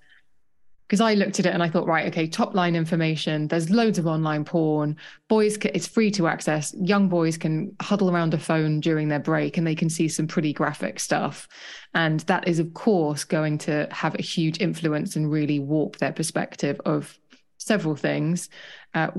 because 0.88 1.02
I 1.02 1.14
looked 1.14 1.40
at 1.40 1.46
it 1.46 1.54
and 1.54 1.64
I 1.64 1.70
thought, 1.70 1.88
right, 1.88 2.08
okay, 2.08 2.28
top 2.28 2.54
line 2.54 2.76
information. 2.76 3.48
There's 3.48 3.70
loads 3.70 3.98
of 3.98 4.06
online 4.06 4.46
porn. 4.46 4.98
Boys, 5.28 5.58
can, 5.58 5.72
it's 5.74 5.88
free 5.88 6.12
to 6.12 6.28
access. 6.28 6.74
Young 6.80 7.10
boys 7.10 7.38
can 7.38 7.76
huddle 7.82 8.12
around 8.12 8.34
a 8.34 8.38
phone 8.38 8.80
during 8.80 9.08
their 9.08 9.20
break 9.20 9.58
and 9.58 9.66
they 9.66 9.76
can 9.76 9.90
see 9.90 10.08
some 10.08 10.28
pretty 10.28 10.54
graphic 10.54 11.00
stuff. 11.00 11.48
And 11.94 12.20
that 12.22 12.48
is, 12.48 12.60
of 12.60 12.74
course, 12.74 13.24
going 13.24 13.58
to 13.60 13.88
have 13.92 14.16
a 14.16 14.22
huge 14.22 14.60
influence 14.60 15.16
and 15.16 15.32
really 15.32 15.60
warp 15.60 15.98
their 15.98 16.14
perspective 16.14 16.80
of 16.86 17.18
several 17.58 17.96
things. 17.96 18.50
Uh, 18.94 19.10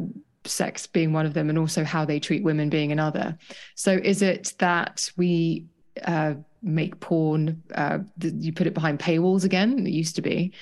sex 0.46 0.86
being 0.86 1.12
one 1.12 1.24
of 1.24 1.32
them, 1.32 1.48
and 1.48 1.58
also 1.58 1.84
how 1.84 2.04
they 2.04 2.20
treat 2.20 2.44
women 2.44 2.68
being 2.68 2.92
another. 2.92 3.36
So, 3.74 3.92
is 3.92 4.20
it 4.20 4.52
that 4.58 5.10
we 5.16 5.64
uh, 6.04 6.34
make 6.64 6.98
porn 7.00 7.62
uh, 7.74 7.98
you 8.20 8.52
put 8.52 8.66
it 8.66 8.74
behind 8.74 8.98
paywalls 8.98 9.44
again 9.44 9.86
it 9.86 9.90
used 9.90 10.16
to 10.16 10.22
be? 10.22 10.52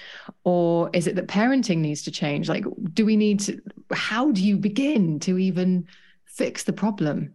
Or 0.45 0.91
is 0.93 1.07
it 1.07 1.17
that 1.17 1.29
parenting 1.29 1.79
needs 1.79 2.03
to 2.03 2.11
change? 2.11 2.49
Like 2.49 2.65
do 2.93 3.07
we 3.07 3.17
need 3.17 3.41
to 3.41 3.61
how 3.93 4.31
do 4.31 4.43
you 4.43 4.57
begin 4.57 5.21
to 5.21 5.38
even 5.38 5.87
fix 6.27 6.65
the 6.65 6.73
problem? 6.73 7.35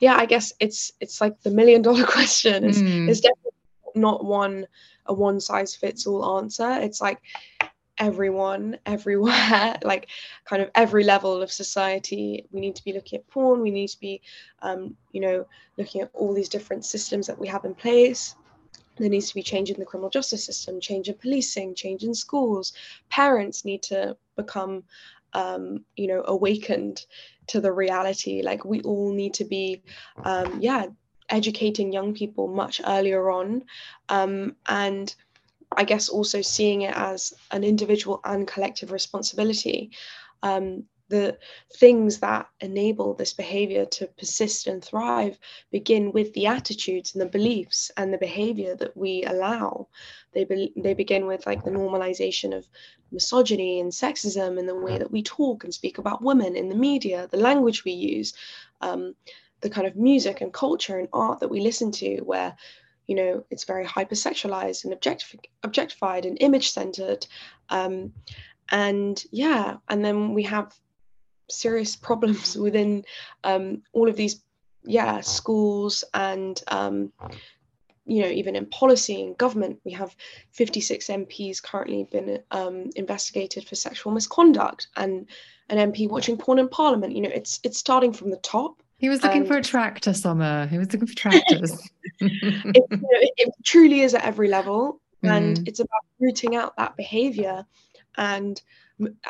Yeah 0.00 0.16
i 0.16 0.26
guess 0.26 0.52
it's 0.58 0.92
it's 1.00 1.20
like 1.20 1.40
the 1.42 1.50
million 1.50 1.80
dollar 1.80 2.04
question 2.16 2.64
it's, 2.64 2.78
mm. 2.78 3.08
it's 3.08 3.20
definitely 3.20 3.52
not 3.94 4.24
one 4.24 4.66
a 5.06 5.14
one 5.14 5.40
size 5.40 5.74
fits 5.74 6.06
all 6.06 6.38
answer. 6.38 6.70
It's 6.80 7.00
like 7.00 7.20
everyone 7.98 8.78
everywhere 8.86 9.76
like 9.82 10.08
kind 10.44 10.62
of 10.62 10.70
every 10.74 11.04
level 11.04 11.42
of 11.42 11.52
society. 11.52 12.46
We 12.50 12.60
need 12.60 12.76
to 12.76 12.84
be 12.84 12.92
looking 12.92 13.20
at 13.20 13.28
porn. 13.28 13.60
We 13.60 13.70
need 13.70 13.88
to 13.88 14.00
be 14.00 14.22
um, 14.62 14.96
you 15.12 15.20
know 15.20 15.46
looking 15.78 16.00
at 16.02 16.10
all 16.14 16.34
these 16.34 16.48
different 16.48 16.84
systems 16.84 17.26
that 17.26 17.38
we 17.38 17.48
have 17.48 17.64
in 17.64 17.74
place. 17.74 18.34
There 18.96 19.08
needs 19.08 19.28
to 19.28 19.34
be 19.34 19.42
change 19.42 19.70
in 19.70 19.80
the 19.80 19.86
criminal 19.86 20.10
justice 20.10 20.44
system 20.44 20.80
change 20.80 21.08
in 21.08 21.14
policing 21.14 21.74
change 21.74 22.04
in 22.04 22.14
schools. 22.14 22.72
Parents 23.10 23.64
need 23.64 23.82
to 23.84 24.16
become 24.36 24.84
um, 25.32 25.84
you 25.96 26.06
know 26.06 26.22
awakened 26.26 27.04
to 27.48 27.60
the 27.60 27.72
reality. 27.72 28.42
Like 28.42 28.64
we 28.64 28.80
all 28.82 29.12
need 29.12 29.34
to 29.34 29.44
be 29.44 29.82
um, 30.24 30.60
yeah 30.60 30.86
educating 31.30 31.92
young 31.92 32.14
people 32.14 32.48
much 32.48 32.80
earlier 32.86 33.30
on. 33.30 33.64
Um, 34.08 34.56
and 34.66 35.14
I 35.76 35.84
guess 35.84 36.08
also 36.08 36.42
seeing 36.42 36.82
it 36.82 36.94
as 36.96 37.32
an 37.50 37.64
individual 37.64 38.20
and 38.24 38.46
collective 38.46 38.92
responsibility. 38.92 39.90
Um, 40.42 40.84
the 41.08 41.38
things 41.74 42.18
that 42.20 42.48
enable 42.60 43.14
this 43.14 43.34
behavior 43.34 43.84
to 43.84 44.06
persist 44.18 44.66
and 44.66 44.82
thrive 44.82 45.38
begin 45.70 46.12
with 46.12 46.32
the 46.32 46.46
attitudes 46.46 47.14
and 47.14 47.20
the 47.20 47.26
beliefs 47.26 47.90
and 47.96 48.12
the 48.12 48.18
behavior 48.18 48.74
that 48.74 48.96
we 48.96 49.22
allow. 49.24 49.86
They, 50.32 50.44
be, 50.44 50.72
they 50.76 50.94
begin 50.94 51.26
with 51.26 51.46
like 51.46 51.62
the 51.62 51.70
normalization 51.70 52.56
of 52.56 52.66
misogyny 53.12 53.80
and 53.80 53.92
sexism 53.92 54.58
and 54.58 54.68
the 54.68 54.74
way 54.74 54.98
that 54.98 55.10
we 55.10 55.22
talk 55.22 55.62
and 55.64 55.74
speak 55.74 55.98
about 55.98 56.22
women 56.22 56.56
in 56.56 56.68
the 56.68 56.74
media, 56.74 57.28
the 57.30 57.36
language 57.36 57.84
we 57.84 57.92
use, 57.92 58.32
um, 58.80 59.14
the 59.60 59.70
kind 59.70 59.86
of 59.86 59.96
music 59.96 60.40
and 60.40 60.52
culture 60.52 60.98
and 60.98 61.08
art 61.12 61.40
that 61.40 61.50
we 61.50 61.60
listen 61.60 61.92
to, 61.92 62.20
where 62.20 62.56
you 63.06 63.14
know 63.14 63.44
it's 63.50 63.64
very 63.64 63.84
hypersexualized 63.84 64.84
and 64.84 64.92
objectif- 64.92 65.44
objectified 65.62 66.24
and 66.24 66.38
image 66.40 66.70
centered 66.70 67.26
um, 67.70 68.12
and 68.70 69.24
yeah 69.30 69.76
and 69.88 70.04
then 70.04 70.34
we 70.34 70.42
have 70.42 70.74
serious 71.50 71.96
problems 72.08 72.56
within 72.56 73.04
um, 73.44 73.82
all 73.92 74.08
of 74.08 74.16
these 74.16 74.42
yeah 74.84 75.20
schools 75.20 76.04
and 76.14 76.62
um, 76.68 77.12
you 78.06 78.22
know 78.22 78.28
even 78.28 78.54
in 78.54 78.66
policy 78.66 79.22
and 79.22 79.38
government 79.38 79.80
we 79.84 79.92
have 79.92 80.14
56 80.52 81.06
mps 81.06 81.62
currently 81.62 82.04
been 82.10 82.42
um, 82.50 82.90
investigated 82.96 83.66
for 83.66 83.74
sexual 83.74 84.12
misconduct 84.12 84.88
and 84.96 85.26
an 85.68 85.92
mp 85.92 86.08
watching 86.08 86.36
porn 86.36 86.58
in 86.58 86.68
parliament. 86.68 87.14
You 87.14 87.22
know 87.22 87.30
it's 87.32 87.60
it's 87.62 87.78
starting 87.78 88.12
from 88.12 88.30
the 88.30 88.36
top 88.38 88.82
he 88.96 89.08
was 89.08 89.22
looking 89.22 89.40
and, 89.40 89.48
for 89.48 89.56
a 89.56 89.62
tractor, 89.62 90.14
Soma. 90.14 90.66
He 90.66 90.78
was 90.78 90.92
looking 90.92 91.08
for 91.08 91.14
tractors. 91.14 91.90
it, 92.20 92.74
you 92.74 92.96
know, 92.96 93.08
it, 93.10 93.52
truly 93.64 94.00
is 94.00 94.14
at 94.14 94.24
every 94.24 94.48
level, 94.48 95.00
mm. 95.22 95.30
and 95.30 95.66
it's 95.68 95.80
about 95.80 96.04
rooting 96.20 96.56
out 96.56 96.76
that 96.76 96.96
behavior 96.96 97.66
and 98.16 98.62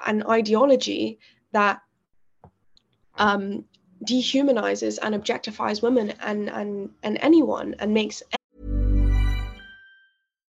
an 0.07 0.22
ideology 0.29 1.18
that 1.53 1.81
um, 3.16 3.64
dehumanizes 4.05 4.98
and 5.03 5.14
objectifies 5.14 5.83
women 5.83 6.12
and 6.20 6.50
and 6.50 6.90
and 7.03 7.18
anyone 7.22 7.74
and 7.79 7.94
makes 7.94 8.22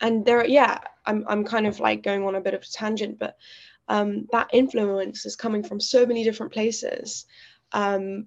and 0.00 0.24
there 0.24 0.46
yeah 0.46 0.78
i'm 1.06 1.24
i'm 1.28 1.44
kind 1.44 1.66
of 1.66 1.80
like 1.80 2.02
going 2.02 2.24
on 2.24 2.34
a 2.34 2.40
bit 2.40 2.54
of 2.54 2.62
a 2.62 2.66
tangent 2.66 3.18
but 3.18 3.36
um, 3.88 4.26
that 4.32 4.50
influence 4.52 5.26
is 5.26 5.36
coming 5.36 5.62
from 5.62 5.80
so 5.80 6.06
many 6.06 6.24
different 6.24 6.52
places. 6.52 7.26
Um, 7.72 8.26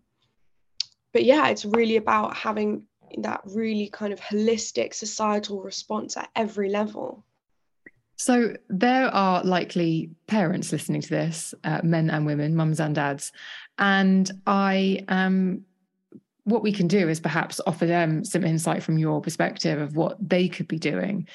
but 1.14 1.24
yeah, 1.24 1.48
it's 1.50 1.66
really 1.66 1.98
about 1.98 2.36
having 2.36 2.84
that 3.18 3.42
really 3.46 3.90
kind 3.92 4.14
of 4.14 4.20
holistic 4.20 4.94
societal 4.94 5.62
response 5.62 6.16
at 6.16 6.30
every 6.36 6.70
level. 6.70 7.26
So 8.16 8.54
there 8.68 9.08
are 9.08 9.44
likely 9.44 10.12
parents 10.28 10.72
listening 10.72 11.02
to 11.02 11.10
this, 11.10 11.54
uh, 11.64 11.80
men 11.84 12.10
and 12.10 12.26
women, 12.26 12.56
mums 12.56 12.80
and 12.80 12.94
dads, 12.94 13.32
and 13.78 14.30
I 14.46 15.06
am. 15.08 15.66
What 16.50 16.64
we 16.64 16.72
can 16.72 16.88
do 16.88 17.08
is 17.08 17.20
perhaps 17.20 17.62
offer 17.68 17.86
them 17.86 18.26
some 18.26 18.44
insight 18.44 18.84
from 18.84 18.98
your 18.98 19.22
perspective 19.22 19.80
of 19.80 19.96
what 19.96 20.18
they 20.20 20.48
could 20.48 20.68
be 20.68 20.80
doing. 20.80 21.28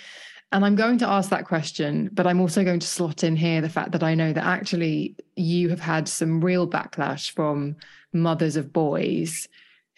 And 0.52 0.64
I'm 0.64 0.76
going 0.76 0.98
to 0.98 1.08
ask 1.08 1.30
that 1.30 1.46
question, 1.46 2.10
but 2.12 2.26
I'm 2.26 2.40
also 2.40 2.62
going 2.62 2.80
to 2.80 2.86
slot 2.86 3.24
in 3.24 3.34
here 3.34 3.60
the 3.60 3.68
fact 3.68 3.92
that 3.92 4.04
I 4.04 4.14
know 4.14 4.32
that 4.32 4.44
actually 4.44 5.16
you 5.34 5.68
have 5.70 5.80
had 5.80 6.08
some 6.08 6.40
real 6.40 6.68
backlash 6.68 7.30
from 7.30 7.76
mothers 8.12 8.56
of 8.56 8.72
boys 8.72 9.48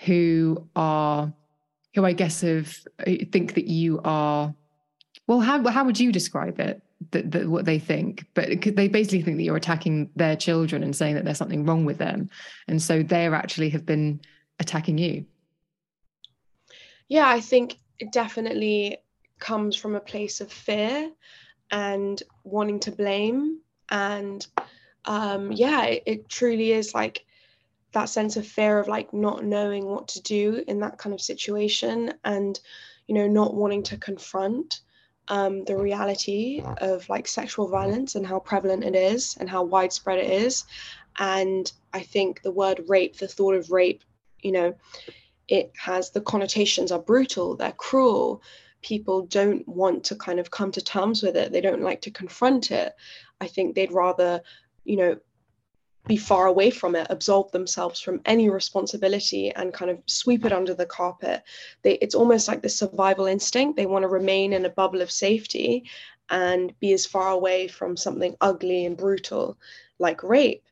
who 0.01 0.67
are 0.75 1.33
who 1.95 2.05
I 2.05 2.13
guess 2.13 2.43
have 2.43 2.77
uh, 3.07 3.13
think 3.33 3.55
that 3.55 3.67
you 3.67 4.01
are 4.05 4.55
well 5.27 5.41
how 5.41 5.67
how 5.69 5.85
would 5.85 5.99
you 5.99 6.13
describe 6.13 6.61
it 6.61 6.83
that, 7.11 7.31
that 7.31 7.49
what 7.49 7.65
they 7.65 7.79
think 7.79 8.27
but 8.35 8.49
they 8.49 8.89
basically 8.89 9.23
think 9.23 9.37
that 9.37 9.43
you're 9.43 9.57
attacking 9.57 10.11
their 10.17 10.37
children 10.37 10.83
and 10.83 10.95
saying 10.95 11.15
that 11.15 11.25
there's 11.25 11.39
something 11.39 11.65
wrong 11.65 11.85
with 11.85 11.99
them 11.99 12.29
and 12.69 12.81
so 12.83 13.03
they 13.03 13.27
actually 13.27 13.71
have 13.71 13.87
been 13.87 14.21
attacking 14.59 14.99
you? 14.99 15.27
Yeah 17.09 17.29
I 17.29 17.41
think 17.41 17.79
it 17.99 18.13
definitely 18.13 18.99
comes 19.39 19.77
from 19.77 19.95
a 19.95 20.01
place 20.01 20.41
of 20.41 20.51
fear 20.51 21.11
and 21.71 22.23
wanting 22.45 22.81
to 22.81 22.93
blame. 22.93 23.61
And 23.91 24.47
um 25.05 25.53
yeah 25.53 25.85
it, 25.85 26.03
it 26.07 26.29
truly 26.29 26.73
is 26.73 26.95
like 26.95 27.25
that 27.93 28.09
sense 28.09 28.37
of 28.37 28.47
fear 28.47 28.79
of 28.79 28.89
like 28.89 29.13
not 29.15 29.45
knowing 29.45 29.87
what 29.87 30.09
to 30.09 30.21
do 30.23 30.63
in 30.67 30.81
that 30.81 30.99
kind 30.99 31.15
of 31.15 31.21
situation 31.21 32.13
and 32.25 32.61
you 33.07 33.15
know 33.15 33.27
not 33.27 33.55
wanting 33.55 33.83
to 33.85 33.97
confront 33.97 34.81
um, 35.29 35.65
the 35.65 35.77
reality 35.77 36.63
of 36.79 37.09
like 37.09 37.27
sexual 37.27 37.69
violence 37.69 38.15
and 38.15 38.27
how 38.27 38.39
prevalent 38.39 38.85
it 38.85 38.95
is 38.95 39.37
and 39.41 39.51
how 39.51 39.65
widespread 39.65 40.19
it 40.19 40.31
is. 40.31 40.65
And 41.19 41.73
i 41.93 42.01
think 42.01 42.43
the 42.43 42.51
word 42.51 42.85
rape 42.89 43.17
the 43.17 43.29
thought 43.29 43.55
of 43.55 43.71
rape 43.71 44.03
you 44.43 44.53
know 44.53 44.75
it 45.49 45.73
has 45.77 46.11
the 46.11 46.21
connotations 46.21 46.91
are 46.93 46.99
brutal 46.99 47.57
they're 47.57 47.73
cruel 47.73 48.43
people 48.83 49.27
don't 49.27 49.67
want 49.67 50.05
to 50.05 50.15
kind 50.15 50.39
of 50.39 50.51
come 50.51 50.71
to 50.71 50.81
terms 50.81 51.23
with 51.23 51.37
it 51.37 51.53
they 51.53 51.61
don't 51.61 51.83
like 51.83 52.01
to 52.01 52.11
confront 52.11 52.71
it 52.71 52.95
i 53.41 53.47
think 53.47 53.75
they'd 53.75 53.93
rather 53.93 54.41
you 54.85 54.97
know 54.97 55.17
be 56.07 56.17
far 56.17 56.47
away 56.47 56.71
from 56.71 56.95
it, 56.95 57.07
absolve 57.11 57.51
themselves 57.51 58.01
from 58.01 58.21
any 58.25 58.49
responsibility 58.49 59.51
and 59.51 59.75
kind 59.75 59.91
of 59.91 59.99
sweep 60.07 60.45
it 60.45 60.53
under 60.53 60.75
the 60.75 60.87
carpet. 60.87 61.43
They, 61.83 61.95
it's 61.95 62.15
almost 62.15 62.49
like 62.49 62.63
the 62.63 62.69
survival 62.69 63.27
instinct. 63.27 63.77
They 63.77 63.87
want 63.87 64.05
to 64.05 64.09
remain 64.09 64.53
in 64.53 64.65
a 64.65 64.71
bubble 64.71 65.03
of 65.03 65.11
safety 65.11 65.85
and 66.31 66.79
be 66.81 66.93
as 66.93 67.07
far 67.07 67.31
away 67.31 67.69
from 67.69 67.97
something 67.97 68.37
ugly 68.41 68.87
and 68.87 68.97
brutal 68.97 69.59
like 69.99 70.23
rape. 70.23 70.65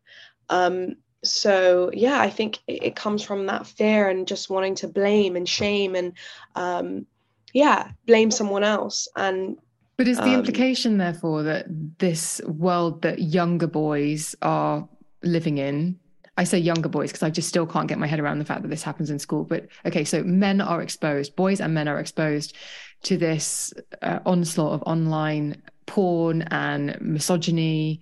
Um, 0.50 0.96
so 1.24 1.90
yeah, 1.92 2.20
I 2.20 2.30
think 2.30 2.58
it, 2.66 2.82
it, 2.84 2.96
comes 2.96 3.22
from 3.22 3.46
that 3.46 3.66
fear 3.66 4.08
and 4.08 4.26
just 4.26 4.50
wanting 4.50 4.74
to 4.76 4.88
blame 4.88 5.36
and 5.36 5.48
shame 5.48 5.94
and 5.94 6.12
um, 6.54 7.06
yeah, 7.52 7.90
blame 8.06 8.30
someone 8.30 8.64
else 8.64 9.08
and 9.16 9.56
but 9.96 10.08
is 10.08 10.16
the 10.16 10.24
um, 10.24 10.34
implication, 10.34 10.98
therefore, 10.98 11.44
that 11.44 11.66
this 11.98 12.40
world 12.48 13.02
that 13.02 13.20
younger 13.20 13.68
boys 13.68 14.34
are 14.42 14.88
living 15.22 15.58
in 15.58 16.00
I 16.36 16.44
say 16.44 16.58
younger 16.58 16.88
boys 16.88 17.10
because 17.10 17.22
I 17.22 17.30
just 17.30 17.48
still 17.48 17.66
can't 17.66 17.88
get 17.88 17.98
my 17.98 18.06
head 18.06 18.18
around 18.18 18.38
the 18.38 18.44
fact 18.44 18.62
that 18.62 18.68
this 18.68 18.82
happens 18.82 19.10
in 19.10 19.18
school. 19.18 19.44
But 19.44 19.68
okay, 19.86 20.04
so 20.04 20.24
men 20.24 20.60
are 20.60 20.82
exposed, 20.82 21.36
boys 21.36 21.60
and 21.60 21.74
men 21.74 21.86
are 21.86 22.00
exposed 22.00 22.56
to 23.04 23.16
this 23.16 23.72
uh, 24.02 24.18
onslaught 24.26 24.72
of 24.72 24.82
online 24.82 25.62
porn 25.86 26.42
and 26.50 26.98
misogyny, 27.00 28.00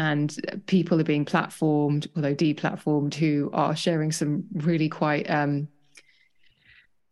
and 0.00 0.62
people 0.64 0.98
are 0.98 1.04
being 1.04 1.26
platformed, 1.26 2.08
although 2.16 2.34
deplatformed, 2.34 3.12
who 3.12 3.50
are 3.52 3.76
sharing 3.76 4.10
some 4.10 4.44
really 4.54 4.88
quite 4.88 5.28
um, 5.28 5.68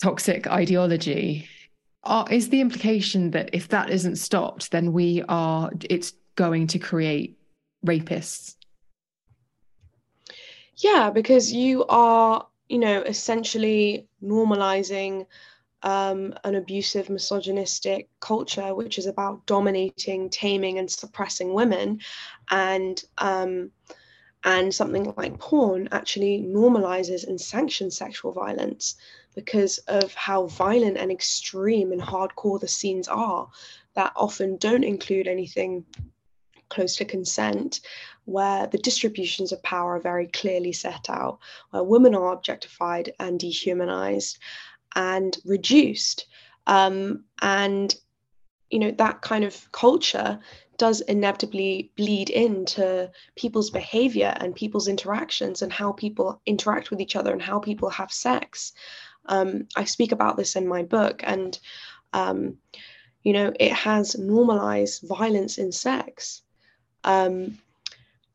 toxic 0.02 0.46
ideology. 0.46 1.46
Are, 2.04 2.26
is 2.32 2.48
the 2.48 2.62
implication 2.62 3.32
that 3.32 3.50
if 3.52 3.68
that 3.68 3.90
isn't 3.90 4.16
stopped, 4.16 4.70
then 4.70 4.94
we 4.94 5.22
are, 5.28 5.70
it's 5.90 6.14
going 6.34 6.66
to 6.68 6.78
create 6.78 7.36
rapists? 7.84 8.54
Yeah, 10.76 11.10
because 11.10 11.52
you 11.52 11.84
are, 11.90 12.46
you 12.70 12.78
know, 12.78 13.02
essentially 13.02 14.08
normalizing 14.24 15.26
um, 15.82 16.34
an 16.44 16.54
abusive, 16.54 17.08
misogynistic 17.08 18.08
culture, 18.20 18.74
which 18.74 18.98
is 18.98 19.06
about 19.06 19.46
dominating, 19.46 20.30
taming, 20.30 20.78
and 20.78 20.90
suppressing 20.90 21.54
women, 21.54 22.00
and 22.50 23.02
um, 23.18 23.70
and 24.44 24.72
something 24.72 25.12
like 25.16 25.38
porn 25.38 25.88
actually 25.90 26.42
normalizes 26.42 27.26
and 27.26 27.40
sanctions 27.40 27.96
sexual 27.96 28.32
violence 28.32 28.94
because 29.34 29.78
of 29.88 30.14
how 30.14 30.46
violent 30.46 30.96
and 30.96 31.10
extreme 31.10 31.92
and 31.92 32.00
hardcore 32.00 32.60
the 32.60 32.68
scenes 32.68 33.08
are 33.08 33.48
that 33.94 34.12
often 34.16 34.56
don't 34.56 34.84
include 34.84 35.26
anything 35.26 35.84
close 36.68 36.96
to 36.96 37.04
consent, 37.04 37.80
where 38.24 38.66
the 38.66 38.78
distributions 38.78 39.52
of 39.52 39.62
power 39.62 39.96
are 39.96 40.00
very 40.00 40.26
clearly 40.26 40.72
set 40.72 41.08
out, 41.08 41.38
where 41.70 41.82
women 41.82 42.14
are 42.14 42.32
objectified 42.32 43.12
and 43.18 43.40
dehumanized 43.40 44.38
and 44.98 45.38
reduced. 45.44 46.26
Um, 46.66 47.24
and, 47.40 47.94
you 48.68 48.80
know, 48.80 48.90
that 48.90 49.22
kind 49.22 49.44
of 49.44 49.70
culture 49.70 50.40
does 50.76 51.00
inevitably 51.02 51.90
bleed 51.96 52.30
into 52.30 53.10
people's 53.36 53.70
behavior 53.70 54.34
and 54.38 54.54
people's 54.54 54.88
interactions 54.88 55.62
and 55.62 55.72
how 55.72 55.92
people 55.92 56.40
interact 56.46 56.90
with 56.90 57.00
each 57.00 57.16
other 57.16 57.32
and 57.32 57.42
how 57.42 57.58
people 57.60 57.88
have 57.88 58.12
sex. 58.12 58.72
Um, 59.26 59.68
I 59.76 59.84
speak 59.84 60.12
about 60.12 60.36
this 60.36 60.56
in 60.56 60.66
my 60.66 60.82
book, 60.82 61.22
and 61.24 61.58
um, 62.12 62.58
you 63.22 63.32
know, 63.32 63.52
it 63.60 63.72
has 63.72 64.18
normalized 64.18 65.06
violence 65.06 65.58
in 65.58 65.70
sex. 65.70 66.42
Um, 67.04 67.58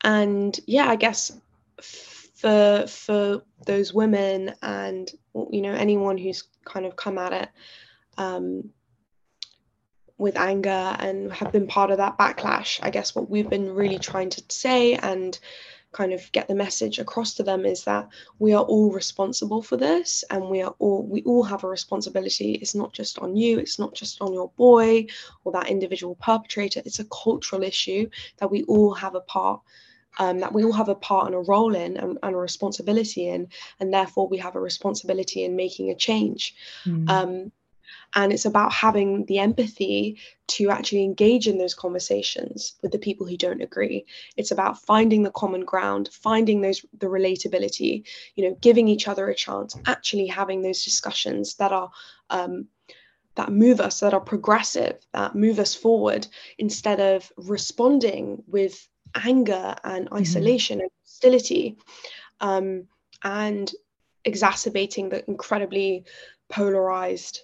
and 0.01 0.59
yeah, 0.65 0.87
I 0.87 0.95
guess 0.95 1.31
for 2.43 2.85
for 2.87 3.41
those 3.65 3.93
women 3.93 4.53
and 4.61 5.09
you 5.49 5.61
know 5.61 5.71
anyone 5.73 6.17
who's 6.17 6.43
kind 6.65 6.85
of 6.85 6.97
come 6.97 7.17
at 7.17 7.31
it 7.31 7.49
um, 8.17 8.69
with 10.17 10.35
anger 10.35 10.95
and 10.99 11.31
have 11.31 11.53
been 11.53 11.67
part 11.67 11.89
of 11.89 11.97
that 11.97 12.17
backlash, 12.17 12.79
I 12.83 12.89
guess 12.89 13.15
what 13.15 13.29
we've 13.29 13.49
been 13.49 13.73
really 13.73 13.97
trying 13.97 14.29
to 14.31 14.43
say 14.49 14.95
and 14.95 15.39
kind 15.93 16.11
of 16.11 16.29
get 16.33 16.49
the 16.49 16.55
message 16.55 16.99
across 16.99 17.33
to 17.35 17.43
them 17.43 17.65
is 17.65 17.85
that 17.85 18.09
we 18.39 18.53
are 18.53 18.63
all 18.63 18.91
responsible 18.91 19.61
for 19.61 19.77
this 19.77 20.25
and 20.29 20.49
we 20.49 20.61
are 20.61 20.75
all 20.79 21.03
we 21.03 21.23
all 21.23 21.43
have 21.43 21.63
a 21.63 21.69
responsibility. 21.69 22.55
It's 22.55 22.75
not 22.75 22.91
just 22.91 23.19
on 23.19 23.37
you 23.37 23.57
it's 23.57 23.79
not 23.79 23.93
just 23.93 24.21
on 24.21 24.33
your 24.33 24.51
boy 24.57 25.05
or 25.45 25.53
that 25.53 25.69
individual 25.69 26.15
perpetrator. 26.15 26.81
It's 26.85 26.99
a 26.99 27.05
cultural 27.05 27.63
issue 27.63 28.09
that 28.39 28.51
we 28.51 28.63
all 28.63 28.93
have 28.93 29.15
a 29.15 29.21
part 29.21 29.61
um, 30.19 30.39
that 30.39 30.53
we 30.53 30.63
all 30.63 30.71
have 30.73 30.89
a 30.89 30.95
part 30.95 31.27
and 31.27 31.35
a 31.35 31.39
role 31.39 31.75
in 31.75 31.97
and, 31.97 32.17
and, 32.21 32.35
a 32.35 32.37
responsibility 32.37 33.27
in 33.27 33.47
and 33.79 33.93
therefore 33.93 34.27
we 34.27 34.37
have 34.37 34.55
a 34.55 34.59
responsibility 34.59 35.43
in 35.43 35.55
making 35.55 35.89
a 35.89 35.95
change 35.95 36.55
mm. 36.85 37.09
um, 37.09 37.51
and 38.15 38.31
it's 38.31 38.45
about 38.45 38.71
having 38.71 39.25
the 39.25 39.39
empathy 39.39 40.19
to 40.47 40.69
actually 40.69 41.03
engage 41.03 41.47
in 41.47 41.57
those 41.57 41.73
conversations 41.73 42.75
with 42.81 42.91
the 42.91 42.99
people 42.99 43.25
who 43.25 43.37
don't 43.37 43.61
agree 43.61 44.05
it's 44.37 44.51
about 44.51 44.81
finding 44.81 45.23
the 45.23 45.31
common 45.31 45.61
ground 45.61 46.09
finding 46.11 46.61
those 46.61 46.85
the 46.99 47.07
relatability 47.07 48.03
you 48.35 48.47
know 48.47 48.57
giving 48.61 48.87
each 48.87 49.07
other 49.07 49.29
a 49.29 49.35
chance 49.35 49.75
actually 49.85 50.27
having 50.27 50.61
those 50.61 50.83
discussions 50.83 51.55
that 51.55 51.71
are 51.71 51.89
um, 52.29 52.67
that 53.35 53.51
move 53.51 53.79
us 53.79 53.99
that 53.99 54.13
are 54.13 54.21
progressive 54.21 54.97
that 55.13 55.35
move 55.35 55.59
us 55.59 55.73
forward 55.73 56.27
instead 56.57 56.99
of 56.99 57.31
responding 57.37 58.43
with 58.47 58.87
anger 59.15 59.75
and 59.83 60.05
mm-hmm. 60.05 60.15
isolation 60.15 60.77
mm-hmm. 60.77 60.83
and 60.83 60.91
hostility 61.03 61.77
um, 62.41 62.87
and 63.23 63.71
exacerbating 64.25 65.09
the 65.09 65.27
incredibly 65.27 66.05
polarized 66.49 67.41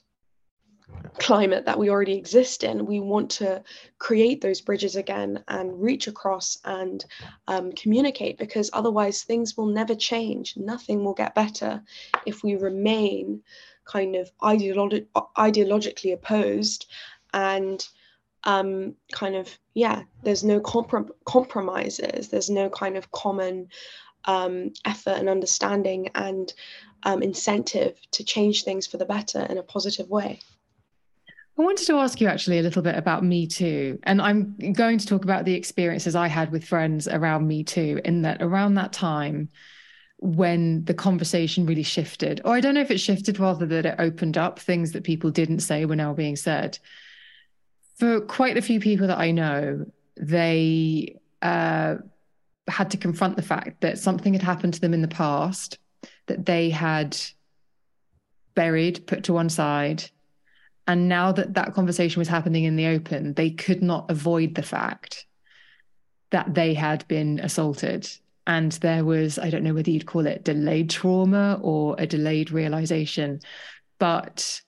climate 1.20 1.65
that 1.65 1.78
we 1.78 1.89
already 1.89 2.17
exist 2.17 2.63
in. 2.63 2.86
We 2.86 2.99
want 2.99 3.30
to 3.32 3.63
create 3.99 4.41
those 4.41 4.61
bridges 4.61 4.95
again 4.95 5.43
and 5.47 5.82
reach 5.82 6.07
across 6.07 6.57
and 6.65 7.03
um, 7.47 7.72
communicate 7.74 8.38
because 8.38 8.70
otherwise 8.74 9.24
things 9.24 9.55
will 9.55 9.67
never 9.67 9.95
change. 9.95 10.55
Nothing 10.57 11.03
will 11.03 11.13
get 11.13 11.36
better 11.36 11.84
if 12.26 12.43
we 12.43 12.55
remain 12.55 13.41
kind 13.86 14.15
of 14.15 14.32
ideolo- 14.41 15.05
ideologically 15.38 16.13
opposed 16.13 16.88
and 17.34 17.88
um, 18.43 18.95
kind 19.11 19.35
of 19.35 19.57
yeah 19.73 20.03
there's 20.23 20.43
no 20.43 20.59
comprom- 20.59 21.11
compromises. 21.25 22.29
There's 22.29 22.49
no 22.49 22.69
kind 22.69 22.97
of 22.97 23.11
common 23.11 23.69
um, 24.25 24.73
effort 24.85 25.17
and 25.17 25.29
understanding 25.29 26.09
and 26.15 26.53
um, 27.03 27.21
incentive 27.21 27.97
to 28.11 28.23
change 28.23 28.63
things 28.63 28.85
for 28.85 28.97
the 28.97 29.05
better 29.05 29.45
in 29.49 29.57
a 29.57 29.63
positive 29.63 30.09
way. 30.09 30.39
I 31.57 31.61
wanted 31.61 31.87
to 31.87 31.97
ask 31.97 32.21
you 32.21 32.27
actually 32.27 32.59
a 32.59 32.61
little 32.61 32.81
bit 32.81 32.95
about 32.95 33.23
Me 33.23 33.45
Too. 33.45 33.99
And 34.03 34.21
I'm 34.21 34.55
going 34.71 34.97
to 34.97 35.05
talk 35.05 35.25
about 35.25 35.43
the 35.43 35.55
experiences 35.55 36.15
I 36.15 36.27
had 36.27 36.51
with 36.51 36.63
friends 36.63 37.07
around 37.07 37.47
Me 37.47 37.65
Too, 37.65 37.99
in 38.05 38.21
that 38.21 38.41
around 38.41 38.75
that 38.75 38.93
time, 38.93 39.49
when 40.19 40.85
the 40.85 40.93
conversation 40.93 41.65
really 41.65 41.83
shifted, 41.83 42.39
or 42.45 42.53
I 42.53 42.61
don't 42.61 42.75
know 42.75 42.81
if 42.81 42.91
it 42.91 42.99
shifted 42.99 43.39
rather 43.39 43.65
that 43.65 43.85
it 43.85 43.95
opened 43.99 44.37
up 44.37 44.59
things 44.59 44.93
that 44.93 45.03
people 45.03 45.31
didn't 45.31 45.59
say 45.59 45.83
were 45.83 45.97
now 45.97 46.13
being 46.13 46.37
said 46.37 46.79
for 47.99 48.21
quite 48.21 48.57
a 48.57 48.61
few 48.61 48.79
people 48.79 49.07
that 49.07 49.19
I 49.19 49.31
know, 49.31 49.85
they 50.15 51.19
uh, 51.41 51.95
had 52.67 52.91
to 52.91 52.97
confront 52.97 53.35
the 53.35 53.41
fact 53.41 53.81
that 53.81 53.99
something 53.99 54.33
had 54.33 54.41
happened 54.41 54.73
to 54.75 54.81
them 54.81 54.93
in 54.93 55.01
the 55.01 55.07
past 55.09 55.77
that 56.27 56.45
they 56.45 56.69
had 56.69 57.17
buried, 58.55 59.05
put 59.05 59.25
to 59.25 59.33
one 59.33 59.49
side. 59.49 60.03
And 60.87 61.09
now 61.09 61.33
that 61.33 61.55
that 61.55 61.73
conversation 61.73 62.19
was 62.21 62.29
happening 62.29 62.63
in 62.63 62.77
the 62.77 62.87
open, 62.87 63.33
they 63.33 63.51
could 63.51 63.83
not 63.83 64.09
avoid 64.09 64.55
the 64.55 64.63
fact 64.63 65.25
that 66.31 66.53
they 66.53 66.73
had 66.73 67.05
been 67.07 67.39
assaulted. 67.39 68.09
And 68.47 68.71
there 68.73 69.03
was, 69.03 69.37
I 69.37 69.49
don't 69.49 69.63
know 69.63 69.73
whether 69.73 69.91
you'd 69.91 70.05
call 70.05 70.25
it 70.25 70.45
delayed 70.45 70.89
trauma 70.89 71.59
or 71.61 71.95
a 71.99 72.07
delayed 72.07 72.49
realization, 72.49 73.41
but 73.99 74.61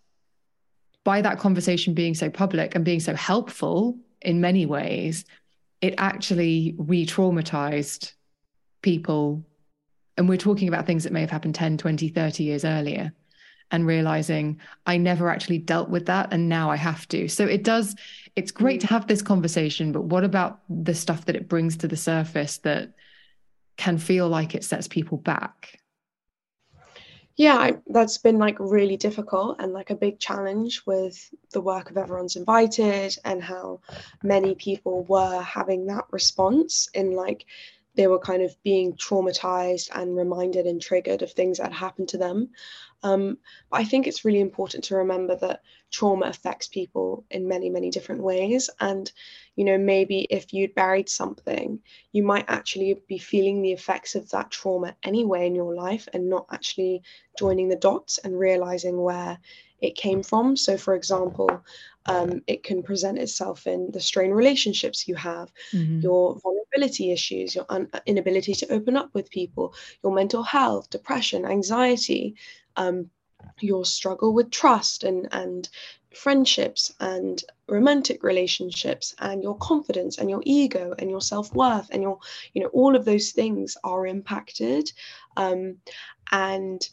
by 1.04 1.22
that 1.22 1.40
conversation 1.40 1.94
being 1.94 2.14
so 2.14 2.30
public 2.30 2.76
and 2.76 2.86
being 2.86 3.00
so 3.00 3.16
helpful 3.16 3.98
in 4.22 4.42
many 4.42 4.66
ways, 4.66 5.26
it 5.82 5.96
actually 5.98 6.76
re 6.78 7.06
traumatized 7.06 8.14
people. 8.82 9.44
And 10.18 10.30
we're 10.30 10.38
talking 10.38 10.68
about 10.68 10.86
things 10.86 11.04
that 11.04 11.14
may 11.14 11.22
have 11.22 11.32
happened 11.32 11.56
10, 11.56 11.78
20, 11.78 12.10
30 12.10 12.44
years 12.44 12.66
earlier 12.66 13.14
and 13.72 13.88
realizing 13.88 14.60
I 14.86 14.98
never 14.98 15.30
actually 15.30 15.58
dealt 15.58 15.90
with 15.90 16.06
that 16.08 16.34
and 16.34 16.50
now 16.50 16.70
I 16.70 16.76
have 16.76 17.08
to. 17.10 17.28
So 17.28 17.46
it 17.46 17.64
does, 17.64 17.96
it's 18.36 18.52
great 18.52 18.82
to 18.82 18.88
have 18.88 19.08
this 19.08 19.22
conversation, 19.22 19.92
but 19.92 20.04
what 20.04 20.24
about 20.24 20.60
the 20.70 20.94
stuff 20.94 21.26
that 21.26 21.36
it 21.36 21.48
brings 21.48 21.78
to 21.78 21.88
the 21.88 21.96
surface 21.96 22.58
that 22.60 22.94
can 23.78 23.98
feel 23.98 24.28
like 24.28 24.54
it 24.54 24.66
sets 24.66 24.88
people 24.88 25.18
back? 25.18 25.81
Yeah 27.36 27.56
I, 27.56 27.78
that's 27.88 28.18
been 28.18 28.38
like 28.38 28.58
really 28.60 28.98
difficult 28.98 29.58
and 29.60 29.74
like 29.74 29.90
a 29.90 29.96
big 29.96 30.20
challenge 30.20 30.84
with 30.86 31.34
the 31.52 31.62
work 31.62 31.90
of 31.90 31.98
everyone's 31.98 32.36
invited 32.36 33.18
and 33.26 33.42
how 33.42 33.80
many 34.24 34.56
people 34.56 35.04
were 35.06 35.42
having 35.42 35.88
that 35.88 36.06
response 36.12 36.90
in 36.94 37.12
like 37.12 37.46
they 37.96 38.08
were 38.08 38.20
kind 38.20 38.42
of 38.42 38.56
being 38.64 38.94
traumatized 38.94 39.90
and 39.94 40.16
reminded 40.16 40.66
and 40.66 40.82
triggered 40.82 41.22
of 41.22 41.32
things 41.32 41.58
that 41.58 41.74
happened 41.74 42.10
to 42.10 42.18
them 42.18 42.50
um, 43.04 43.38
but 43.70 43.80
I 43.82 43.84
think 43.84 44.08
it's 44.08 44.26
really 44.26 44.40
important 44.40 44.84
to 44.86 44.96
remember 44.96 45.36
that 45.38 45.62
trauma 45.92 46.28
affects 46.28 46.68
people 46.68 47.26
in 47.30 47.48
many, 47.48 47.70
many 47.70 47.90
different 47.90 48.24
ways. 48.24 48.70
And, 48.80 49.12
you 49.56 49.66
know, 49.66 49.78
maybe 49.78 50.28
if 50.30 50.54
you'd 50.54 50.76
buried 50.76 51.10
something, 51.10 51.80
you 52.12 52.24
might 52.24 52.46
actually 52.48 53.02
be 53.08 53.18
feeling 53.18 53.62
the 53.62 53.74
effects 53.74 54.16
of 54.16 54.30
that 54.30 54.52
trauma 54.52 54.96
anyway 55.04 55.48
in 55.48 55.56
your 55.56 55.76
life 55.76 56.08
and 56.14 56.30
not 56.30 56.46
actually 56.52 57.02
joining 57.38 57.70
the 57.70 57.76
dots 57.76 58.20
and 58.20 58.38
realizing 58.38 59.02
where 59.02 59.38
it 59.82 59.96
came 59.96 60.22
from. 60.22 60.56
So, 60.56 60.78
for 60.78 60.94
example, 60.94 61.64
um, 62.06 62.42
it 62.48 62.64
can 62.64 62.84
present 62.84 63.18
itself 63.18 63.68
in 63.68 63.92
the 63.92 64.00
strained 64.00 64.36
relationships 64.36 65.08
you 65.08 65.16
have, 65.16 65.52
mm-hmm. 65.74 66.00
your 66.00 66.40
vulnerability 66.40 67.12
issues, 67.12 67.56
your 67.56 67.66
un- 67.70 67.90
inability 68.06 68.54
to 68.56 68.72
open 68.72 68.96
up 68.96 69.10
with 69.14 69.30
people, 69.30 69.74
your 70.04 70.14
mental 70.14 70.44
health, 70.44 70.90
depression, 70.90 71.46
anxiety, 71.46 72.36
um, 72.76 73.10
your 73.60 73.86
struggle 73.86 74.34
with 74.34 74.52
trust 74.52 75.04
and 75.04 75.28
and 75.32 75.70
friendships 76.14 76.94
and 77.00 77.44
romantic 77.68 78.22
relationships 78.22 79.16
and 79.20 79.42
your 79.42 79.58
confidence 79.58 80.18
and 80.18 80.30
your 80.30 80.42
ego 80.46 80.94
and 81.00 81.10
your 81.10 81.22
self-worth 81.22 81.90
and 81.92 82.02
your 82.02 82.20
you 82.54 82.62
know 82.62 82.70
all 82.74 82.96
of 82.96 83.06
those 83.06 83.32
things 83.32 83.78
are 83.84 84.06
impacted. 84.06 84.92
Um, 85.38 85.78
and 86.32 86.88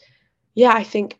yeah 0.54 0.72
i 0.72 0.82
think 0.82 1.18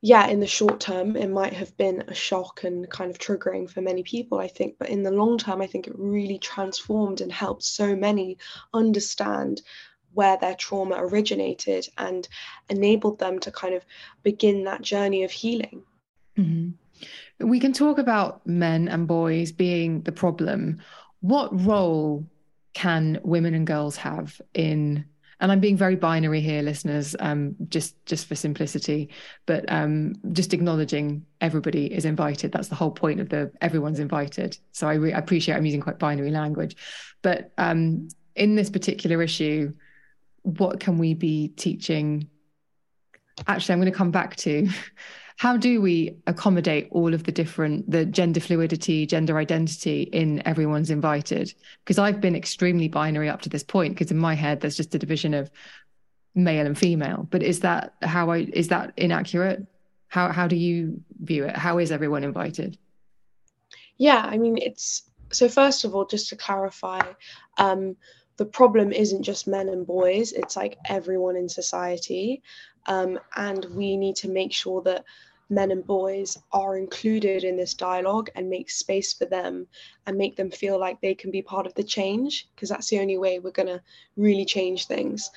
yeah 0.00 0.26
in 0.26 0.40
the 0.40 0.46
short 0.46 0.80
term 0.80 1.16
it 1.16 1.30
might 1.30 1.54
have 1.54 1.74
been 1.76 2.04
a 2.08 2.14
shock 2.14 2.64
and 2.64 2.88
kind 2.90 3.10
of 3.10 3.18
triggering 3.18 3.68
for 3.68 3.80
many 3.80 4.02
people 4.02 4.38
i 4.38 4.48
think. 4.48 4.76
But 4.78 4.90
in 4.90 5.02
the 5.02 5.10
long 5.10 5.38
term 5.38 5.60
i 5.60 5.66
think 5.66 5.86
it 5.86 5.98
really 5.98 6.38
transformed 6.38 7.20
and 7.20 7.32
helped 7.32 7.62
so 7.62 7.96
many 7.96 8.38
understand 8.72 9.62
where 10.14 10.36
their 10.36 10.54
trauma 10.54 10.96
originated 10.98 11.88
and 11.98 12.28
enabled 12.68 13.18
them 13.18 13.38
to 13.40 13.50
kind 13.50 13.74
of 13.74 13.84
begin 14.22 14.64
that 14.64 14.82
journey 14.82 15.24
of 15.24 15.30
healing. 15.30 15.82
Mm-hmm. 16.38 17.46
We 17.46 17.60
can 17.60 17.72
talk 17.72 17.98
about 17.98 18.46
men 18.46 18.88
and 18.88 19.06
boys 19.06 19.52
being 19.52 20.02
the 20.02 20.12
problem. 20.12 20.80
What 21.20 21.48
role 21.64 22.26
can 22.72 23.20
women 23.22 23.54
and 23.54 23.66
girls 23.66 23.96
have 23.96 24.40
in 24.52 25.04
and 25.40 25.50
I'm 25.52 25.60
being 25.60 25.76
very 25.76 25.96
binary 25.96 26.40
here, 26.40 26.62
listeners, 26.62 27.14
um, 27.20 27.56
just 27.68 28.02
just 28.06 28.26
for 28.26 28.34
simplicity, 28.34 29.10
but 29.46 29.64
um, 29.68 30.14
just 30.32 30.54
acknowledging 30.54 31.26
everybody 31.40 31.92
is 31.92 32.04
invited. 32.04 32.52
That's 32.52 32.68
the 32.68 32.74
whole 32.74 32.90
point 32.90 33.20
of 33.20 33.28
the 33.28 33.52
everyone's 33.60 33.98
invited. 33.98 34.56
So 34.72 34.88
I, 34.88 34.94
re- 34.94 35.12
I 35.12 35.18
appreciate 35.18 35.56
I'm 35.56 35.66
using 35.66 35.80
quite 35.80 35.98
binary 35.98 36.30
language, 36.30 36.76
but 37.22 37.52
um, 37.58 38.08
in 38.34 38.54
this 38.54 38.70
particular 38.70 39.22
issue, 39.22 39.74
what 40.44 40.78
can 40.78 40.98
we 40.98 41.14
be 41.14 41.48
teaching? 41.48 42.28
Actually, 43.46 43.72
I'm 43.72 43.80
going 43.80 43.92
to 43.92 43.98
come 43.98 44.12
back 44.12 44.36
to 44.36 44.68
how 45.36 45.56
do 45.56 45.80
we 45.80 46.16
accommodate 46.26 46.86
all 46.92 47.12
of 47.12 47.24
the 47.24 47.32
different 47.32 47.90
the 47.90 48.04
gender 48.04 48.38
fluidity 48.38 49.04
gender 49.04 49.36
identity 49.36 50.02
in 50.02 50.46
everyone's 50.46 50.90
invited? 50.90 51.52
Because 51.82 51.98
i've 51.98 52.20
been 52.20 52.36
extremely 52.36 52.88
binary 52.88 53.28
up 53.28 53.40
to 53.42 53.48
this 53.48 53.64
point 53.64 53.94
because 53.94 54.12
in 54.12 54.18
my 54.18 54.34
head 54.34 54.60
there's 54.60 54.76
just 54.76 54.94
a 54.94 54.98
division 54.98 55.34
of 55.34 55.50
male 56.34 56.66
and 56.66 56.78
female. 56.78 57.26
But 57.30 57.42
is 57.42 57.60
that 57.60 57.94
how 58.02 58.30
i 58.30 58.38
is 58.52 58.68
that 58.68 58.92
inaccurate? 58.96 59.66
How 60.08 60.30
how 60.30 60.46
do 60.46 60.56
you 60.56 61.02
view 61.20 61.44
it? 61.44 61.56
How 61.56 61.78
is 61.78 61.90
everyone 61.90 62.22
invited? 62.22 62.78
Yeah 63.96 64.22
i 64.24 64.36
mean 64.38 64.58
it's 64.58 65.10
so 65.32 65.48
first 65.48 65.84
of 65.84 65.94
all 65.94 66.04
just 66.04 66.28
to 66.28 66.36
clarify 66.36 67.00
um 67.58 67.96
the 68.36 68.44
problem 68.44 68.92
isn't 68.92 69.22
just 69.22 69.46
men 69.46 69.68
and 69.68 69.86
boys, 69.86 70.32
it's 70.32 70.56
like 70.56 70.78
everyone 70.86 71.36
in 71.36 71.48
society. 71.48 72.42
Um, 72.86 73.18
and 73.36 73.64
we 73.66 73.96
need 73.96 74.16
to 74.16 74.28
make 74.28 74.52
sure 74.52 74.82
that 74.82 75.04
men 75.50 75.70
and 75.70 75.86
boys 75.86 76.38
are 76.52 76.76
included 76.76 77.44
in 77.44 77.56
this 77.56 77.74
dialogue 77.74 78.30
and 78.34 78.48
make 78.48 78.70
space 78.70 79.12
for 79.12 79.26
them 79.26 79.66
and 80.06 80.16
make 80.16 80.36
them 80.36 80.50
feel 80.50 80.78
like 80.78 81.00
they 81.00 81.14
can 81.14 81.30
be 81.30 81.42
part 81.42 81.66
of 81.66 81.74
the 81.74 81.84
change 81.84 82.48
because 82.54 82.68
that's 82.68 82.88
the 82.88 82.98
only 82.98 83.18
way 83.18 83.38
we're 83.38 83.50
going 83.50 83.68
to 83.68 83.82
really 84.16 84.44
change 84.44 84.86
things. 84.86 85.30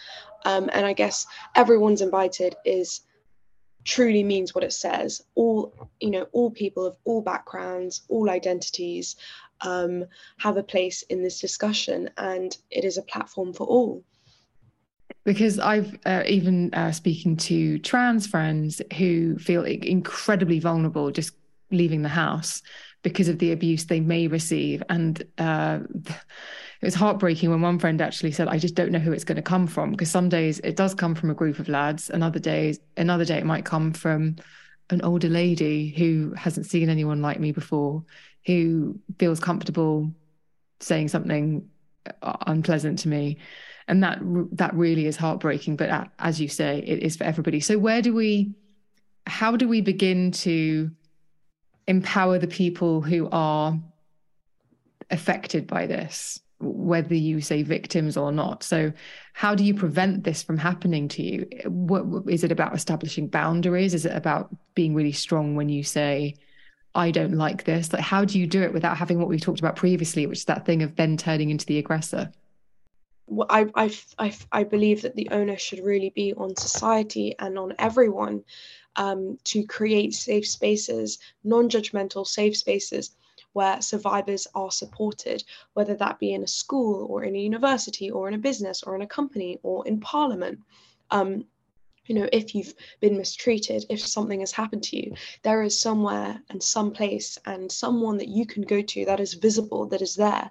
Um, 0.45 0.69
and 0.73 0.85
I 0.85 0.93
guess 0.93 1.25
everyone's 1.55 2.01
invited 2.01 2.55
is 2.65 3.01
truly 3.83 4.23
means 4.23 4.53
what 4.53 4.65
it 4.65 4.73
says 4.73 5.23
all 5.35 5.73
you 6.01 6.11
know 6.11 6.27
all 6.33 6.51
people 6.51 6.85
of 6.85 6.97
all 7.05 7.21
backgrounds 7.21 8.01
all 8.09 8.29
identities 8.29 9.15
um, 9.61 10.05
have 10.37 10.57
a 10.57 10.63
place 10.63 11.01
in 11.03 11.23
this 11.23 11.39
discussion 11.39 12.09
and 12.17 12.57
it 12.69 12.83
is 12.83 12.97
a 12.97 13.03
platform 13.03 13.53
for 13.53 13.65
all 13.65 14.03
because 15.23 15.59
I've 15.59 15.99
uh, 16.05 16.23
even 16.25 16.73
uh, 16.73 16.93
speaking 16.93 17.35
to 17.37 17.79
trans 17.79 18.25
friends 18.25 18.81
who 18.97 19.37
feel 19.37 19.65
incredibly 19.65 20.59
vulnerable 20.59 21.11
just 21.11 21.33
leaving 21.69 22.01
the 22.01 22.09
house 22.09 22.61
because 23.03 23.27
of 23.27 23.39
the 23.39 23.51
abuse 23.51 23.85
they 23.85 23.99
may 23.99 24.27
receive. 24.27 24.81
And 24.89 25.21
uh, 25.37 25.79
it 26.05 26.15
was 26.81 26.95
heartbreaking 26.95 27.49
when 27.49 27.61
one 27.61 27.79
friend 27.79 28.01
actually 28.01 28.31
said, 28.31 28.47
"I 28.47 28.57
just 28.57 28.75
don't 28.75 28.91
know 28.91 28.99
who 28.99 29.11
it's 29.11 29.23
going 29.23 29.35
to 29.35 29.41
come 29.41 29.67
from." 29.67 29.91
Because 29.91 30.09
some 30.09 30.29
days 30.29 30.59
it 30.59 30.75
does 30.75 30.93
come 30.93 31.15
from 31.15 31.29
a 31.29 31.35
group 31.35 31.59
of 31.59 31.67
lads, 31.67 32.09
and 32.09 32.23
other 32.23 32.39
days, 32.39 32.79
another 32.95 33.25
day 33.25 33.37
it 33.37 33.45
might 33.45 33.65
come 33.65 33.93
from 33.93 34.37
an 34.89 35.01
older 35.01 35.29
lady 35.29 35.89
who 35.89 36.33
hasn't 36.37 36.65
seen 36.65 36.89
anyone 36.89 37.21
like 37.21 37.39
me 37.39 37.51
before, 37.51 38.03
who 38.47 38.97
feels 39.19 39.39
comfortable 39.39 40.11
saying 40.79 41.09
something 41.09 41.69
uh, 42.21 42.37
unpleasant 42.47 42.99
to 42.99 43.09
me. 43.09 43.37
And 43.89 44.03
that 44.03 44.19
that 44.53 44.73
really 44.73 45.05
is 45.05 45.15
heartbreaking 45.15 45.77
but 45.77 46.09
as 46.19 46.41
you 46.41 46.49
say 46.49 46.79
it 46.79 47.03
is 47.03 47.15
for 47.15 47.23
everybody. 47.23 47.59
So 47.59 47.77
where 47.77 48.01
do 48.01 48.13
we 48.13 48.53
how 49.27 49.55
do 49.55 49.67
we 49.67 49.81
begin 49.81 50.31
to 50.31 50.89
empower 51.87 52.37
the 52.37 52.47
people 52.47 53.01
who 53.01 53.29
are 53.31 53.77
affected 55.09 55.67
by 55.67 55.85
this 55.85 56.41
whether 56.59 57.15
you 57.15 57.39
say 57.39 57.63
victims 57.63 58.17
or 58.17 58.31
not? 58.31 58.63
So 58.63 58.91
how 59.33 59.55
do 59.55 59.63
you 59.63 59.73
prevent 59.73 60.23
this 60.23 60.43
from 60.43 60.57
happening 60.57 61.07
to 61.09 61.23
you? 61.23 61.47
What 61.65 62.29
is 62.29 62.43
it 62.43 62.51
about 62.51 62.75
establishing 62.75 63.27
boundaries? 63.27 63.93
Is 63.93 64.05
it 64.05 64.15
about 64.15 64.53
being 64.73 64.95
really 64.95 65.13
strong 65.13 65.55
when 65.55 65.69
you 65.69 65.83
say 65.83 66.35
I 66.95 67.11
don't 67.11 67.33
like 67.33 67.63
this? 67.65 67.93
Like, 67.93 68.01
how 68.01 68.25
do 68.25 68.39
you 68.39 68.47
do 68.47 68.61
it 68.63 68.73
without 68.73 68.97
having 68.97 69.19
what 69.19 69.27
we've 69.27 69.41
talked 69.41 69.59
about 69.59 69.75
previously, 69.75 70.25
which 70.25 70.39
is 70.39 70.45
that 70.45 70.65
thing 70.65 70.81
of 70.81 70.95
then 70.95 71.17
turning 71.17 71.49
into 71.49 71.65
the 71.65 71.77
aggressor? 71.77 72.31
Well, 73.27 73.47
I, 73.49 73.67
I, 73.75 73.93
I, 74.17 74.33
I 74.51 74.63
believe 74.63 75.01
that 75.01 75.15
the 75.15 75.29
onus 75.31 75.61
should 75.61 75.83
really 75.83 76.09
be 76.09 76.33
on 76.33 76.55
society 76.55 77.35
and 77.39 77.59
on 77.59 77.73
everyone 77.77 78.43
um, 78.95 79.37
to 79.45 79.65
create 79.65 80.13
safe 80.13 80.47
spaces, 80.47 81.19
non 81.43 81.69
judgmental 81.69 82.25
safe 82.25 82.57
spaces 82.57 83.11
where 83.53 83.81
survivors 83.81 84.47
are 84.55 84.71
supported, 84.71 85.43
whether 85.73 85.95
that 85.95 86.19
be 86.19 86.33
in 86.33 86.43
a 86.43 86.47
school 86.47 87.07
or 87.09 87.23
in 87.23 87.35
a 87.35 87.39
university 87.39 88.09
or 88.09 88.27
in 88.27 88.33
a 88.33 88.37
business 88.37 88.83
or 88.83 88.95
in 88.95 89.01
a 89.01 89.07
company 89.07 89.59
or 89.63 89.87
in 89.87 89.99
parliament. 89.99 90.59
Um, 91.11 91.45
you 92.07 92.15
know 92.15 92.27
if 92.31 92.55
you've 92.55 92.73
been 92.99 93.17
mistreated 93.17 93.85
if 93.89 93.99
something 93.99 94.39
has 94.39 94.51
happened 94.51 94.83
to 94.83 94.97
you 94.97 95.13
there 95.43 95.63
is 95.63 95.79
somewhere 95.79 96.41
and 96.49 96.61
some 96.61 96.91
place 96.91 97.37
and 97.45 97.71
someone 97.71 98.17
that 98.17 98.29
you 98.29 98.45
can 98.45 98.63
go 98.63 98.81
to 98.81 99.05
that 99.05 99.19
is 99.19 99.33
visible 99.35 99.85
that 99.87 100.01
is 100.01 100.15
there 100.15 100.49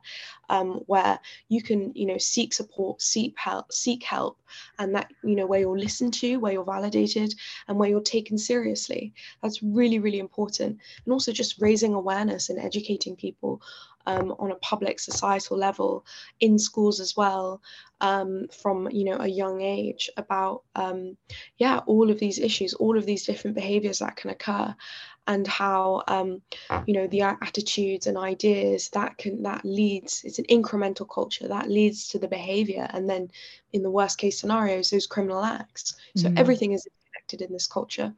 um, 0.49 0.81
where 0.87 1.19
you 1.49 1.63
can 1.63 1.93
you 1.95 2.07
know 2.07 2.19
seek 2.19 2.55
support 2.55 3.03
seek 3.03 3.35
help 3.37 3.73
seek 3.73 4.03
help 4.03 4.39
and 4.79 4.95
that 4.95 5.11
you 5.25 5.35
know 5.35 5.47
where 5.47 5.61
you're 5.61 5.79
listened 5.79 6.15
to 6.15 6.37
where 6.37 6.53
you're 6.53 6.65
validated 6.65 7.35
and 7.69 7.79
where 7.79 7.89
you're 7.89 8.01
taken 8.01 8.39
seriously. 8.39 9.13
That's 9.43 9.63
really 9.63 9.99
really 9.99 10.19
important. 10.19 10.79
And 11.05 11.13
also 11.13 11.33
just 11.33 11.61
raising 11.61 11.95
awareness 11.95 12.49
and 12.49 12.59
educating 12.59 13.17
people 13.17 13.61
um, 14.07 14.35
on 14.39 14.51
a 14.51 14.57
public 14.57 14.99
societal 14.99 15.57
level 15.57 16.05
in 16.41 16.59
schools 16.59 17.01
as 17.01 17.17
well 17.17 17.61
um, 18.01 18.47
from 18.49 18.89
you 18.91 19.05
know 19.05 19.19
a 19.19 19.27
young 19.27 19.61
age 19.61 20.11
about 20.17 20.63
um, 20.75 21.17
yeah 21.59 21.79
all 21.87 22.11
of 22.11 22.19
these 22.19 22.39
issues 22.39 22.75
all 22.75 22.97
of 22.99 23.07
these 23.07 23.25
different 23.25 23.55
behaviors 23.55 24.01
that 24.01 24.17
can 24.17 24.31
occur 24.31 24.75
and 25.27 25.47
how 25.47 26.03
um, 26.09 26.41
you 26.87 26.95
know 26.95 27.07
the 27.07 27.23
attitudes 27.23 28.07
and 28.07 28.17
ideas 28.17 28.91
that 28.91 29.19
can 29.19 29.43
that 29.43 29.65
leads 29.65 30.23
it's 30.25 30.39
an 30.39 30.45
incremental 30.51 31.09
culture 31.09 31.49
that 31.49 31.69
leads 31.69 32.09
to 32.09 32.19
the 32.19 32.29
behavior 32.29 32.87
and 32.91 33.09
then 33.09 33.31
in 33.73 33.83
the 33.83 33.91
worst 33.91 34.19
case 34.19 34.39
scenarios 34.39 34.91
those 34.91 35.07
criminal 35.07 35.45
acts 35.45 35.97
so 36.17 36.29
mm. 36.29 36.39
everything 36.39 36.73
is 36.73 36.87
in 37.33 37.53
this 37.53 37.67
culture. 37.67 38.13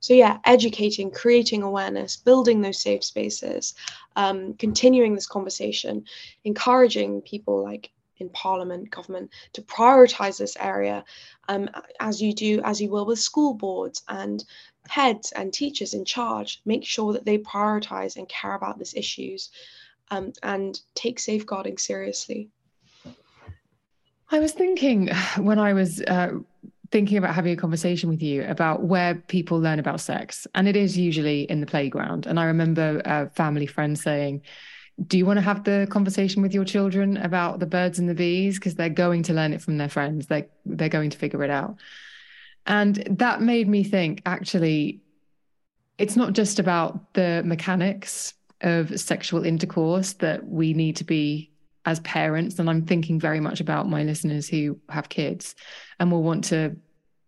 So 0.00 0.14
yeah 0.14 0.38
educating 0.44 1.10
creating 1.10 1.62
awareness 1.62 2.16
building 2.16 2.60
those 2.60 2.80
safe 2.80 3.04
spaces 3.04 3.74
um, 4.16 4.54
continuing 4.54 5.14
this 5.14 5.26
conversation 5.26 6.04
encouraging 6.44 7.20
people 7.22 7.62
like 7.62 7.90
in 8.16 8.28
parliament 8.30 8.90
government 8.90 9.30
to 9.52 9.62
prioritize 9.62 10.38
this 10.38 10.56
area 10.60 11.04
um, 11.48 11.68
as 12.00 12.20
you 12.20 12.32
do 12.32 12.60
as 12.64 12.80
you 12.80 12.90
will 12.90 13.06
with 13.06 13.18
school 13.18 13.54
boards 13.54 14.02
and 14.08 14.44
heads 14.88 15.32
and 15.32 15.52
teachers 15.52 15.94
in 15.94 16.04
charge. 16.04 16.60
Make 16.64 16.84
sure 16.84 17.12
that 17.12 17.24
they 17.24 17.38
prioritize 17.38 18.16
and 18.16 18.28
care 18.28 18.54
about 18.54 18.78
these 18.78 18.94
issues 18.94 19.50
um, 20.10 20.32
and 20.42 20.80
take 20.94 21.18
safeguarding 21.18 21.78
seriously. 21.78 22.48
I 24.32 24.38
was 24.38 24.52
thinking 24.52 25.08
when 25.38 25.58
i 25.58 25.72
was 25.72 26.00
uh, 26.02 26.32
thinking 26.90 27.18
about 27.18 27.34
having 27.34 27.52
a 27.52 27.56
conversation 27.56 28.08
with 28.08 28.22
you 28.22 28.44
about 28.44 28.82
where 28.82 29.14
people 29.14 29.58
learn 29.58 29.78
about 29.78 30.00
sex 30.00 30.46
and 30.54 30.66
it 30.66 30.76
is 30.76 30.98
usually 30.98 31.42
in 31.42 31.60
the 31.60 31.66
playground. 31.66 32.26
And 32.26 32.38
i 32.40 32.44
remember 32.44 33.00
a 33.04 33.30
family 33.30 33.66
friend 33.66 33.98
saying 33.98 34.42
do 35.06 35.16
you 35.16 35.24
want 35.24 35.38
to 35.38 35.42
have 35.42 35.64
the 35.64 35.86
conversation 35.90 36.42
with 36.42 36.52
your 36.52 36.64
children 36.64 37.16
about 37.16 37.58
the 37.58 37.66
birds 37.66 37.98
and 37.98 38.08
the 38.08 38.14
bees? 38.14 38.58
Because 38.58 38.74
they're 38.74 38.90
going 38.90 39.22
to 39.24 39.32
learn 39.32 39.52
it 39.52 39.62
from 39.62 39.78
their 39.78 39.88
friends. 39.88 40.26
They 40.26 40.46
they're 40.66 40.88
going 40.88 41.10
to 41.10 41.18
figure 41.18 41.42
it 41.42 41.50
out. 41.50 41.76
And 42.66 42.96
that 43.10 43.40
made 43.40 43.68
me 43.68 43.82
think 43.82 44.22
actually 44.26 45.00
it's 45.96 46.16
not 46.16 46.32
just 46.32 46.58
about 46.58 47.14
the 47.14 47.42
mechanics 47.44 48.34
of 48.60 48.98
sexual 49.00 49.44
intercourse 49.44 50.14
that 50.14 50.46
we 50.46 50.74
need 50.74 50.96
to 50.96 51.04
be 51.04 51.50
as 51.86 52.00
parents 52.00 52.58
and 52.58 52.68
i'm 52.68 52.84
thinking 52.84 53.18
very 53.18 53.40
much 53.40 53.60
about 53.60 53.88
my 53.88 54.02
listeners 54.02 54.48
who 54.48 54.78
have 54.88 55.08
kids 55.08 55.54
and 55.98 56.12
will 56.12 56.22
want 56.22 56.44
to 56.44 56.76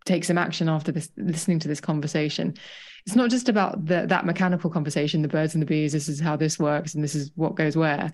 take 0.04 0.24
some 0.24 0.38
action 0.38 0.68
after 0.68 0.92
this 0.92 1.10
listening 1.16 1.58
to 1.60 1.68
this 1.68 1.80
conversation. 1.80 2.54
It's 3.06 3.16
not 3.16 3.30
just 3.30 3.48
about 3.48 3.84
the, 3.84 4.06
that 4.06 4.26
mechanical 4.26 4.70
conversation 4.70 5.22
the 5.22 5.28
birds 5.28 5.54
and 5.54 5.62
the 5.62 5.66
bees 5.66 5.92
this 5.92 6.08
is 6.08 6.20
how 6.20 6.36
this 6.36 6.58
works 6.58 6.94
and 6.94 7.02
this 7.02 7.14
is 7.14 7.30
what 7.34 7.54
goes 7.54 7.76
where. 7.76 8.12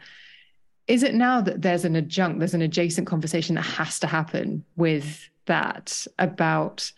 Is 0.86 1.02
it 1.02 1.14
now 1.14 1.40
that 1.42 1.60
there's 1.60 1.84
an 1.84 1.96
adjunct 1.96 2.38
there's 2.38 2.54
an 2.54 2.62
adjacent 2.62 3.06
conversation 3.06 3.56
that 3.56 3.62
has 3.62 3.98
to 4.00 4.06
happen 4.06 4.64
with 4.76 5.28
that 5.46 6.06
about 6.18 6.90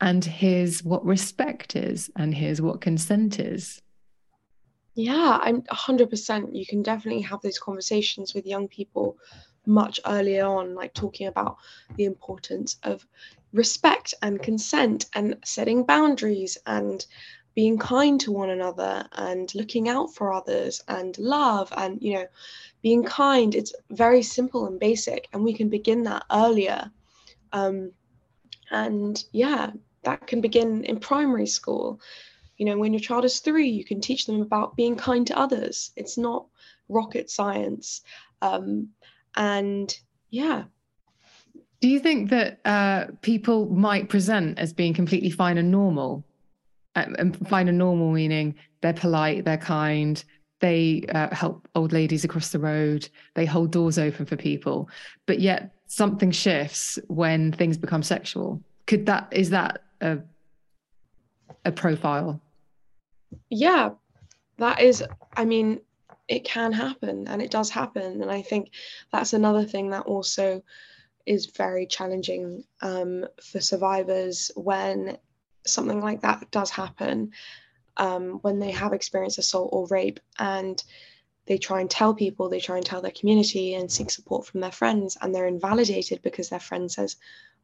and 0.00 0.24
here's 0.24 0.82
what 0.82 1.04
respect 1.04 1.76
is 1.76 2.10
and 2.16 2.34
here's 2.34 2.60
what 2.60 2.80
consent 2.80 3.38
is 3.38 3.80
yeah 4.94 5.38
i'm 5.42 5.62
100% 5.62 6.54
you 6.54 6.66
can 6.66 6.82
definitely 6.82 7.22
have 7.22 7.40
those 7.42 7.58
conversations 7.58 8.34
with 8.34 8.46
young 8.46 8.68
people 8.68 9.16
much 9.66 9.98
earlier 10.06 10.44
on 10.46 10.74
like 10.74 10.92
talking 10.94 11.26
about 11.26 11.56
the 11.96 12.04
importance 12.04 12.76
of 12.82 13.06
respect 13.52 14.14
and 14.22 14.42
consent 14.42 15.06
and 15.14 15.36
setting 15.44 15.84
boundaries 15.84 16.58
and 16.66 17.06
being 17.54 17.78
kind 17.78 18.20
to 18.20 18.32
one 18.32 18.50
another 18.50 19.06
and 19.12 19.54
looking 19.54 19.88
out 19.88 20.12
for 20.12 20.32
others 20.32 20.82
and 20.88 21.16
love 21.18 21.72
and 21.76 22.02
you 22.02 22.14
know 22.14 22.26
being 22.82 23.02
kind. 23.02 23.54
It's 23.54 23.72
very 23.90 24.22
simple 24.22 24.66
and 24.66 24.78
basic 24.78 25.28
and 25.32 25.42
we 25.42 25.54
can 25.54 25.70
begin 25.70 26.02
that 26.02 26.24
earlier. 26.30 26.90
Um, 27.52 27.92
and 28.70 29.22
yeah 29.32 29.70
that 30.02 30.26
can 30.26 30.40
begin 30.40 30.84
in 30.84 30.98
primary 30.98 31.46
school 31.46 32.00
you 32.56 32.66
know 32.66 32.78
when 32.78 32.92
your 32.92 33.00
child 33.00 33.24
is 33.24 33.40
three 33.40 33.68
you 33.68 33.84
can 33.84 34.00
teach 34.00 34.26
them 34.26 34.40
about 34.40 34.76
being 34.76 34.96
kind 34.96 35.26
to 35.26 35.38
others 35.38 35.92
it's 35.96 36.16
not 36.16 36.46
rocket 36.88 37.30
science 37.30 38.02
um, 38.42 38.88
and 39.36 39.98
yeah 40.30 40.64
do 41.84 41.90
you 41.90 42.00
think 42.00 42.30
that 42.30 42.60
uh, 42.64 43.08
people 43.20 43.66
might 43.68 44.08
present 44.08 44.58
as 44.58 44.72
being 44.72 44.94
completely 44.94 45.28
fine 45.28 45.58
and 45.58 45.70
normal? 45.70 46.24
Uh, 46.96 47.04
and 47.18 47.46
fine 47.46 47.68
and 47.68 47.76
normal 47.76 48.10
meaning 48.10 48.54
they're 48.80 48.94
polite, 48.94 49.44
they're 49.44 49.58
kind, 49.58 50.24
they 50.60 51.04
uh, 51.10 51.34
help 51.34 51.68
old 51.74 51.92
ladies 51.92 52.24
across 52.24 52.52
the 52.52 52.58
road, 52.58 53.06
they 53.34 53.44
hold 53.44 53.70
doors 53.70 53.98
open 53.98 54.24
for 54.24 54.34
people, 54.34 54.88
but 55.26 55.40
yet 55.40 55.74
something 55.86 56.30
shifts 56.30 56.98
when 57.08 57.52
things 57.52 57.76
become 57.76 58.02
sexual. 58.02 58.62
Could 58.86 59.04
that 59.04 59.28
is 59.30 59.50
that 59.50 59.82
a 60.00 60.20
a 61.66 61.72
profile? 61.72 62.40
Yeah, 63.50 63.90
that 64.58 64.80
is. 64.80 65.04
I 65.36 65.44
mean, 65.44 65.80
it 66.28 66.44
can 66.44 66.72
happen, 66.72 67.28
and 67.28 67.42
it 67.42 67.50
does 67.50 67.70
happen, 67.70 68.22
and 68.22 68.30
I 68.30 68.42
think 68.42 68.70
that's 69.12 69.32
another 69.32 69.64
thing 69.64 69.90
that 69.90 70.06
also 70.06 70.62
is 71.26 71.46
very 71.46 71.86
challenging 71.86 72.64
um, 72.82 73.26
for 73.42 73.60
survivors 73.60 74.50
when 74.56 75.16
something 75.66 76.00
like 76.00 76.20
that 76.20 76.50
does 76.50 76.70
happen, 76.70 77.32
um, 77.96 78.38
when 78.42 78.58
they 78.58 78.70
have 78.70 78.92
experienced 78.92 79.38
assault 79.38 79.70
or 79.72 79.86
rape 79.86 80.20
and 80.38 80.82
they 81.46 81.58
try 81.58 81.80
and 81.80 81.90
tell 81.90 82.14
people, 82.14 82.48
they 82.48 82.60
try 82.60 82.76
and 82.76 82.86
tell 82.86 83.02
their 83.02 83.10
community 83.10 83.74
and 83.74 83.90
seek 83.90 84.10
support 84.10 84.46
from 84.46 84.60
their 84.60 84.72
friends, 84.72 85.16
and 85.20 85.34
they're 85.34 85.46
invalidated 85.46 86.22
because 86.22 86.48
their 86.48 86.60
friend 86.60 86.90
says, 86.90 87.16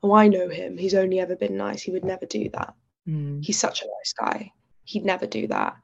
Oh, 0.02 0.14
I 0.14 0.28
know 0.28 0.48
him. 0.48 0.78
He's 0.78 0.94
only 0.94 1.20
ever 1.20 1.36
been 1.36 1.56
nice. 1.56 1.82
He 1.82 1.90
would 1.90 2.04
never 2.04 2.24
do 2.26 2.48
that. 2.50 2.74
Mm. 3.06 3.44
He's 3.44 3.58
such 3.58 3.82
a 3.82 3.86
nice 3.86 4.12
guy. 4.18 4.52
He'd 4.84 5.04
never 5.04 5.26
do 5.26 5.46
that. 5.48 5.76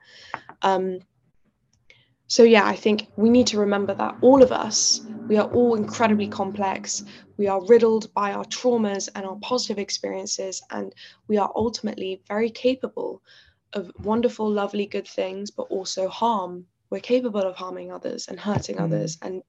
Um, 0.62 1.00
so, 2.28 2.42
yeah, 2.42 2.66
I 2.66 2.74
think 2.74 3.06
we 3.16 3.30
need 3.30 3.46
to 3.48 3.60
remember 3.60 3.94
that 3.94 4.16
all 4.20 4.42
of 4.42 4.50
us, 4.50 5.00
we 5.28 5.36
are 5.36 5.48
all 5.52 5.76
incredibly 5.76 6.26
complex. 6.26 7.04
We 7.36 7.46
are 7.46 7.64
riddled 7.66 8.12
by 8.14 8.32
our 8.32 8.44
traumas 8.44 9.08
and 9.14 9.24
our 9.24 9.36
positive 9.36 9.78
experiences, 9.78 10.60
and 10.70 10.92
we 11.28 11.36
are 11.36 11.52
ultimately 11.54 12.22
very 12.26 12.50
capable 12.50 13.22
of 13.74 13.92
wonderful, 14.02 14.50
lovely, 14.50 14.86
good 14.86 15.06
things, 15.06 15.50
but 15.52 15.64
also 15.64 16.08
harm. 16.08 16.66
We're 16.90 17.00
capable 17.00 17.42
of 17.42 17.54
harming 17.56 17.92
others 17.92 18.26
and 18.26 18.40
hurting 18.40 18.76
mm. 18.76 18.84
others 18.84 19.18
and 19.22 19.42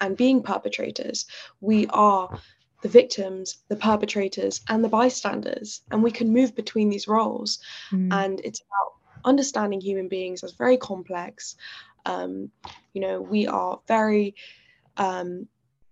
and 0.00 0.16
being 0.16 0.42
perpetrators. 0.42 1.26
We 1.60 1.86
are 1.88 2.38
the 2.82 2.88
victims, 2.88 3.58
the 3.68 3.76
perpetrators, 3.76 4.60
and 4.68 4.84
the 4.84 4.88
bystanders, 4.88 5.82
and 5.90 6.02
we 6.02 6.10
can 6.10 6.32
move 6.32 6.54
between 6.54 6.88
these 6.90 7.08
roles. 7.08 7.58
Mm. 7.90 8.12
And 8.12 8.40
it's 8.44 8.60
about 8.60 9.20
understanding 9.24 9.80
human 9.80 10.08
beings 10.08 10.42
as 10.44 10.52
very 10.52 10.76
complex 10.76 11.56
um, 12.04 12.50
you 12.92 13.00
know, 13.00 13.20
we 13.20 13.46
are 13.46 13.80
very, 13.86 14.34
um, 14.96 15.48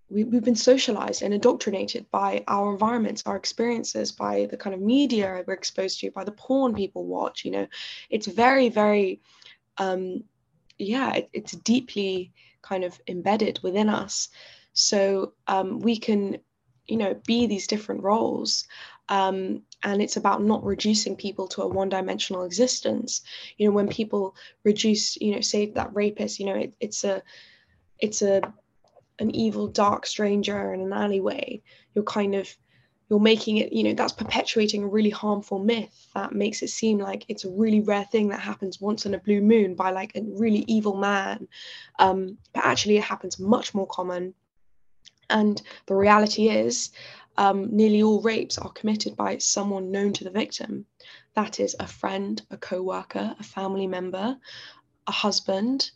we, 0.08 0.24
we've 0.24 0.44
been 0.44 0.56
socialized 0.56 1.22
and 1.22 1.32
indoctrinated 1.32 2.10
by 2.10 2.44
our 2.48 2.72
environments, 2.72 3.22
our 3.26 3.36
experiences, 3.36 4.12
by 4.12 4.46
the 4.50 4.56
kind 4.56 4.74
of 4.74 4.80
media 4.80 5.42
we're 5.46 5.54
exposed 5.54 6.00
to, 6.00 6.10
by 6.10 6.24
the 6.24 6.32
porn 6.32 6.74
people 6.74 7.06
watch. 7.06 7.44
You 7.44 7.52
know, 7.52 7.66
it's 8.08 8.26
very, 8.26 8.68
very, 8.68 9.20
um, 9.78 10.24
yeah, 10.78 11.14
it, 11.14 11.30
it's 11.32 11.52
deeply 11.52 12.32
kind 12.62 12.84
of 12.84 13.00
embedded 13.06 13.60
within 13.62 13.88
us. 13.88 14.28
So 14.72 15.34
um, 15.46 15.80
we 15.80 15.98
can, 15.98 16.38
you 16.86 16.96
know, 16.96 17.14
be 17.26 17.46
these 17.46 17.66
different 17.66 18.02
roles 18.02 18.66
Um, 19.08 19.62
and 19.82 20.00
it's 20.02 20.16
about 20.16 20.42
not 20.42 20.64
reducing 20.64 21.16
people 21.16 21.48
to 21.48 21.62
a 21.62 21.68
one-dimensional 21.68 22.44
existence. 22.44 23.22
You 23.58 23.66
know, 23.68 23.74
when 23.74 23.88
people 23.88 24.36
reduce, 24.64 25.16
you 25.20 25.34
know, 25.34 25.40
say 25.40 25.66
that 25.72 25.94
rapist, 25.94 26.38
you 26.38 26.46
know, 26.46 26.54
it, 26.54 26.74
it's 26.80 27.04
a, 27.04 27.22
it's 27.98 28.22
a, 28.22 28.42
an 29.18 29.34
evil, 29.34 29.68
dark 29.68 30.06
stranger 30.06 30.72
in 30.74 30.80
an 30.80 30.92
alleyway. 30.92 31.62
You're 31.94 32.04
kind 32.04 32.34
of 32.34 32.48
you're 33.10 33.20
making 33.20 33.56
it 33.58 33.72
you 33.72 33.82
know 33.82 33.92
that's 33.92 34.12
perpetuating 34.12 34.84
a 34.84 34.88
really 34.88 35.10
harmful 35.10 35.58
myth 35.58 36.08
that 36.14 36.32
makes 36.32 36.62
it 36.62 36.68
seem 36.68 36.98
like 36.98 37.24
it's 37.28 37.44
a 37.44 37.50
really 37.50 37.80
rare 37.80 38.04
thing 38.04 38.28
that 38.28 38.40
happens 38.40 38.80
once 38.80 39.04
in 39.04 39.14
a 39.14 39.18
blue 39.18 39.40
moon 39.40 39.74
by 39.74 39.90
like 39.90 40.12
a 40.14 40.22
really 40.38 40.64
evil 40.68 40.96
man 40.96 41.48
um, 41.98 42.38
but 42.54 42.64
actually 42.64 42.96
it 42.96 43.02
happens 43.04 43.38
much 43.38 43.74
more 43.74 43.86
common 43.88 44.32
and 45.30 45.62
the 45.86 45.94
reality 45.94 46.48
is 46.48 46.90
um, 47.36 47.74
nearly 47.74 48.02
all 48.02 48.20
rapes 48.20 48.58
are 48.58 48.72
committed 48.72 49.16
by 49.16 49.38
someone 49.38 49.90
known 49.90 50.12
to 50.12 50.24
the 50.24 50.30
victim 50.30 50.84
that 51.34 51.60
is 51.60 51.76
a 51.80 51.86
friend 51.86 52.42
a 52.50 52.56
co-worker 52.56 53.34
a 53.38 53.42
family 53.42 53.86
member 53.86 54.36
a 55.06 55.12
husband 55.12 55.90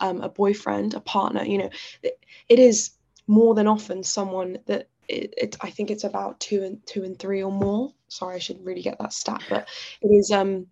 um, 0.00 0.20
a 0.20 0.28
boyfriend 0.28 0.94
a 0.94 1.00
partner 1.00 1.44
you 1.44 1.58
know 1.58 1.70
it, 2.02 2.18
it 2.48 2.58
is 2.58 2.92
more 3.26 3.54
than 3.54 3.68
often 3.68 4.02
someone 4.02 4.58
that 4.66 4.88
it, 5.08 5.34
it, 5.36 5.56
I 5.60 5.70
think 5.70 5.90
it's 5.90 6.04
about 6.04 6.40
two 6.40 6.62
and 6.64 6.84
two 6.86 7.04
and 7.04 7.18
three 7.18 7.42
or 7.42 7.52
more. 7.52 7.92
Sorry, 8.08 8.36
I 8.36 8.38
should 8.38 8.64
really 8.64 8.82
get 8.82 8.98
that 8.98 9.12
stat, 9.12 9.42
but 9.48 9.68
it 10.02 10.08
is 10.08 10.30
um, 10.30 10.66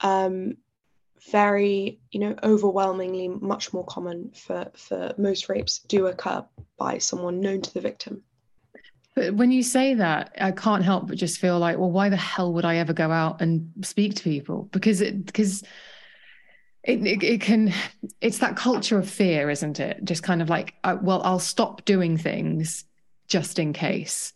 um, 0.00 0.56
very, 1.30 2.00
you 2.10 2.20
know, 2.20 2.34
overwhelmingly 2.42 3.28
much 3.28 3.72
more 3.72 3.84
common 3.84 4.30
for 4.34 4.70
for 4.74 5.14
most 5.18 5.48
rapes 5.48 5.78
do 5.80 6.06
occur 6.06 6.44
by 6.78 6.98
someone 6.98 7.40
known 7.40 7.62
to 7.62 7.74
the 7.74 7.80
victim. 7.80 8.22
But 9.14 9.34
when 9.34 9.50
you 9.50 9.62
say 9.62 9.94
that, 9.94 10.34
I 10.40 10.52
can't 10.52 10.84
help 10.84 11.08
but 11.08 11.18
just 11.18 11.38
feel 11.38 11.58
like, 11.58 11.78
well, 11.78 11.90
why 11.90 12.08
the 12.08 12.16
hell 12.16 12.52
would 12.54 12.64
I 12.64 12.76
ever 12.76 12.94
go 12.94 13.10
out 13.10 13.42
and 13.42 13.70
speak 13.82 14.14
to 14.16 14.22
people? 14.22 14.68
Because 14.72 15.00
it 15.00 15.26
because 15.26 15.62
it, 16.82 17.06
it, 17.06 17.22
it, 17.22 17.40
can 17.40 17.72
it's 18.20 18.38
that 18.38 18.56
culture 18.56 18.98
of 18.98 19.08
fear 19.08 19.48
isn't 19.48 19.78
it 19.78 20.00
just 20.02 20.24
kind 20.24 20.42
of 20.42 20.50
like 20.50 20.74
uh, 20.82 20.96
well 21.00 21.22
i'll 21.22 21.38
stop 21.38 21.84
doing 21.84 22.16
things 22.16 22.84
just 23.32 23.58
in 23.58 23.72
case. 23.72 24.34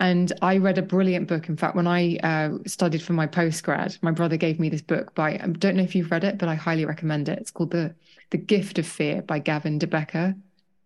And 0.00 0.32
I 0.42 0.58
read 0.58 0.78
a 0.78 0.82
brilliant 0.82 1.28
book. 1.28 1.48
In 1.48 1.56
fact, 1.56 1.76
when 1.76 1.86
I 1.86 2.16
uh, 2.16 2.58
studied 2.66 3.02
for 3.02 3.12
my 3.12 3.26
postgrad, 3.26 3.96
my 4.02 4.10
brother 4.10 4.36
gave 4.36 4.58
me 4.58 4.68
this 4.68 4.82
book 4.82 5.14
by, 5.14 5.34
I 5.34 5.46
don't 5.46 5.76
know 5.76 5.84
if 5.84 5.94
you've 5.94 6.10
read 6.10 6.24
it, 6.24 6.36
but 6.36 6.48
I 6.48 6.56
highly 6.56 6.84
recommend 6.84 7.28
it. 7.28 7.38
It's 7.38 7.52
called 7.52 7.70
The, 7.70 7.94
the 8.30 8.38
Gift 8.38 8.78
of 8.78 8.86
Fear 8.86 9.22
by 9.22 9.38
Gavin 9.38 9.78
de 9.78 9.86
Becker. 9.86 10.34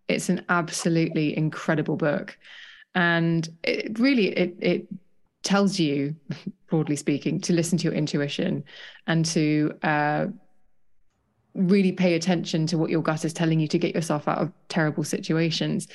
It's 0.07 0.29
an 0.29 0.45
absolutely 0.49 1.35
incredible 1.35 1.95
book. 1.95 2.37
And 2.93 3.47
it 3.63 3.97
really, 3.97 4.27
it, 4.27 4.55
it 4.59 4.87
tells 5.41 5.79
you, 5.79 6.15
broadly 6.69 6.95
speaking, 6.95 7.41
to 7.41 7.53
listen 7.53 7.79
to 7.79 7.85
your 7.85 7.93
intuition 7.93 8.63
and 9.07 9.25
to 9.25 9.73
uh, 9.81 10.27
really 11.55 11.91
pay 11.91 12.13
attention 12.13 12.67
to 12.67 12.77
what 12.77 12.91
your 12.91 13.01
gut 13.01 13.25
is 13.25 13.33
telling 13.33 13.59
you 13.59 13.67
to 13.67 13.79
get 13.79 13.95
yourself 13.95 14.27
out 14.27 14.37
of 14.37 14.51
terrible 14.67 15.03
situations. 15.03 15.87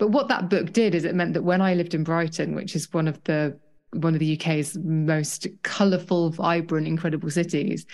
But 0.00 0.12
what 0.12 0.28
that 0.28 0.48
book 0.48 0.72
did 0.72 0.94
is 0.94 1.04
it 1.04 1.14
meant 1.14 1.34
that 1.34 1.42
when 1.42 1.60
I 1.60 1.74
lived 1.74 1.92
in 1.92 2.04
Brighton, 2.04 2.54
which 2.54 2.74
is 2.74 2.90
one 2.90 3.06
of 3.06 3.22
the 3.24 3.60
one 3.92 4.14
of 4.14 4.20
the 4.20 4.40
UK's 4.40 4.78
most 4.78 5.46
colourful, 5.62 6.30
vibrant, 6.30 6.86
incredible 6.86 7.28
cities, 7.28 7.84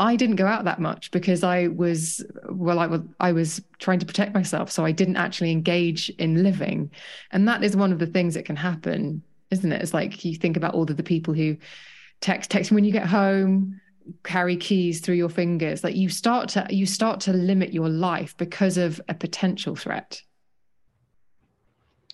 I 0.00 0.16
didn't 0.16 0.36
go 0.36 0.46
out 0.46 0.64
that 0.64 0.80
much 0.80 1.12
because 1.12 1.44
I 1.44 1.68
was 1.68 2.24
well, 2.50 2.80
I 2.80 2.88
was 2.88 3.02
I 3.20 3.30
was 3.30 3.62
trying 3.78 4.00
to 4.00 4.06
protect 4.06 4.34
myself, 4.34 4.72
so 4.72 4.84
I 4.84 4.90
didn't 4.90 5.16
actually 5.16 5.52
engage 5.52 6.10
in 6.10 6.42
living, 6.42 6.90
and 7.30 7.46
that 7.46 7.62
is 7.62 7.76
one 7.76 7.92
of 7.92 8.00
the 8.00 8.06
things 8.06 8.34
that 8.34 8.44
can 8.44 8.56
happen, 8.56 9.22
isn't 9.52 9.70
it? 9.70 9.82
It's 9.82 9.94
like 9.94 10.24
you 10.24 10.34
think 10.34 10.56
about 10.56 10.74
all 10.74 10.90
of 10.90 10.96
the 10.96 11.04
people 11.04 11.32
who 11.32 11.56
text 12.20 12.50
text 12.50 12.72
when 12.72 12.82
you 12.82 12.90
get 12.90 13.06
home 13.06 13.80
carry 14.24 14.56
keys 14.56 15.00
through 15.00 15.14
your 15.14 15.28
fingers. 15.28 15.84
Like 15.84 15.94
you 15.94 16.08
start 16.08 16.48
to 16.50 16.66
you 16.70 16.86
start 16.86 17.20
to 17.20 17.32
limit 17.32 17.72
your 17.72 17.88
life 17.88 18.36
because 18.36 18.78
of 18.78 19.00
a 19.08 19.14
potential 19.14 19.76
threat 19.76 20.22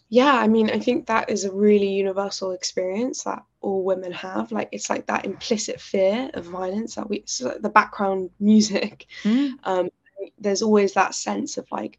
yeah 0.09 0.35
i 0.35 0.49
mean 0.49 0.71
i 0.71 0.79
think 0.79 1.07
that 1.07 1.31
is 1.31 1.45
a 1.45 1.53
really 1.53 1.89
universal 1.89 2.53
experience 2.53 3.25
that 3.25 3.43
all 3.61 3.85
women 3.85 4.13
have. 4.13 4.53
Like 4.53 4.69
it's 4.73 4.91
like 4.91 5.07
that 5.07 5.25
implicit 5.25 5.81
fear 5.81 6.31
of 6.35 6.45
violence 6.47 6.95
that 6.95 7.09
we 7.09 7.25
like 7.41 7.63
the 7.63 7.69
background 7.69 8.31
music. 8.41 9.07
Mm. 9.23 9.55
um, 9.65 9.89
there's 10.39 10.63
always 10.63 10.95
that 10.95 11.15
sense 11.15 11.59
of 11.59 11.67
like 11.71 11.99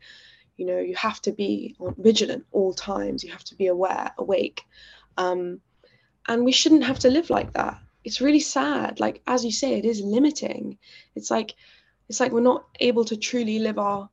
you 0.58 0.66
know 0.66 0.80
you 0.80 0.96
have 0.96 1.22
to 1.22 1.32
be 1.32 1.76
vigilant 1.98 2.46
all 2.52 2.74
times. 2.74 3.24
You 3.24 3.32
have 3.32 3.44
to 3.46 3.56
be 3.56 3.68
aware 3.68 4.12
awake. 4.18 4.64
Um, 5.18 5.62
and 6.28 6.46
we 6.46 6.52
shouldn't 6.52 6.84
have 6.84 7.00
to 7.00 7.10
live 7.10 7.30
like 7.30 7.54
that. 7.54 7.80
It's 8.04 8.22
really 8.22 8.40
sad. 8.40 9.00
Like 9.00 9.22
as 9.28 9.44
you 9.44 9.52
say 9.52 9.74
it 9.74 9.86
is 9.86 10.02
limiting. 10.02 10.78
It's 11.16 11.32
like 11.32 11.56
it's 12.08 12.20
like 12.20 12.32
we're 12.32 12.42
not 12.42 12.66
able 12.80 13.06
to 13.06 13.18
truly 13.18 13.60
live 13.60 13.78
our 13.78 14.10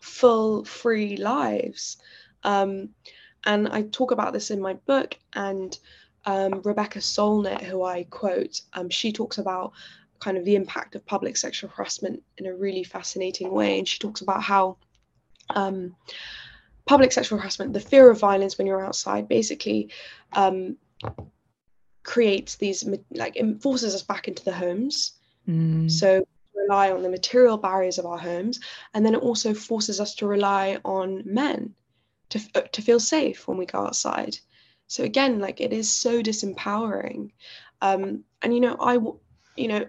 full 0.00 0.64
free 0.64 1.16
lives. 1.16 1.96
Um, 2.42 2.90
and 3.46 3.68
I 3.68 3.82
talk 3.82 4.10
about 4.10 4.32
this 4.32 4.50
in 4.50 4.60
my 4.60 4.74
book. 4.74 5.16
And 5.34 5.76
um, 6.24 6.62
Rebecca 6.64 7.00
Solnit, 7.00 7.62
who 7.62 7.82
I 7.82 8.04
quote, 8.04 8.60
um, 8.72 8.88
she 8.88 9.12
talks 9.12 9.38
about 9.38 9.72
kind 10.20 10.36
of 10.38 10.44
the 10.44 10.56
impact 10.56 10.94
of 10.94 11.04
public 11.04 11.36
sexual 11.36 11.70
harassment 11.70 12.22
in 12.38 12.46
a 12.46 12.54
really 12.54 12.84
fascinating 12.84 13.50
way. 13.50 13.78
And 13.78 13.86
she 13.86 13.98
talks 13.98 14.22
about 14.22 14.42
how 14.42 14.78
um, 15.50 15.94
public 16.86 17.12
sexual 17.12 17.38
harassment, 17.38 17.72
the 17.72 17.80
fear 17.80 18.10
of 18.10 18.18
violence 18.18 18.56
when 18.56 18.66
you're 18.66 18.84
outside, 18.84 19.28
basically 19.28 19.90
um, 20.32 20.76
creates 22.02 22.56
these, 22.56 22.88
like, 23.10 23.38
forces 23.60 23.94
us 23.94 24.02
back 24.02 24.28
into 24.28 24.44
the 24.44 24.52
homes. 24.52 25.12
Mm. 25.46 25.90
So 25.90 26.26
rely 26.54 26.90
on 26.90 27.02
the 27.02 27.10
material 27.10 27.58
barriers 27.58 27.98
of 27.98 28.06
our 28.06 28.16
homes 28.16 28.60
and 28.94 29.04
then 29.04 29.14
it 29.14 29.20
also 29.20 29.52
forces 29.52 30.00
us 30.00 30.14
to 30.14 30.26
rely 30.26 30.78
on 30.84 31.22
men 31.26 31.74
to, 32.30 32.40
uh, 32.54 32.62
to 32.72 32.82
feel 32.82 33.00
safe 33.00 33.46
when 33.46 33.58
we 33.58 33.66
go 33.66 33.78
outside. 33.78 34.36
So 34.86 35.04
again 35.04 35.38
like 35.38 35.60
it 35.60 35.72
is 35.72 35.92
so 35.92 36.22
disempowering. 36.22 37.30
Um 37.80 38.24
and 38.42 38.54
you 38.54 38.60
know 38.60 38.76
i 38.80 38.94
you 39.56 39.68
know 39.68 39.86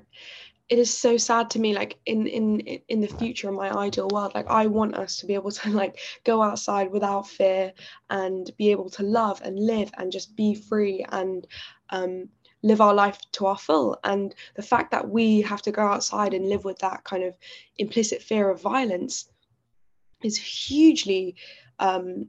it 0.67 0.79
is 0.79 0.95
so 0.95 1.15
sad 1.15 1.49
to 1.51 1.59
me 1.59 1.75
like 1.75 1.97
in 2.05 2.27
in 2.27 2.59
in 2.87 3.01
the 3.01 3.07
future 3.07 3.47
in 3.49 3.55
my 3.55 3.71
ideal 3.71 4.07
world 4.11 4.31
like 4.33 4.47
i 4.49 4.65
want 4.65 4.95
us 4.95 5.17
to 5.17 5.27
be 5.27 5.35
able 5.35 5.51
to 5.51 5.69
like 5.81 5.99
go 6.23 6.41
outside 6.41 6.91
without 6.91 7.27
fear 7.27 7.71
and 8.09 8.51
be 8.57 8.71
able 8.71 8.89
to 8.89 9.03
love 9.03 9.41
and 9.43 9.59
live 9.59 9.91
and 9.97 10.11
just 10.11 10.35
be 10.35 10.55
free 10.55 11.05
and 11.09 11.47
um 11.91 12.27
live 12.65 12.81
our 12.81 12.95
life 12.95 13.19
to 13.31 13.45
our 13.45 13.57
full. 13.57 13.97
And 14.03 14.33
the 14.55 14.63
fact 14.63 14.89
that 14.91 15.07
we 15.07 15.41
have 15.41 15.61
to 15.61 15.71
go 15.71 15.83
outside 15.83 16.33
and 16.33 16.49
live 16.49 16.65
with 16.65 16.79
that 16.79 17.03
kind 17.03 17.23
of 17.23 17.37
implicit 17.77 18.23
fear 18.23 18.49
of 18.49 18.59
violence 18.59 19.29
is 20.23 20.37
hugely 20.37 21.35
um, 21.79 22.27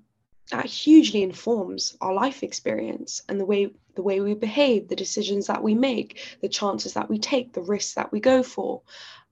that 0.51 0.67
hugely 0.67 1.23
informs 1.23 1.97
our 2.01 2.15
life 2.15 2.43
experience 2.43 3.23
and 3.29 3.41
the 3.41 3.45
way 3.45 3.71
the 3.95 4.03
way 4.03 4.21
we 4.21 4.35
behave, 4.35 4.89
the 4.89 4.97
decisions 4.97 5.47
that 5.47 5.63
we 5.63 5.75
make, 5.75 6.37
the 6.43 6.49
chances 6.49 6.93
that 6.93 7.09
we 7.09 7.19
take, 7.19 7.53
the 7.53 7.63
risks 7.63 7.95
that 7.95 8.13
we 8.13 8.21
go 8.21 8.43
for, 8.43 8.83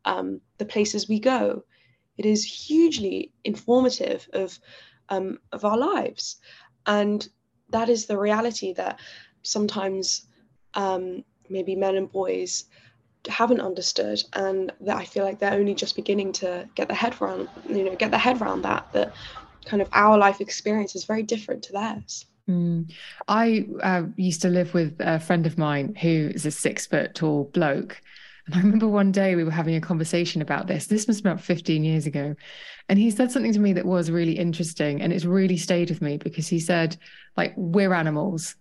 um, 0.07 0.41
the 0.57 0.65
places 0.65 1.07
we 1.07 1.21
go. 1.21 1.63
It 2.17 2.25
is 2.25 2.45
hugely 2.45 3.33
informative 3.45 4.27
of 4.33 4.59
um, 5.09 5.39
of 5.53 5.65
our 5.65 5.77
lives, 5.77 6.37
and 6.87 7.29
that 7.71 7.89
is 7.89 8.07
the 8.07 8.19
reality 8.19 8.73
that 8.75 8.99
sometimes 9.43 10.27
um, 10.75 11.25
maybe 11.49 11.77
men 11.77 11.97
and 11.97 12.11
boys 12.11 12.65
haven't 13.29 13.61
understood 13.61 14.23
and 14.35 14.73
that 14.81 14.97
I 14.97 15.05
feel 15.05 15.25
like 15.25 15.39
they're 15.39 15.55
only 15.55 15.75
just 15.75 15.97
beginning 15.97 16.33
to 16.33 16.69
get 16.75 16.89
their 16.89 16.97
head 16.97 17.15
around 17.21 17.49
you 17.67 17.85
know 17.85 17.97
get 17.97 18.11
their 18.11 18.21
head 18.21 18.41
around 18.41 18.63
that 18.63 18.87
that 18.93 19.15
kind 19.65 19.83
of 19.83 19.89
our 19.93 20.19
life 20.19 20.41
experience 20.41 20.95
is 20.95 21.05
very 21.05 21.23
different 21.23 21.63
to 21.65 21.73
theirs. 21.73 22.27
Mm. 22.49 22.93
I 23.27 23.67
uh, 23.83 24.03
used 24.17 24.43
to 24.43 24.49
live 24.49 24.75
with 24.75 24.97
a 25.01 25.19
friend 25.19 25.47
of 25.47 25.57
mine 25.57 25.95
who 25.95 26.31
is 26.35 26.45
a 26.45 26.51
six 26.51 26.87
foot 26.87 27.15
tall 27.15 27.45
bloke. 27.55 28.01
And 28.47 28.55
I 28.55 28.59
remember 28.59 28.87
one 28.87 29.13
day 29.13 29.35
we 29.35 29.45
were 29.45 29.51
having 29.51 29.75
a 29.75 29.81
conversation 29.81 30.43
about 30.43 30.67
this. 30.67 30.87
This 30.87 31.07
was 31.07 31.19
about 31.19 31.41
15 31.41 31.83
years 31.83 32.07
ago. 32.07 32.35
And 32.91 32.99
he 32.99 33.11
said 33.11 33.33
something 33.33 33.55
to 33.55 33.59
me 33.59 33.73
that 33.73 33.87
was 33.87 34.11
really 34.11 34.39
interesting. 34.39 35.01
And 35.01 35.13
it's 35.13 35.25
really 35.25 35.57
stayed 35.57 35.89
with 35.89 36.03
me 36.03 36.19
because 36.19 36.47
he 36.47 36.61
said, 36.61 36.99
like, 37.37 37.55
we're 37.57 37.95
animals 37.95 38.57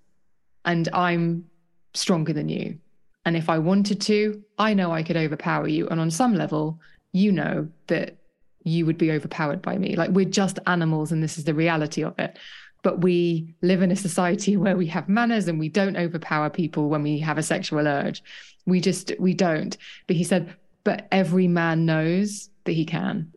and 0.64 0.88
I'm 0.94 1.46
stronger 1.94 2.32
than 2.32 2.48
you. 2.48 2.80
And 3.26 3.36
if 3.36 3.50
I 3.50 3.58
wanted 3.60 4.00
to, 4.02 4.42
I 4.58 4.74
know 4.74 4.92
I 4.92 5.04
could 5.04 5.18
overpower 5.18 5.68
you. 5.68 5.88
And 5.90 6.00
on 6.00 6.12
some 6.12 6.36
level, 6.36 6.80
you 7.12 7.32
know 7.32 7.68
that 7.88 8.18
you 8.64 8.86
would 8.86 8.98
be 8.98 9.12
overpowered 9.12 9.62
by 9.62 9.78
me. 9.78 9.96
Like 9.96 10.12
we're 10.12 10.26
just 10.26 10.60
animals 10.68 11.12
and 11.12 11.22
this 11.22 11.38
is 11.38 11.44
the 11.44 11.54
reality 11.54 12.04
of 12.04 12.18
it. 12.20 12.38
But 12.82 13.02
we 13.02 13.56
live 13.62 13.82
in 13.82 13.92
a 13.92 13.96
society 13.96 14.58
where 14.64 14.78
we 14.78 14.88
have 14.88 15.10
manners 15.10 15.48
and 15.48 15.60
we 15.60 15.70
don't 15.70 15.98
overpower 15.98 16.50
people 16.50 16.90
when 16.90 17.04
we 17.04 17.20
have 17.20 17.38
a 17.38 17.44
sexual 17.44 17.88
urge. 17.88 18.24
We 18.66 18.80
just, 18.80 19.12
we 19.20 19.34
don't. 19.34 19.76
But 20.08 20.16
he 20.16 20.24
said, 20.24 20.56
but 20.84 21.08
every 21.12 21.48
man 21.48 21.86
knows 21.86 22.50
that 22.66 22.74
he 22.74 22.86
can. 22.86 23.32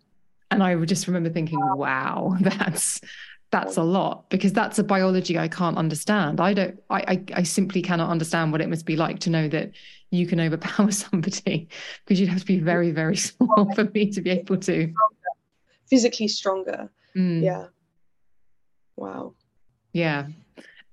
And 0.51 0.63
I 0.63 0.75
just 0.85 1.07
remember 1.07 1.31
thinking, 1.31 1.59
wow, 1.61 2.37
that's 2.41 3.01
that's 3.53 3.77
a 3.77 3.83
lot 3.83 4.29
because 4.29 4.53
that's 4.53 4.79
a 4.79 4.85
biology 4.85 5.39
I 5.39 5.49
can't 5.49 5.79
understand. 5.79 6.41
I 6.41 6.53
don't 6.53 6.81
I, 6.91 7.01
I, 7.01 7.25
I 7.35 7.43
simply 7.45 7.81
cannot 7.81 8.11
understand 8.11 8.53
what 8.53 8.61
it 8.61 8.69
must 8.69 8.87
be 8.87 8.97
like 8.97 9.21
to 9.21 9.31
know 9.31 9.49
that 9.49 9.71
you 10.11 10.27
can 10.27 10.41
overpower 10.41 10.91
somebody 10.91 11.69
because 12.05 12.21
you'd 12.21 12.29
have 12.29 12.41
to 12.41 12.47
be 12.47 12.59
very, 12.59 12.91
very 12.91 13.17
small 13.17 13.73
for 13.75 13.85
me 13.85 14.11
to 14.13 14.21
be 14.21 14.31
able 14.31 14.59
to 14.59 14.93
physically 15.89 16.29
stronger. 16.29 16.91
Mm. 17.17 17.43
Yeah. 17.43 17.67
Wow. 18.97 19.35
Yeah. 19.93 20.27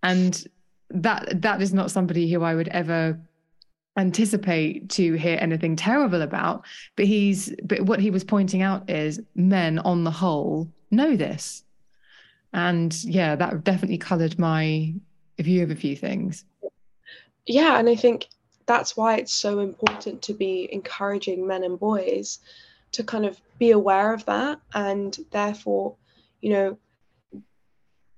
And 0.01 0.45
that 0.89 1.41
that 1.41 1.61
is 1.61 1.73
not 1.73 1.91
somebody 1.91 2.31
who 2.31 2.43
I 2.43 2.53
would 2.53 2.67
ever 2.69 3.19
anticipate 3.97 4.89
to 4.89 5.13
hear 5.13 5.37
anything 5.39 5.75
terrible 5.75 6.23
about 6.23 6.65
but 6.95 7.05
he's 7.05 7.53
but 7.63 7.81
what 7.81 7.99
he 7.99 8.09
was 8.09 8.23
pointing 8.23 8.63
out 8.63 8.89
is 8.89 9.21
men 9.35 9.77
on 9.79 10.03
the 10.03 10.11
whole 10.11 10.67
know 10.89 11.15
this 11.15 11.63
and 12.53 13.03
yeah 13.03 13.35
that 13.35 13.63
definitely 13.63 13.99
colored 13.99 14.39
my 14.39 14.91
view 15.39 15.61
of 15.61 15.69
a 15.69 15.75
few 15.75 15.95
things 15.95 16.43
yeah 17.45 17.77
and 17.77 17.87
i 17.87 17.95
think 17.95 18.27
that's 18.65 18.95
why 18.95 19.17
it's 19.17 19.33
so 19.33 19.59
important 19.59 20.21
to 20.23 20.33
be 20.33 20.69
encouraging 20.71 21.45
men 21.45 21.63
and 21.63 21.79
boys 21.79 22.39
to 22.91 23.03
kind 23.03 23.25
of 23.25 23.39
be 23.59 23.71
aware 23.71 24.13
of 24.13 24.25
that 24.25 24.59
and 24.73 25.17
therefore 25.31 25.95
you 26.41 26.49
know 26.51 26.77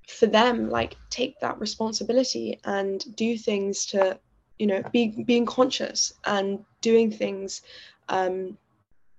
for 0.08 0.28
them 0.28 0.70
like 0.70 0.96
take 1.10 1.40
that 1.40 1.60
responsibility 1.60 2.60
and 2.66 3.16
do 3.16 3.38
things 3.38 3.86
to 3.88 4.20
you 4.60 4.68
know 4.68 4.82
be, 4.92 5.24
being 5.24 5.46
conscious 5.46 6.14
and 6.26 6.64
doing 6.82 7.12
things 7.12 7.62
um 8.10 8.58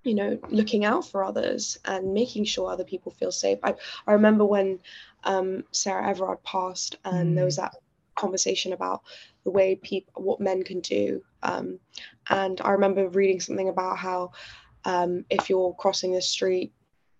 you 0.03 0.15
know 0.15 0.39
looking 0.49 0.85
out 0.85 1.05
for 1.05 1.23
others 1.23 1.77
and 1.85 2.13
making 2.13 2.45
sure 2.45 2.71
other 2.71 2.85
people 2.85 3.11
feel 3.11 3.31
safe 3.31 3.59
i, 3.63 3.73
I 4.07 4.13
remember 4.13 4.45
when 4.45 4.79
um, 5.23 5.63
sarah 5.71 6.07
everard 6.07 6.41
passed 6.43 6.97
and 7.03 7.33
mm. 7.33 7.35
there 7.35 7.45
was 7.45 7.57
that 7.57 7.75
conversation 8.15 8.73
about 8.73 9.01
the 9.47 9.51
way 9.51 9.77
people 9.77 10.11
what 10.21 10.41
men 10.41 10.61
can 10.61 10.81
do 10.81 11.23
um, 11.41 11.79
and 12.29 12.59
i 12.65 12.71
remember 12.71 13.07
reading 13.07 13.39
something 13.39 13.69
about 13.69 13.97
how 13.97 14.29
um, 14.83 15.23
if 15.29 15.49
you're 15.49 15.73
crossing 15.75 16.11
the 16.11 16.21
street 16.21 16.73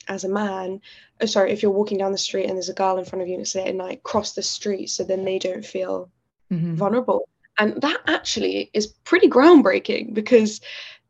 as 0.09 0.25
a 0.25 0.30
man 0.30 0.82
oh, 1.21 1.25
sorry 1.25 1.53
if 1.53 1.63
you're 1.63 1.71
walking 1.71 1.97
down 1.97 2.11
the 2.11 2.17
street 2.17 2.43
and 2.43 2.55
there's 2.55 2.67
a 2.67 2.73
girl 2.73 2.97
in 2.97 3.05
front 3.05 3.21
of 3.21 3.30
you 3.30 3.36
and 3.36 3.43
it's 3.43 3.55
late 3.55 3.67
at 3.67 3.75
night 3.75 4.03
cross 4.03 4.34
the 4.34 4.43
street 4.43 4.89
so 4.89 5.05
then 5.05 5.23
they 5.23 5.39
don't 5.39 5.65
feel 5.65 6.09
mm-hmm. 6.51 6.75
vulnerable 6.75 7.30
and 7.57 7.82
that 7.82 8.01
actually 8.07 8.69
is 8.73 8.88
pretty 9.05 9.30
groundbreaking 9.30 10.13
because 10.13 10.59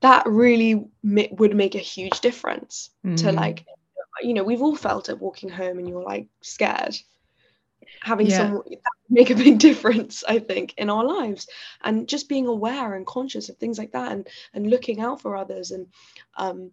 that 0.01 0.23
really 0.27 0.85
ma- 1.01 1.23
would 1.31 1.55
make 1.55 1.73
a 1.73 1.79
huge 1.79 2.21
difference 2.21 2.91
mm. 3.03 3.17
to 3.17 3.31
like 3.31 3.65
you 4.21 4.35
know 4.35 4.43
we've 4.43 4.61
all 4.61 4.75
felt 4.75 5.09
it 5.09 5.19
walking 5.19 5.49
home 5.49 5.79
and 5.79 5.89
you're 5.89 6.03
like 6.03 6.27
scared 6.43 6.95
having 8.01 8.27
yeah. 8.27 8.37
some 8.37 8.63
make 9.09 9.29
a 9.29 9.35
big 9.35 9.59
difference 9.67 10.23
i 10.27 10.39
think 10.39 10.73
in 10.77 10.89
our 10.89 11.05
lives 11.05 11.47
and 11.81 12.07
just 12.07 12.29
being 12.29 12.47
aware 12.47 12.93
and 12.93 13.05
conscious 13.05 13.49
of 13.49 13.57
things 13.57 13.77
like 13.77 13.91
that 13.91 14.11
and 14.11 14.27
and 14.53 14.69
looking 14.69 14.99
out 14.99 15.21
for 15.21 15.35
others 15.35 15.71
and 15.71 15.87
um 16.37 16.71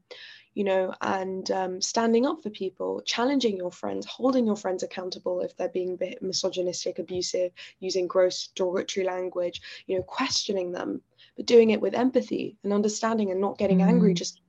you 0.55 0.63
know, 0.63 0.95
and 1.01 1.51
um, 1.51 1.81
standing 1.81 2.27
up 2.27 2.43
for 2.43 2.51
people, 2.51 3.03
challenging 3.05 3.57
your 3.57 3.73
friends, 3.73 4.07
holding 4.07 4.47
your 4.47 4.57
friends 4.57 4.83
accountable 4.83 5.41
if 5.41 5.57
they're 5.57 5.69
being 5.69 5.99
misogynistic, 6.21 6.99
abusive, 6.99 7.53
using 7.81 8.07
gross 8.07 8.49
derogatory 8.55 9.05
language, 9.05 9.61
you 9.87 9.97
know, 9.97 10.03
questioning 10.03 10.71
them, 10.71 11.03
but 11.37 11.47
doing 11.47 11.71
it 11.71 11.81
with 11.81 11.95
empathy 11.95 12.57
and 12.63 12.73
understanding 12.73 13.33
and 13.33 13.41
not 13.41 13.59
getting 13.59 13.79
mm. 13.79 13.89
angry, 13.89 14.15
just 14.15 14.41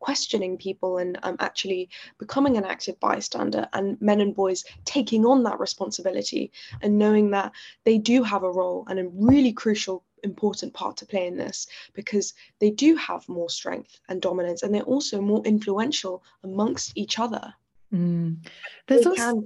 questioning 0.00 0.56
people 0.56 0.98
and 0.98 1.18
um, 1.22 1.36
actually 1.40 1.88
becoming 2.18 2.56
an 2.56 2.64
active 2.64 2.98
bystander 3.00 3.68
and 3.72 4.00
men 4.00 4.20
and 4.20 4.34
boys 4.34 4.64
taking 4.84 5.24
on 5.24 5.42
that 5.42 5.60
responsibility 5.60 6.52
and 6.82 6.98
knowing 6.98 7.30
that 7.30 7.52
they 7.84 7.98
do 7.98 8.22
have 8.22 8.42
a 8.42 8.50
role 8.50 8.84
and 8.88 8.98
a 8.98 9.08
really 9.14 9.52
crucial 9.52 10.04
important 10.22 10.72
part 10.72 10.96
to 10.96 11.06
play 11.06 11.26
in 11.26 11.36
this 11.36 11.66
because 11.92 12.34
they 12.58 12.70
do 12.70 12.96
have 12.96 13.28
more 13.28 13.50
strength 13.50 14.00
and 14.08 14.22
dominance 14.22 14.62
and 14.62 14.74
they're 14.74 14.82
also 14.82 15.20
more 15.20 15.44
influential 15.44 16.24
amongst 16.42 16.96
each 16.96 17.18
other. 17.18 17.52
Mm. 17.92 18.38
There's 18.86 19.06
also... 19.06 19.22
can, 19.22 19.44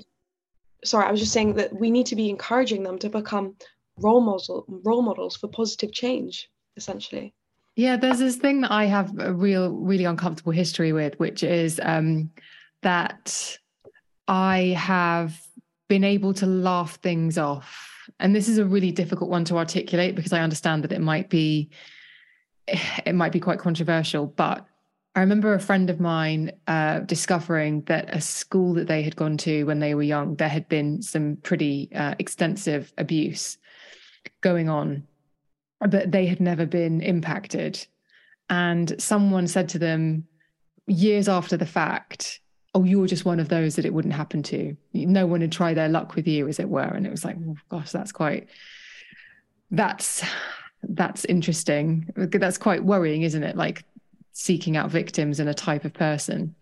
sorry, 0.84 1.06
I 1.06 1.10
was 1.10 1.20
just 1.20 1.32
saying 1.32 1.54
that 1.54 1.74
we 1.74 1.90
need 1.90 2.06
to 2.06 2.16
be 2.16 2.30
encouraging 2.30 2.82
them 2.84 2.98
to 3.00 3.10
become 3.10 3.56
role 3.98 4.20
model 4.20 4.64
role 4.68 5.02
models 5.02 5.36
for 5.36 5.48
positive 5.48 5.92
change, 5.92 6.48
essentially. 6.76 7.34
Yeah, 7.78 7.96
there's 7.96 8.18
this 8.18 8.34
thing 8.34 8.62
that 8.62 8.72
I 8.72 8.86
have 8.86 9.16
a 9.20 9.32
real, 9.32 9.70
really 9.70 10.04
uncomfortable 10.04 10.50
history 10.50 10.92
with, 10.92 11.16
which 11.20 11.44
is 11.44 11.80
um, 11.84 12.28
that 12.82 13.56
I 14.26 14.74
have 14.76 15.40
been 15.88 16.02
able 16.02 16.34
to 16.34 16.46
laugh 16.46 16.96
things 16.96 17.38
off. 17.38 18.10
And 18.18 18.34
this 18.34 18.48
is 18.48 18.58
a 18.58 18.64
really 18.64 18.90
difficult 18.90 19.30
one 19.30 19.44
to 19.44 19.56
articulate 19.56 20.16
because 20.16 20.32
I 20.32 20.40
understand 20.40 20.82
that 20.82 20.90
it 20.90 21.00
might 21.00 21.30
be 21.30 21.70
it 22.66 23.14
might 23.14 23.30
be 23.30 23.38
quite 23.38 23.60
controversial, 23.60 24.26
but 24.26 24.66
I 25.14 25.20
remember 25.20 25.54
a 25.54 25.60
friend 25.60 25.88
of 25.88 26.00
mine 26.00 26.50
uh, 26.66 26.98
discovering 26.98 27.82
that 27.82 28.12
a 28.12 28.20
school 28.20 28.74
that 28.74 28.88
they 28.88 29.02
had 29.02 29.14
gone 29.14 29.36
to 29.38 29.62
when 29.66 29.78
they 29.78 29.94
were 29.94 30.02
young, 30.02 30.34
there 30.34 30.48
had 30.48 30.68
been 30.68 31.00
some 31.00 31.36
pretty 31.44 31.90
uh, 31.94 32.16
extensive 32.18 32.92
abuse 32.98 33.56
going 34.40 34.68
on, 34.68 35.06
but 35.80 36.10
they 36.10 36.26
had 36.26 36.40
never 36.40 36.66
been 36.66 37.00
impacted. 37.00 37.86
And 38.50 39.00
someone 39.00 39.46
said 39.46 39.68
to 39.70 39.78
them 39.78 40.26
years 40.86 41.28
after 41.28 41.56
the 41.56 41.66
fact, 41.66 42.40
oh, 42.74 42.84
you're 42.84 43.06
just 43.06 43.24
one 43.24 43.40
of 43.40 43.48
those 43.48 43.76
that 43.76 43.84
it 43.84 43.94
wouldn't 43.94 44.14
happen 44.14 44.42
to. 44.42 44.76
No 44.92 45.26
one 45.26 45.40
would 45.40 45.52
try 45.52 45.74
their 45.74 45.88
luck 45.88 46.14
with 46.14 46.26
you, 46.26 46.48
as 46.48 46.58
it 46.58 46.68
were. 46.68 46.82
And 46.82 47.06
it 47.06 47.10
was 47.10 47.24
like, 47.24 47.36
oh, 47.46 47.56
gosh, 47.68 47.90
that's 47.90 48.12
quite, 48.12 48.48
that's, 49.70 50.24
that's 50.82 51.24
interesting. 51.24 52.08
That's 52.16 52.58
quite 52.58 52.84
worrying, 52.84 53.22
isn't 53.22 53.42
it? 53.42 53.56
Like 53.56 53.84
seeking 54.32 54.76
out 54.76 54.90
victims 54.90 55.40
and 55.40 55.48
a 55.48 55.54
type 55.54 55.84
of 55.84 55.92
person. 55.92 56.54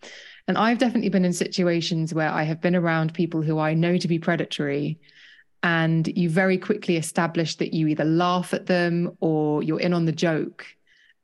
And 0.49 0.57
I've 0.57 0.79
definitely 0.79 1.09
been 1.09 1.25
in 1.25 1.33
situations 1.33 2.14
where 2.14 2.31
I 2.31 2.45
have 2.45 2.61
been 2.61 2.77
around 2.77 3.14
people 3.14 3.43
who 3.43 3.59
I 3.59 3.75
know 3.75 3.99
to 3.99 4.09
be 4.09 4.19
predatory. 4.19 4.99
And 5.63 6.07
you 6.17 6.31
very 6.31 6.59
quickly 6.59 6.97
establish 6.97 7.57
that 7.57 7.75
you 7.75 7.89
either 7.89 8.05
laugh 8.05 8.55
at 8.55 8.67
them 8.67 9.17
or 9.21 9.63
you're 9.63 9.81
in 9.81 9.93
on 9.93 10.05
the 10.05 10.13
joke 10.13 10.67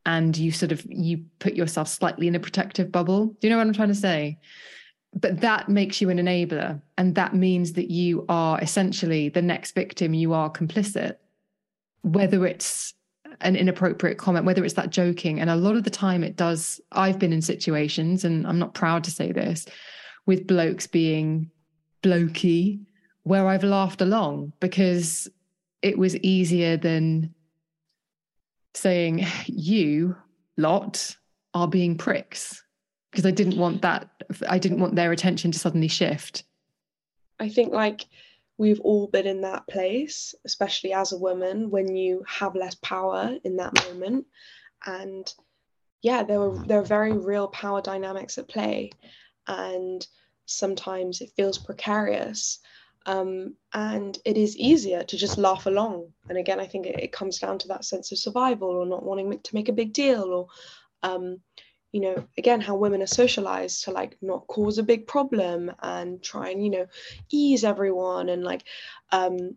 and 0.05 0.37
you 0.37 0.51
sort 0.51 0.73
of 0.73 0.85
you 0.89 1.25
put 1.39 1.55
yourself 1.55 1.89
slightly 1.89 2.27
in 2.27 2.35
a 2.35 2.41
protective 2.41 2.91
bubble. 2.91 3.27
Do 3.27 3.37
you 3.43 3.51
know 3.51 3.59
what 3.59 3.67
i'm 3.67 3.73
trying 3.73 3.89
to 3.89 3.95
say? 3.95 4.39
But 5.15 5.41
that 5.43 5.69
makes 5.69 6.01
you 6.01 6.11
an 6.11 6.19
enabler 6.19 6.81
and 6.99 7.15
that 7.15 7.35
means 7.35 7.75
that 7.75 7.91
you 7.91 8.25
are 8.29 8.59
essentially 8.61 9.29
the 9.29 9.43
next 9.43 9.75
victim. 9.75 10.15
You 10.15 10.33
are 10.33 10.51
complicit. 10.51 11.17
Whether 12.03 12.47
it's 12.47 12.95
an 13.41 13.57
inappropriate 13.57 14.19
comment 14.19 14.45
whether 14.47 14.65
it's 14.65 14.75
that 14.75 14.91
joking. 14.91 15.41
And 15.41 15.51
a 15.51 15.57
lot 15.57 15.77
of 15.77 15.85
the 15.85 15.91
time 15.91 16.25
it 16.25 16.37
does 16.37 16.81
i've 16.93 17.19
been 17.19 17.33
in 17.33 17.43
situations 17.43 18.25
and 18.25 18.47
i'm 18.47 18.59
not 18.59 18.75
proud 18.75 19.05
to 19.05 19.11
say 19.11 19.33
this 19.33 19.67
with 20.27 20.47
blokes 20.47 20.87
being 20.87 21.51
blokey 22.03 22.81
where 23.25 23.47
i've 23.49 23.65
laughed 23.65 24.01
along 24.01 24.53
because 24.61 25.29
it 25.83 25.99
was 25.99 26.17
easier 26.19 26.77
than 26.77 27.35
saying 28.75 29.27
you 29.47 30.17
lot 30.57 31.17
are 31.55 31.69
being 31.69 31.97
pricks 31.97 32.63
because 33.11 33.27
I 33.27 33.31
didn't 33.31 33.59
want 33.59 33.83
that 33.83 34.09
I 34.49 34.59
didn't 34.59 34.81
want 34.81 34.97
their 34.97 35.13
attention 35.13 35.53
to 35.53 35.59
suddenly 35.59 35.89
shift. 35.89 36.45
I 37.39 37.49
think 37.49 37.73
like 37.73 38.07
we've 38.57 38.81
all 38.81 39.09
been 39.09 39.27
in 39.27 39.43
that 39.43 39.67
place, 39.69 40.35
especially 40.45 40.93
as 40.93 41.13
a 41.13 41.19
woman, 41.19 41.71
when 41.71 41.95
you 41.95 42.25
have 42.27 42.55
less 42.55 42.75
power 42.77 43.37
in 43.45 43.57
that 43.57 43.75
moment. 43.89 44.27
And 44.87 45.33
yeah, 46.01 46.23
there 46.23 46.41
were 46.41 46.59
there 46.67 46.81
are 46.81 46.85
very 46.85 47.13
real 47.13 47.49
power 47.49 47.83
dynamics 47.83 48.39
at 48.39 48.49
play. 48.49 48.91
And 49.47 50.07
sometimes 50.47 51.21
it 51.21 51.33
feels 51.37 51.59
precarious. 51.59 52.61
Um, 53.07 53.55
and 53.75 54.19
it 54.25 54.37
is 54.37 54.57
easier 54.57 55.03
to 55.03 55.17
just 55.17 55.39
laugh 55.39 55.67
along. 55.67 56.13
And 56.29 56.39
again, 56.39 56.61
I 56.61 56.67
think 56.67 56.87
it, 56.87 56.99
it 57.01 57.13
comes 57.13 57.39
down 57.39 57.59
to 57.59 57.69
that 57.69 57.85
sense 57.85 58.13
of 58.13 58.19
survival 58.19 58.69
or 58.69 58.87
not 58.87 59.05
wanting 59.05 59.39
to 59.39 59.55
make 59.55 59.69
a 59.69 59.73
big 59.73 59.93
deal 59.93 60.25
or 60.25 60.47
um, 61.03 61.41
you 61.93 62.01
know 62.01 62.27
again 62.39 62.61
how 62.61 62.75
women 62.75 63.03
are 63.03 63.07
socialized 63.07 63.85
to 63.85 63.91
like 63.91 64.17
not 64.23 64.47
cause 64.47 64.79
a 64.79 64.83
big 64.83 65.07
problem 65.07 65.71
and 65.83 66.23
try 66.23 66.49
and 66.49 66.65
you 66.65 66.71
know 66.71 66.87
ease 67.31 67.65
everyone 67.65 68.31
and 68.31 68.43
like 68.43 68.65
um 69.13 69.57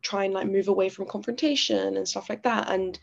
try 0.00 0.24
and 0.24 0.32
like 0.32 0.46
move 0.46 0.68
away 0.68 0.88
from 0.88 1.06
confrontation 1.06 1.96
and 1.96 2.08
stuff 2.08 2.30
like 2.30 2.44
that 2.44 2.70
and 2.70 2.98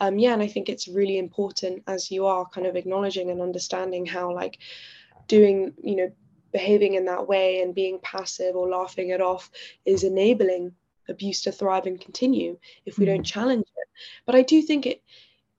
um 0.00 0.18
yeah 0.18 0.32
and 0.32 0.42
i 0.42 0.46
think 0.46 0.68
it's 0.68 0.88
really 0.88 1.16
important 1.16 1.82
as 1.86 2.10
you 2.10 2.26
are 2.26 2.44
kind 2.46 2.66
of 2.66 2.76
acknowledging 2.76 3.30
and 3.30 3.40
understanding 3.40 4.04
how 4.04 4.32
like 4.34 4.58
doing 5.28 5.72
you 5.82 5.96
know 5.96 6.12
behaving 6.54 6.94
in 6.94 7.04
that 7.04 7.28
way 7.28 7.60
and 7.60 7.74
being 7.74 7.98
passive 8.02 8.56
or 8.56 8.66
laughing 8.68 9.10
it 9.10 9.20
off 9.20 9.50
is 9.84 10.04
enabling 10.04 10.72
abuse 11.10 11.42
to 11.42 11.52
thrive 11.52 11.84
and 11.84 12.00
continue 12.00 12.56
if 12.86 12.96
we 12.96 13.04
mm. 13.04 13.08
don't 13.08 13.24
challenge 13.24 13.66
it 13.76 13.88
but 14.24 14.34
i 14.34 14.40
do 14.40 14.62
think 14.62 14.86
it 14.86 15.02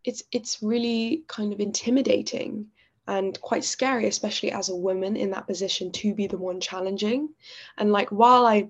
it's 0.03 0.23
it's 0.31 0.63
really 0.63 1.23
kind 1.27 1.53
of 1.53 1.59
intimidating 1.59 2.65
and 3.07 3.39
quite 3.41 3.63
scary, 3.63 4.07
especially 4.07 4.51
as 4.51 4.69
a 4.69 4.75
woman 4.75 5.15
in 5.15 5.31
that 5.31 5.47
position 5.47 5.91
to 5.91 6.15
be 6.15 6.27
the 6.27 6.37
one 6.37 6.59
challenging. 6.59 7.29
And 7.77 7.91
like, 7.91 8.09
while 8.09 8.45
I 8.45 8.69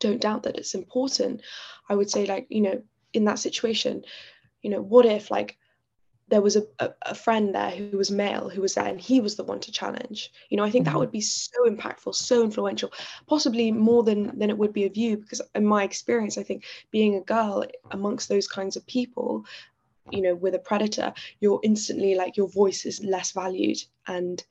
don't 0.00 0.20
doubt 0.20 0.42
that 0.42 0.58
it's 0.58 0.74
important, 0.74 1.42
I 1.88 1.94
would 1.94 2.10
say, 2.10 2.26
like, 2.26 2.46
you 2.50 2.60
know, 2.60 2.82
in 3.14 3.24
that 3.24 3.38
situation, 3.38 4.04
you 4.62 4.70
know, 4.70 4.82
what 4.82 5.06
if 5.06 5.30
like 5.30 5.56
there 6.28 6.42
was 6.42 6.56
a, 6.56 6.62
a, 6.78 6.90
a, 7.02 7.14
friend 7.14 7.54
there 7.54 7.70
who 7.70 7.96
was 7.96 8.10
male 8.10 8.48
who 8.48 8.60
was 8.60 8.74
there 8.74 8.86
and 8.86 9.00
he 9.00 9.20
was 9.20 9.36
the 9.36 9.44
one 9.44 9.60
to 9.60 9.72
challenge 9.72 10.30
you 10.50 10.56
know 10.56 10.64
i 10.64 10.70
think 10.70 10.84
that 10.84 10.90
mm-hmm. 10.90 11.00
would 11.00 11.10
be 11.10 11.20
so 11.20 11.64
impactful 11.66 12.14
so 12.14 12.42
influential 12.42 12.92
possibly 13.26 13.72
more 13.72 14.02
than 14.02 14.36
than 14.38 14.50
it 14.50 14.58
would 14.58 14.72
be 14.72 14.84
of 14.84 14.96
you 14.96 15.16
because 15.16 15.40
in 15.54 15.64
my 15.64 15.82
experience 15.82 16.38
i 16.38 16.42
think 16.42 16.64
being 16.90 17.14
a 17.14 17.20
girl 17.20 17.64
amongst 17.90 18.28
those 18.28 18.46
kinds 18.46 18.76
of 18.76 18.86
people 18.86 19.44
you 20.10 20.22
know 20.22 20.34
with 20.34 20.54
a 20.54 20.58
predator 20.58 21.12
you're 21.40 21.60
instantly 21.62 22.14
like 22.14 22.36
your 22.36 22.48
voice 22.48 22.84
is 22.84 23.02
less 23.04 23.32
valued 23.32 23.78
and 24.06 24.44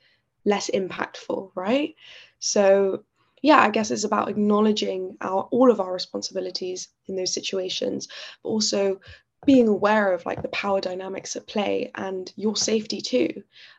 less 0.46 0.70
impactful 0.74 1.52
right 1.56 1.96
so 2.40 3.04
yeah 3.42 3.60
i 3.60 3.70
guess 3.70 3.92
it's 3.92 4.04
about 4.04 4.30
acknowledging 4.30 5.18
our 5.22 5.44
all 5.52 5.72
of 5.72 5.80
our 5.80 5.94
responsibilities 5.94 6.90
in 7.08 7.16
those 7.16 7.34
situations 7.34 8.08
but 8.44 8.50
also 8.50 9.00
being 9.48 9.70
aware 9.70 10.12
of 10.12 10.26
like 10.26 10.42
the 10.42 10.50
power 10.50 10.82
dynamics 10.82 11.38
at 11.38 11.48
play 11.48 11.90
and 11.96 12.32
your 12.36 12.56
safety 12.56 13.02
too. 13.02 13.30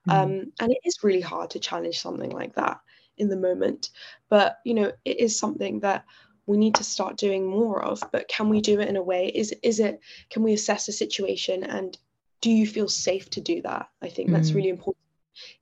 Mm. 0.09 0.12
um, 0.12 0.53
and 0.59 0.73
it 0.73 0.81
is 0.85 1.05
really 1.05 1.21
hard 1.21 1.51
to 1.51 1.61
challenge 1.61 2.01
something 2.01 2.31
like 2.31 2.55
that 2.55 2.81
in 3.19 3.29
the 3.29 3.37
moment. 3.37 3.91
But 4.31 4.59
you 4.64 4.75
know 4.75 4.91
it 5.05 5.21
is 5.21 5.39
something 5.39 5.81
that 5.81 6.05
we 6.47 6.57
need 6.57 6.75
to 6.77 6.85
start 6.85 7.19
doing 7.19 7.47
more 7.47 7.85
of. 7.85 8.03
But 8.11 8.29
can 8.29 8.49
we 8.49 8.62
do 8.62 8.81
it 8.81 8.89
in 8.89 8.97
a 8.97 9.03
way? 9.03 9.29
Is 9.29 9.55
is 9.62 9.79
it 9.79 10.01
can 10.31 10.43
we 10.43 10.55
assess 10.55 10.87
the 10.87 10.93
situation? 10.93 11.62
And 11.62 11.97
do 12.41 12.51
you 12.51 12.66
feel 12.66 12.89
safe 12.89 13.29
to 13.31 13.41
do 13.43 13.61
that? 13.62 13.89
I 14.01 14.09
think 14.09 14.31
that's 14.31 14.51
mm. 14.53 14.55
really 14.55 14.71
important. 14.71 15.05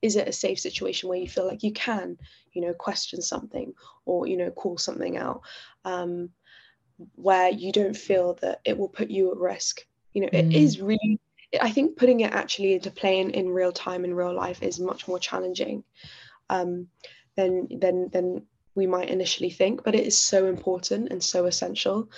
Is 0.01 0.15
it 0.15 0.29
a 0.29 0.33
safe 0.33 0.61
situation 0.61 1.09
where 1.09 1.19
you 1.19 1.29
feel 1.29 1.47
like 1.47 1.65
you 1.65 1.73
can 1.73 2.17
you 2.53 2.63
know 2.63 2.75
question 2.75 3.21
something 3.21 3.75
or 4.05 4.29
you 4.29 4.37
know 4.37 4.53
call 4.53 4.79
something 4.79 5.17
out? 5.19 5.41
Um, 5.85 6.31
where 7.17 7.51
you 7.51 7.73
don't 7.73 7.97
feel 7.97 8.35
that 8.41 8.61
it 8.65 8.79
will 8.79 8.89
put 8.89 9.11
you 9.11 9.33
at 9.33 9.37
risk. 9.37 9.85
You 10.17 10.23
know, 10.23 10.29
mm. 10.29 10.49
it 10.49 10.55
is 10.55 10.81
really, 10.81 11.21
I 11.61 11.71
think 11.71 11.99
putting 11.99 12.21
it 12.21 12.33
actually 12.33 12.73
into 12.73 12.91
playing 12.91 13.33
in 13.33 13.51
real 13.51 13.71
time 13.71 14.03
in 14.07 14.15
real 14.15 14.35
life 14.35 14.63
is 14.63 14.81
much 14.81 15.07
more 15.07 15.19
challenging 15.19 15.85
um, 16.49 16.89
than, 17.37 17.69
than, 17.79 18.09
than 18.09 18.47
we 18.75 18.87
might 18.87 19.11
initially 19.11 19.51
think, 19.51 19.85
but 19.85 19.95
it 19.95 20.07
is 20.07 20.17
so 20.17 20.47
important 20.47 21.11
and 21.11 21.23
so 21.23 21.45
essential 21.45 22.09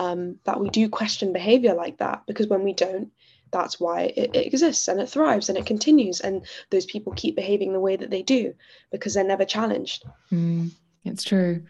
um, 0.00 0.40
that 0.42 0.58
we 0.58 0.68
do 0.68 0.88
question 0.88 1.32
behavior 1.32 1.74
like 1.74 1.98
that 1.98 2.24
because 2.26 2.48
when 2.48 2.64
we 2.64 2.72
don't, 2.72 3.12
that's 3.52 3.78
why 3.78 4.12
it, 4.16 4.34
it, 4.34 4.46
exists 4.46 4.88
and 4.88 5.00
it 5.00 5.08
thrives 5.08 5.48
and 5.48 5.56
it 5.56 5.64
continues 5.64 6.20
and 6.20 6.44
those 6.70 6.86
people 6.86 7.12
keep 7.12 7.36
behaving 7.36 7.72
the 7.72 7.78
way 7.78 7.94
that 7.94 8.10
they 8.10 8.22
do 8.22 8.52
because 8.90 9.14
they're 9.14 9.22
never 9.22 9.44
challenged 9.44 10.04
mm, 10.32 10.68
it's 11.04 11.22
true 11.22 11.62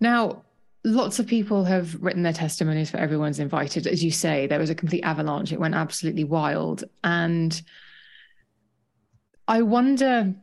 now 0.00 0.42
lots 0.84 1.18
of 1.18 1.26
people 1.26 1.64
have 1.64 2.00
written 2.02 2.22
their 2.22 2.32
testimonies 2.32 2.90
for 2.90 2.98
everyone's 2.98 3.40
invited. 3.40 3.86
As 3.86 4.02
you 4.02 4.10
say 4.10 4.46
there 4.46 4.58
was 4.58 4.70
a 4.70 4.74
complete 4.74 5.02
avalanche. 5.02 5.52
It 5.52 5.60
went 5.60 5.74
absolutely 5.74 6.24
wild. 6.24 6.84
And 7.04 7.60
i 9.46 9.62
wonder 9.62 10.34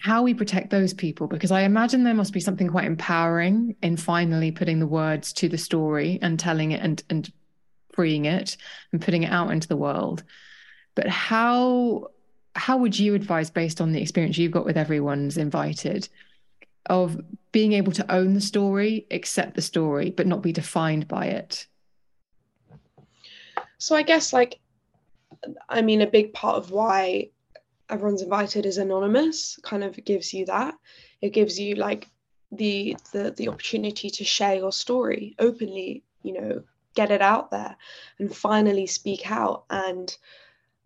how 0.00 0.24
we 0.24 0.34
protect 0.34 0.70
those 0.70 0.92
people 0.92 1.28
because 1.28 1.52
i 1.52 1.60
imagine 1.60 2.02
there 2.02 2.12
must 2.12 2.32
be 2.32 2.40
something 2.40 2.66
quite 2.66 2.84
empowering 2.84 3.76
in 3.80 3.96
finally 3.96 4.50
putting 4.50 4.80
the 4.80 4.86
words 4.88 5.32
to 5.32 5.48
the 5.48 5.56
story 5.56 6.18
and 6.20 6.40
telling 6.40 6.72
it 6.72 6.82
and 6.82 7.04
and 7.08 7.32
freeing 7.92 8.24
it 8.24 8.56
and 8.92 9.00
putting 9.00 9.22
it 9.22 9.32
out 9.32 9.50
into 9.50 9.68
the 9.68 9.76
world. 9.76 10.22
But 10.94 11.08
how 11.08 12.08
how 12.54 12.76
would 12.78 12.98
you 12.98 13.14
advise 13.14 13.50
based 13.50 13.80
on 13.80 13.92
the 13.92 14.02
experience 14.02 14.36
you've 14.36 14.52
got 14.52 14.66
with 14.66 14.76
everyone's 14.76 15.38
invited 15.38 16.08
of 16.86 17.20
being 17.52 17.72
able 17.74 17.92
to 17.92 18.12
own 18.12 18.34
the 18.34 18.40
story, 18.40 19.06
accept 19.10 19.54
the 19.54 19.62
story, 19.62 20.10
but 20.10 20.26
not 20.26 20.42
be 20.42 20.52
defined 20.52 21.08
by 21.08 21.26
it? 21.26 21.66
So 23.78 23.96
I 23.96 24.02
guess 24.02 24.32
like 24.32 24.60
I 25.68 25.82
mean 25.82 26.02
a 26.02 26.06
big 26.06 26.32
part 26.32 26.56
of 26.56 26.70
why 26.70 27.30
everyone's 27.90 28.22
invited 28.22 28.64
is 28.64 28.78
anonymous 28.78 29.58
kind 29.62 29.84
of 29.84 30.02
gives 30.04 30.32
you 30.32 30.46
that. 30.46 30.74
It 31.20 31.30
gives 31.30 31.58
you 31.58 31.74
like 31.74 32.08
the 32.50 32.96
the 33.12 33.34
the 33.36 33.48
opportunity 33.48 34.10
to 34.10 34.24
share 34.24 34.54
your 34.54 34.72
story 34.72 35.34
openly, 35.38 36.04
you 36.22 36.32
know, 36.32 36.62
get 36.94 37.10
it 37.10 37.22
out 37.22 37.50
there 37.50 37.76
and 38.18 38.34
finally 38.34 38.86
speak 38.86 39.30
out 39.30 39.64
and 39.70 40.16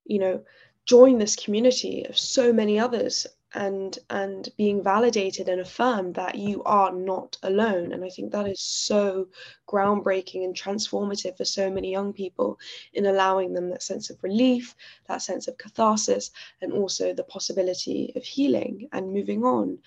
you 0.05 0.19
know 0.19 0.43
join 0.85 1.19
this 1.19 1.37
community 1.37 2.05
of 2.09 2.17
so 2.17 2.53
many 2.53 2.79
others 2.79 3.27
and 3.55 3.99
and 4.11 4.49
being 4.57 4.83
validated 4.83 5.49
and 5.49 5.61
affirmed 5.61 6.15
that 6.15 6.35
you 6.35 6.63
are 6.65 6.93
not 6.93 7.37
alone. 7.43 7.93
And 7.93 8.05
i 8.05 8.09
think 8.09 8.33
that 8.33 8.47
is 8.47 8.61
so 8.61 9.29
groundbreaking 9.69 10.45
and 10.45 10.55
transformative 10.55 11.37
for 11.37 11.45
so 11.45 11.71
many 11.71 11.91
young 11.91 12.13
people 12.13 12.59
in 12.93 13.07
allowing 13.07 13.53
them 13.53 13.71
that 13.71 13.83
sense 13.83 14.11
of 14.11 14.23
relief 14.23 14.75
that 15.09 15.23
sense 15.23 15.49
of 15.49 15.59
catharsis 15.59 16.31
and 16.61 16.73
also 16.73 17.13
the 17.13 17.25
possibility 17.25 18.13
of 18.17 18.25
healing 18.25 18.89
and 18.93 19.13
moving 19.13 19.45
on. 19.45 19.79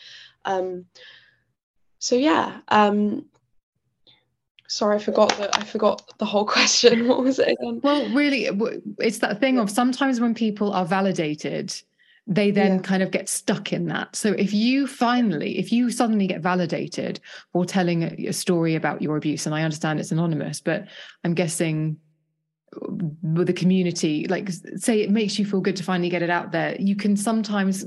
Um, 0.45 0.85
so 1.99 2.15
yeah 2.15 2.61
um, 2.69 3.25
sorry 4.67 4.95
i 4.95 4.99
forgot 4.99 5.37
that 5.37 5.57
i 5.57 5.63
forgot 5.63 6.17
the 6.17 6.25
whole 6.25 6.45
question. 6.57 7.07
What 7.07 7.23
was 7.23 7.39
it 7.39 7.49
again? 7.49 7.81
Well 7.83 8.09
really 8.15 8.49
it's 8.99 9.19
that 9.19 9.39
thing 9.39 9.59
of 9.59 9.69
sometimes 9.69 10.21
when 10.21 10.33
people 10.33 10.71
are 10.71 10.85
validated 10.85 11.75
they 12.29 12.51
then 12.51 12.75
yeah. 12.75 12.81
kind 12.81 13.01
of 13.01 13.09
get 13.09 13.27
stuck 13.27 13.73
in 13.73 13.87
that. 13.87 14.15
So 14.15 14.33
if 14.33 14.53
you 14.53 14.85
finally, 14.85 15.57
if 15.57 15.71
you 15.71 15.89
suddenly 15.89 16.27
get 16.27 16.41
validated 16.41 17.19
for 17.51 17.65
telling 17.65 18.03
a, 18.03 18.27
a 18.27 18.33
story 18.33 18.75
about 18.75 19.01
your 19.01 19.17
abuse, 19.17 19.47
and 19.47 19.55
I 19.55 19.63
understand 19.63 19.99
it's 19.99 20.11
anonymous, 20.11 20.61
but 20.61 20.85
I'm 21.23 21.33
guessing 21.33 21.97
uh, 22.75 22.93
with 23.23 23.47
the 23.47 23.53
community, 23.53 24.27
like 24.27 24.51
say 24.77 25.01
it 25.01 25.09
makes 25.09 25.39
you 25.39 25.45
feel 25.45 25.59
good 25.59 25.75
to 25.77 25.83
finally 25.83 26.09
get 26.09 26.21
it 26.21 26.29
out 26.29 26.51
there, 26.51 26.75
you 26.79 26.95
can 26.95 27.17
sometimes 27.17 27.83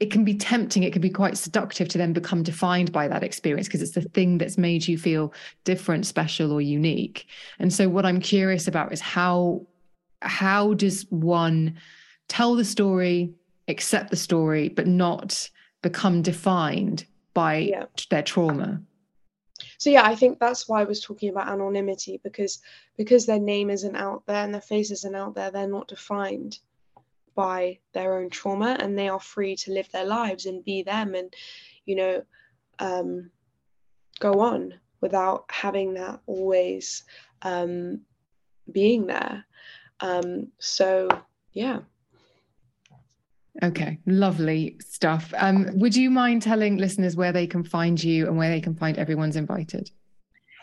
it 0.00 0.10
can 0.10 0.22
be 0.22 0.34
tempting, 0.34 0.82
it 0.82 0.92
can 0.92 1.00
be 1.00 1.10
quite 1.10 1.38
seductive 1.38 1.88
to 1.88 1.98
then 1.98 2.12
become 2.12 2.42
defined 2.42 2.92
by 2.92 3.08
that 3.08 3.22
experience 3.22 3.68
because 3.68 3.80
it's 3.80 3.92
the 3.92 4.02
thing 4.02 4.36
that's 4.36 4.58
made 4.58 4.86
you 4.86 4.98
feel 4.98 5.32
different, 5.64 6.04
special, 6.04 6.52
or 6.52 6.60
unique. 6.60 7.26
And 7.58 7.72
so 7.72 7.88
what 7.88 8.04
I'm 8.04 8.20
curious 8.20 8.68
about 8.68 8.92
is 8.92 9.00
how 9.00 9.66
how 10.20 10.74
does 10.74 11.06
one 11.08 11.78
tell 12.28 12.54
the 12.54 12.64
story 12.64 13.34
accept 13.68 14.10
the 14.10 14.16
story, 14.16 14.68
but 14.68 14.86
not 14.86 15.48
become 15.82 16.22
defined 16.22 17.06
by 17.34 17.58
yeah. 17.58 17.86
their 18.10 18.22
trauma. 18.22 18.82
So 19.78 19.90
yeah, 19.90 20.04
I 20.04 20.14
think 20.14 20.38
that's 20.38 20.68
why 20.68 20.80
I 20.80 20.84
was 20.84 21.00
talking 21.00 21.28
about 21.28 21.48
anonymity 21.48 22.20
because 22.22 22.60
because 22.96 23.26
their 23.26 23.38
name 23.38 23.70
isn't 23.70 23.96
out 23.96 24.24
there 24.26 24.44
and 24.44 24.54
their 24.54 24.60
face 24.60 24.90
isn't 24.90 25.14
out 25.14 25.34
there, 25.34 25.50
they're 25.50 25.68
not 25.68 25.88
defined 25.88 26.58
by 27.34 27.78
their 27.94 28.18
own 28.18 28.30
trauma 28.30 28.76
and 28.78 28.98
they 28.98 29.08
are 29.08 29.20
free 29.20 29.56
to 29.56 29.72
live 29.72 29.90
their 29.90 30.04
lives 30.04 30.46
and 30.46 30.64
be 30.64 30.82
them 30.82 31.14
and 31.14 31.32
you 31.86 31.96
know 31.96 32.22
um, 32.78 33.30
go 34.20 34.40
on 34.40 34.74
without 35.00 35.44
having 35.50 35.94
that 35.94 36.20
always 36.26 37.04
um, 37.42 38.00
being 38.70 39.06
there. 39.06 39.44
Um, 40.00 40.48
so 40.58 41.08
yeah. 41.52 41.80
Okay, 43.62 43.98
lovely 44.06 44.76
stuff. 44.80 45.34
Um, 45.36 45.68
would 45.74 45.94
you 45.94 46.10
mind 46.10 46.42
telling 46.42 46.78
listeners 46.78 47.16
where 47.16 47.32
they 47.32 47.46
can 47.46 47.62
find 47.62 48.02
you 48.02 48.26
and 48.26 48.38
where 48.38 48.48
they 48.48 48.60
can 48.60 48.74
find 48.74 48.96
everyone's 48.96 49.36
invited? 49.36 49.90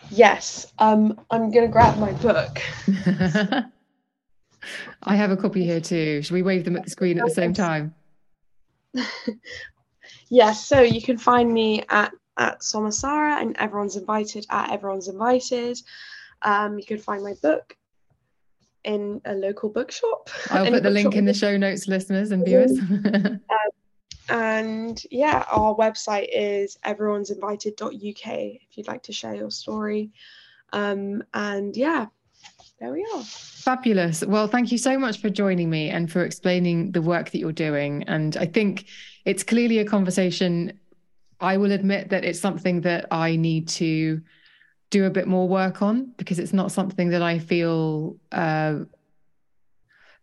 Yes, 0.10 0.74
um, 0.80 1.20
I'm 1.30 1.52
going 1.52 1.68
to 1.68 1.72
grab 1.72 2.00
my 2.00 2.14
book. 2.14 2.60
I 5.04 5.16
have 5.16 5.32
a 5.32 5.38
copy 5.38 5.64
here 5.64 5.82
too. 5.82 6.24
Should 6.24 6.34
we 6.34 6.42
wave 6.42 6.66
them 6.66 6.76
at 6.76 6.84
the 6.84 6.90
screen 6.90 7.20
at 7.20 7.26
the 7.26 7.32
same 7.34 7.54
time? 7.54 7.94
yes, 10.30 10.68
so 10.68 10.82
you 10.82 11.02
can 11.02 11.18
find 11.18 11.54
me 11.54 11.84
at 11.90 12.12
at 12.38 12.62
Somasara 12.62 13.42
and 13.42 13.56
everyone's 13.58 13.98
invited 13.98 14.46
at 14.50 14.72
everyone's 14.72 15.10
invited. 15.10 15.78
Um, 16.42 16.80
you 16.80 16.86
can 16.86 16.98
find 16.98 17.22
my 17.22 17.34
book 17.42 17.76
in 18.84 19.22
a 19.26 19.34
local 19.34 19.70
bookshop. 19.70 20.30
I'll 20.50 20.66
put 20.72 20.84
the 20.84 20.90
link 20.90 21.16
in 21.16 21.26
the 21.26 21.34
show 21.34 21.58
notes, 21.58 21.88
listeners 21.88 22.32
and 22.32 22.46
viewers. 22.46 22.78
um, 22.80 23.42
and 24.30 25.04
yeah, 25.10 25.46
our 25.52 25.76
website 25.76 26.28
is 26.32 26.78
everyone'sinvited.uk 26.86 28.34
if 28.34 28.78
you'd 28.78 28.88
like 28.88 29.04
to 29.04 29.14
share 29.14 29.36
your 29.36 29.52
story. 29.52 30.12
Um, 30.72 31.24
and 31.34 31.76
yeah, 31.76 32.08
there 32.80 32.92
we 32.92 33.06
are. 33.16 33.24
Fabulous. 33.24 34.24
Well, 34.24 34.48
thank 34.48 34.72
you 34.72 34.78
so 34.78 34.98
much 34.98 35.20
for 35.20 35.30
joining 35.30 35.70
me 35.70 35.90
and 35.90 36.12
for 36.12 36.24
explaining 36.24 36.92
the 36.92 37.02
work 37.02 37.32
that 37.32 37.40
you're 37.40 37.52
doing. 37.52 38.04
And 38.04 38.38
I 38.38 38.46
think 38.46 38.86
it's 39.26 39.44
clearly 39.44 39.80
a 39.80 39.86
conversation. 39.86 40.80
I 41.42 41.58
will 41.58 41.72
admit 41.72 42.10
that 42.10 42.24
it's 42.24 42.40
something 42.40 42.82
that 42.82 43.08
I 43.12 43.36
need 43.36 43.68
to 43.70 44.22
do 44.90 45.06
a 45.06 45.10
bit 45.10 45.28
more 45.28 45.48
work 45.48 45.82
on 45.82 46.14
because 46.18 46.40
it's 46.40 46.54
not 46.54 46.72
something 46.72 47.10
that 47.10 47.22
I 47.22 47.40
feel 47.40 48.18
uh, 48.32 48.80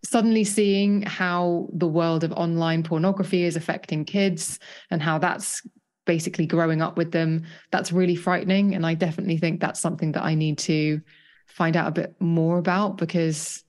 suddenly 0.05 0.45
seeing 0.45 1.03
how 1.03 1.69
the 1.73 1.87
world 1.87 2.25
of 2.25 2.33
online 2.33 2.83
pornography 2.83 3.45
is 3.45 3.57
affecting 3.57 4.05
kids 4.05 4.59
and 4.91 5.03
how 5.03 5.19
that's 5.19 5.67
basically 6.05 6.47
growing 6.47 6.81
up 6.83 6.97
with 6.97 7.13
them. 7.13 7.45
That's 7.71 7.93
really 7.93 8.17
frightening 8.17 8.75
and 8.75 8.87
i 8.87 8.95
definitely 8.95 9.39
think 9.39 9.61
that's 9.61 9.81
something 9.81 10.13
that 10.13 10.23
i 10.23 10.35
need 10.35 10.59
to 10.59 11.01
find 11.47 11.77
out 11.77 11.89
a 11.89 11.93
bit 11.93 12.15
more 12.21 12.59
about 12.59 12.97
because 12.99 13.65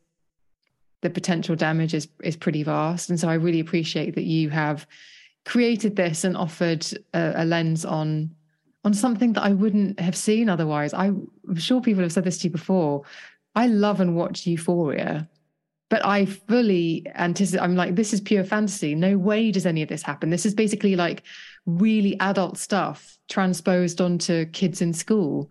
the 1.02 1.10
potential 1.10 1.56
damage 1.56 1.94
is 1.94 2.08
is 2.24 2.36
pretty 2.36 2.64
vast. 2.64 3.10
And 3.10 3.20
so 3.20 3.30
i 3.30 3.36
really 3.36 3.60
appreciate 3.60 4.16
that 4.16 4.24
you 4.24 4.50
have 4.50 4.88
created 5.46 5.96
this 5.96 6.24
and 6.24 6.36
offered 6.36 6.86
a, 7.14 7.44
a 7.44 7.46
lens 7.46 7.86
on 7.86 8.36
on 8.88 8.94
something 8.94 9.34
that 9.34 9.44
i 9.44 9.52
wouldn't 9.52 10.00
have 10.00 10.16
seen 10.16 10.50
otherwise 10.50 10.94
i'm 10.94 11.28
sure 11.56 11.82
people 11.82 12.02
have 12.02 12.12
said 12.14 12.24
this 12.24 12.38
to 12.38 12.48
you 12.48 12.52
before 12.52 13.04
i 13.54 13.68
love 13.68 14.00
and 14.00 14.16
watch 14.16 14.48
euphoria 14.48 15.28
but 15.90 16.06
I 16.06 16.26
fully 16.26 17.06
anticipate. 17.16 17.64
I'm 17.64 17.76
like, 17.76 17.96
this 17.96 18.14
is 18.14 18.20
pure 18.20 18.44
fantasy. 18.44 18.94
No 18.94 19.18
way 19.18 19.52
does 19.52 19.66
any 19.66 19.82
of 19.82 19.90
this 19.90 20.02
happen. 20.02 20.30
This 20.30 20.46
is 20.46 20.54
basically 20.54 20.96
like 20.96 21.24
really 21.66 22.20
adult 22.20 22.58
stuff 22.58 23.18
transposed 23.30 24.02
onto 24.02 24.46
kids 24.48 24.82
in 24.82 24.94
school. 24.94 25.50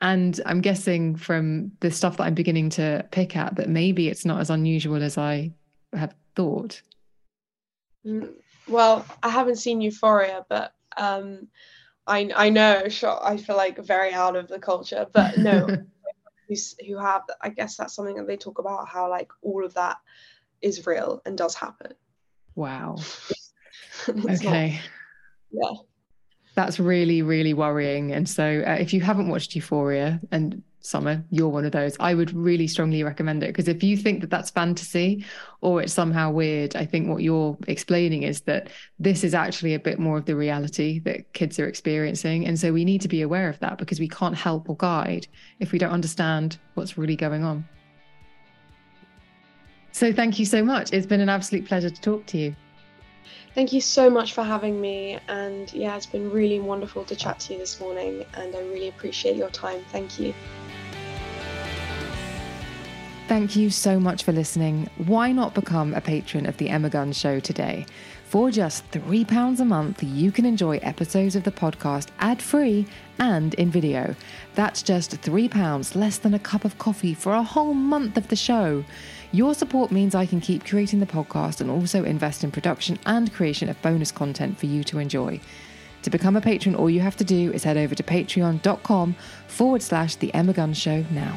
And 0.00 0.40
I'm 0.46 0.60
guessing 0.60 1.16
from 1.16 1.72
the 1.80 1.90
stuff 1.90 2.16
that 2.18 2.24
I'm 2.24 2.34
beginning 2.34 2.70
to 2.70 3.04
pick 3.10 3.36
at 3.36 3.56
that 3.56 3.68
maybe 3.68 4.08
it's 4.08 4.24
not 4.24 4.40
as 4.40 4.50
unusual 4.50 5.02
as 5.02 5.18
I 5.18 5.52
have 5.94 6.14
thought. 6.36 6.80
Mm, 8.06 8.34
well, 8.68 9.04
I 9.22 9.30
haven't 9.30 9.56
seen 9.56 9.80
Euphoria, 9.80 10.44
but 10.48 10.74
um, 10.96 11.48
I 12.06 12.30
I 12.34 12.50
know. 12.50 12.88
Sure, 12.88 13.18
I 13.22 13.36
feel 13.36 13.56
like 13.56 13.78
very 13.78 14.12
out 14.12 14.36
of 14.36 14.48
the 14.48 14.58
culture, 14.58 15.06
but 15.12 15.38
no. 15.38 15.84
who's 16.48 16.74
who 16.86 16.96
have 16.98 17.22
i 17.40 17.48
guess 17.48 17.76
that's 17.76 17.94
something 17.94 18.16
that 18.16 18.26
they 18.26 18.36
talk 18.36 18.58
about 18.58 18.88
how 18.88 19.08
like 19.08 19.30
all 19.42 19.64
of 19.64 19.74
that 19.74 19.98
is 20.62 20.86
real 20.86 21.20
and 21.26 21.36
does 21.36 21.54
happen 21.54 21.92
wow 22.54 22.96
okay 24.08 24.80
not, 25.52 25.72
yeah 25.72 25.78
that's 26.54 26.80
really 26.80 27.22
really 27.22 27.54
worrying 27.54 28.12
and 28.12 28.28
so 28.28 28.62
uh, 28.66 28.76
if 28.78 28.92
you 28.92 29.00
haven't 29.00 29.28
watched 29.28 29.54
euphoria 29.54 30.20
and 30.30 30.62
Soma 30.86 31.22
you're 31.30 31.48
one 31.48 31.64
of 31.64 31.72
those 31.72 31.96
i 32.00 32.14
would 32.14 32.32
really 32.32 32.66
strongly 32.66 33.02
recommend 33.02 33.42
it 33.42 33.48
because 33.48 33.68
if 33.68 33.82
you 33.82 33.96
think 33.96 34.20
that 34.20 34.30
that's 34.30 34.50
fantasy 34.50 35.24
or 35.60 35.82
it's 35.82 35.92
somehow 35.92 36.30
weird 36.30 36.76
i 36.76 36.84
think 36.84 37.08
what 37.08 37.22
you're 37.22 37.56
explaining 37.66 38.22
is 38.22 38.42
that 38.42 38.70
this 38.98 39.24
is 39.24 39.34
actually 39.34 39.74
a 39.74 39.78
bit 39.78 39.98
more 39.98 40.16
of 40.16 40.24
the 40.24 40.36
reality 40.36 40.98
that 41.00 41.32
kids 41.32 41.58
are 41.58 41.66
experiencing 41.66 42.46
and 42.46 42.58
so 42.58 42.72
we 42.72 42.84
need 42.84 43.00
to 43.00 43.08
be 43.08 43.22
aware 43.22 43.48
of 43.48 43.58
that 43.60 43.78
because 43.78 44.00
we 44.00 44.08
can't 44.08 44.36
help 44.36 44.68
or 44.68 44.76
guide 44.76 45.26
if 45.60 45.72
we 45.72 45.78
don't 45.78 45.92
understand 45.92 46.58
what's 46.74 46.96
really 46.96 47.16
going 47.16 47.42
on 47.42 47.66
so 49.92 50.12
thank 50.12 50.38
you 50.38 50.46
so 50.46 50.64
much 50.64 50.92
it's 50.92 51.06
been 51.06 51.20
an 51.20 51.28
absolute 51.28 51.66
pleasure 51.66 51.90
to 51.90 52.00
talk 52.00 52.24
to 52.26 52.38
you 52.38 52.54
Thank 53.56 53.72
you 53.72 53.80
so 53.80 54.10
much 54.10 54.34
for 54.34 54.44
having 54.44 54.78
me. 54.82 55.18
And 55.28 55.72
yeah, 55.72 55.96
it's 55.96 56.04
been 56.04 56.30
really 56.30 56.60
wonderful 56.60 57.04
to 57.04 57.16
chat 57.16 57.40
to 57.40 57.54
you 57.54 57.58
this 57.58 57.80
morning. 57.80 58.22
And 58.34 58.54
I 58.54 58.60
really 58.60 58.88
appreciate 58.88 59.34
your 59.34 59.48
time. 59.48 59.82
Thank 59.90 60.20
you. 60.20 60.34
Thank 63.28 63.56
you 63.56 63.70
so 63.70 63.98
much 63.98 64.22
for 64.22 64.30
listening. 64.30 64.88
Why 64.98 65.32
not 65.32 65.52
become 65.52 65.94
a 65.94 66.00
patron 66.00 66.46
of 66.46 66.56
The 66.58 66.68
Emma 66.68 66.88
Guns 66.88 67.18
Show 67.18 67.40
today? 67.40 67.84
For 68.28 68.52
just 68.52 68.88
£3 68.92 69.58
a 69.58 69.64
month, 69.64 70.00
you 70.00 70.30
can 70.30 70.46
enjoy 70.46 70.76
episodes 70.76 71.34
of 71.34 71.42
the 71.42 71.50
podcast 71.50 72.06
ad 72.20 72.40
free 72.40 72.86
and 73.18 73.52
in 73.54 73.68
video. 73.68 74.14
That's 74.54 74.80
just 74.80 75.20
£3, 75.20 75.96
less 75.96 76.18
than 76.18 76.34
a 76.34 76.38
cup 76.38 76.64
of 76.64 76.78
coffee 76.78 77.14
for 77.14 77.34
a 77.34 77.42
whole 77.42 77.74
month 77.74 78.16
of 78.16 78.28
the 78.28 78.36
show. 78.36 78.84
Your 79.32 79.54
support 79.54 79.90
means 79.90 80.14
I 80.14 80.24
can 80.24 80.40
keep 80.40 80.64
creating 80.64 81.00
the 81.00 81.06
podcast 81.06 81.60
and 81.60 81.68
also 81.68 82.04
invest 82.04 82.44
in 82.44 82.52
production 82.52 82.96
and 83.06 83.32
creation 83.32 83.68
of 83.68 83.82
bonus 83.82 84.12
content 84.12 84.56
for 84.56 84.66
you 84.66 84.84
to 84.84 85.00
enjoy. 85.00 85.40
To 86.02 86.10
become 86.10 86.36
a 86.36 86.40
patron, 86.40 86.76
all 86.76 86.88
you 86.88 87.00
have 87.00 87.16
to 87.16 87.24
do 87.24 87.50
is 87.50 87.64
head 87.64 87.76
over 87.76 87.96
to 87.96 88.04
patreon.com 88.04 89.16
forward 89.48 89.82
slash 89.82 90.14
The 90.14 90.32
Emma 90.32 90.52
Guns 90.52 90.78
Show 90.78 91.04
now. 91.10 91.36